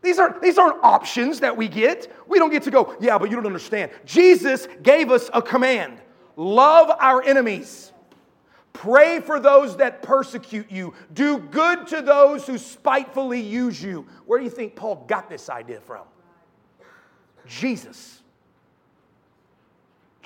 These 0.00 0.18
aren't, 0.18 0.40
these 0.40 0.56
aren't 0.56 0.82
options 0.82 1.40
that 1.40 1.54
we 1.54 1.68
get. 1.68 2.10
We 2.28 2.38
don't 2.38 2.48
get 2.48 2.62
to 2.62 2.70
go, 2.70 2.96
yeah, 2.98 3.18
but 3.18 3.28
you 3.28 3.36
don't 3.36 3.44
understand. 3.44 3.90
Jesus 4.06 4.66
gave 4.82 5.10
us 5.10 5.28
a 5.34 5.42
command 5.42 6.00
love 6.36 6.90
our 6.98 7.22
enemies, 7.22 7.92
pray 8.72 9.20
for 9.20 9.38
those 9.38 9.76
that 9.76 10.00
persecute 10.00 10.70
you, 10.70 10.94
do 11.12 11.38
good 11.38 11.86
to 11.88 12.00
those 12.00 12.46
who 12.46 12.56
spitefully 12.56 13.42
use 13.42 13.82
you. 13.82 14.06
Where 14.24 14.38
do 14.38 14.46
you 14.46 14.50
think 14.50 14.76
Paul 14.76 15.04
got 15.06 15.28
this 15.28 15.50
idea 15.50 15.82
from? 15.82 16.06
Jesus. 17.46 18.19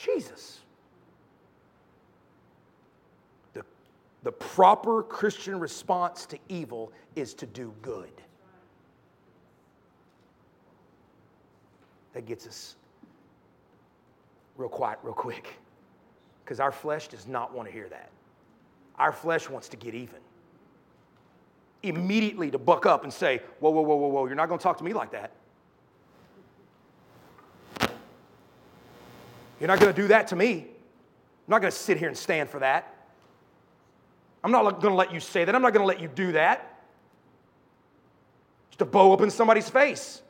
Jesus. 0.04 0.60
The, 3.54 3.62
the 4.22 4.32
proper 4.32 5.02
Christian 5.02 5.58
response 5.58 6.26
to 6.26 6.38
evil 6.48 6.92
is 7.16 7.34
to 7.34 7.46
do 7.46 7.72
good. 7.82 8.10
that 12.14 12.26
gets 12.26 12.46
us 12.46 12.76
real 14.56 14.68
quiet, 14.68 14.98
real 15.02 15.14
quick. 15.14 15.58
Because 16.42 16.60
our 16.60 16.72
flesh 16.72 17.08
does 17.08 17.26
not 17.26 17.52
want 17.52 17.68
to 17.68 17.72
hear 17.72 17.88
that. 17.88 18.10
Our 18.96 19.12
flesh 19.12 19.50
wants 19.50 19.68
to 19.70 19.76
get 19.76 19.94
even. 19.94 20.20
Immediately 21.82 22.50
to 22.52 22.58
buck 22.58 22.86
up 22.86 23.04
and 23.04 23.12
say, 23.12 23.42
Whoa, 23.60 23.70
whoa, 23.70 23.82
whoa, 23.82 23.96
whoa, 23.96 24.08
whoa, 24.08 24.26
you're 24.26 24.36
not 24.36 24.48
going 24.48 24.58
to 24.58 24.62
talk 24.62 24.78
to 24.78 24.84
me 24.84 24.92
like 24.92 25.10
that. 25.12 25.32
You're 29.64 29.68
not 29.68 29.80
going 29.80 29.94
to 29.94 30.02
do 30.02 30.08
that 30.08 30.28
to 30.28 30.36
me. 30.36 30.58
I'm 30.58 31.48
not 31.48 31.62
going 31.62 31.70
to 31.70 31.78
sit 31.78 31.96
here 31.96 32.08
and 32.08 32.18
stand 32.18 32.50
for 32.50 32.58
that. 32.58 32.94
I'm 34.44 34.50
not 34.50 34.62
going 34.82 34.92
to 34.92 34.94
let 34.94 35.10
you 35.10 35.20
say 35.20 35.42
that. 35.42 35.54
I'm 35.54 35.62
not 35.62 35.72
going 35.72 35.80
to 35.80 35.88
let 35.88 36.00
you 36.00 36.08
do 36.08 36.32
that. 36.32 36.82
Just 38.68 38.80
to 38.80 38.84
bow 38.84 39.14
up 39.14 39.22
in 39.22 39.30
somebody's 39.30 39.70
face 39.70 40.20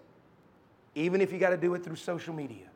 even 0.95 1.21
if 1.21 1.33
you 1.33 1.41
got 1.41 1.51
to 1.51 1.57
do 1.57 1.75
it 1.75 1.83
through 1.83 1.97
social 1.97 2.33
media. 2.33 2.69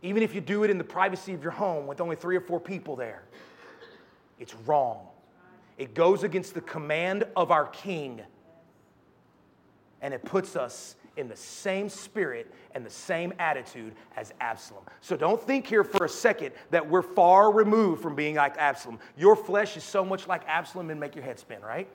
Even 0.00 0.22
if 0.22 0.34
you 0.34 0.40
do 0.40 0.64
it 0.64 0.70
in 0.70 0.78
the 0.78 0.84
privacy 0.84 1.34
of 1.34 1.42
your 1.42 1.52
home 1.52 1.86
with 1.86 2.00
only 2.00 2.16
three 2.16 2.34
or 2.34 2.40
four 2.40 2.58
people 2.58 2.96
there, 2.96 3.24
it's 4.38 4.54
wrong. 4.64 5.06
It 5.76 5.92
goes 5.92 6.22
against 6.22 6.54
the 6.54 6.62
command 6.62 7.24
of 7.36 7.50
our 7.50 7.66
King. 7.66 8.22
And 10.04 10.12
it 10.12 10.22
puts 10.22 10.54
us 10.54 10.96
in 11.16 11.28
the 11.28 11.36
same 11.36 11.88
spirit 11.88 12.52
and 12.74 12.84
the 12.84 12.90
same 12.90 13.32
attitude 13.38 13.94
as 14.16 14.34
Absalom. 14.38 14.82
So 15.00 15.16
don't 15.16 15.40
think 15.40 15.66
here 15.66 15.82
for 15.82 16.04
a 16.04 16.08
second 16.08 16.52
that 16.70 16.86
we're 16.86 17.00
far 17.00 17.50
removed 17.50 18.02
from 18.02 18.14
being 18.14 18.34
like 18.34 18.54
Absalom. 18.58 18.98
Your 19.16 19.34
flesh 19.34 19.78
is 19.78 19.82
so 19.82 20.04
much 20.04 20.28
like 20.28 20.42
Absalom 20.46 20.90
and 20.90 21.00
make 21.00 21.14
your 21.14 21.24
head 21.24 21.38
spin, 21.38 21.62
right? 21.62 21.88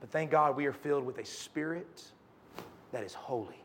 But 0.00 0.10
thank 0.10 0.30
God 0.30 0.54
we 0.56 0.66
are 0.66 0.72
filled 0.72 1.04
with 1.04 1.18
a 1.18 1.24
spirit 1.24 2.04
that 2.92 3.02
is 3.02 3.14
holy, 3.14 3.64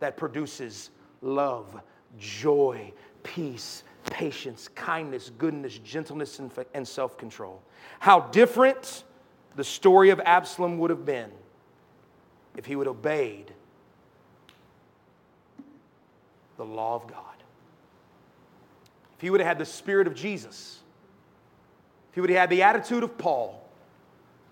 that 0.00 0.16
produces 0.16 0.90
love, 1.22 1.80
joy, 2.18 2.92
peace, 3.22 3.84
patience, 4.04 4.68
kindness, 4.68 5.30
goodness, 5.38 5.78
gentleness, 5.78 6.40
and 6.74 6.86
self 6.86 7.18
control. 7.18 7.62
How 8.00 8.20
different 8.20 9.04
the 9.56 9.64
story 9.64 10.10
of 10.10 10.20
Absalom 10.20 10.78
would 10.78 10.90
have 10.90 11.04
been 11.04 11.30
if 12.56 12.66
he 12.66 12.76
would 12.76 12.86
obeyed 12.86 13.52
the 16.56 16.64
law 16.64 16.94
of 16.94 17.06
God. 17.06 17.18
If 19.16 19.20
he 19.20 19.30
would 19.30 19.40
have 19.40 19.48
had 19.48 19.58
the 19.58 19.64
spirit 19.64 20.06
of 20.06 20.14
Jesus, 20.14 20.80
if 22.10 22.14
he 22.14 22.20
would 22.20 22.30
have 22.30 22.38
had 22.38 22.50
the 22.50 22.62
attitude 22.62 23.02
of 23.02 23.16
Paul, 23.18 23.60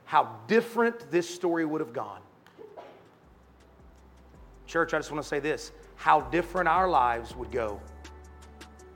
how 0.04 0.36
different 0.46 1.10
this 1.10 1.32
story 1.32 1.64
would 1.64 1.80
have 1.80 1.92
gone. 1.92 2.20
Church, 4.66 4.94
I 4.94 4.98
just 4.98 5.10
want 5.10 5.22
to 5.22 5.28
say 5.28 5.40
this 5.40 5.72
how 5.96 6.22
different 6.22 6.68
our 6.68 6.88
lives 6.88 7.36
would 7.36 7.52
go 7.52 7.80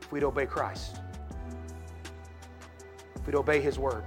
if 0.07 0.12
we'd 0.12 0.24
obey 0.24 0.46
Christ, 0.46 1.00
if 3.16 3.26
we'd 3.26 3.34
obey 3.34 3.61
His 3.61 3.78
word. 3.78 4.04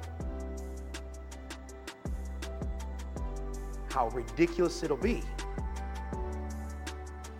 how 3.99 4.07
ridiculous 4.09 4.81
it'll 4.83 4.95
be 4.95 5.21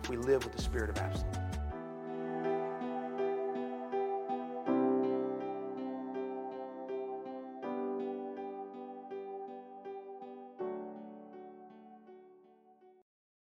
if 0.02 0.10
we 0.10 0.16
live 0.16 0.44
with 0.44 0.52
the 0.54 0.60
spirit 0.60 0.90
of 0.90 0.98
abstinence. 0.98 1.29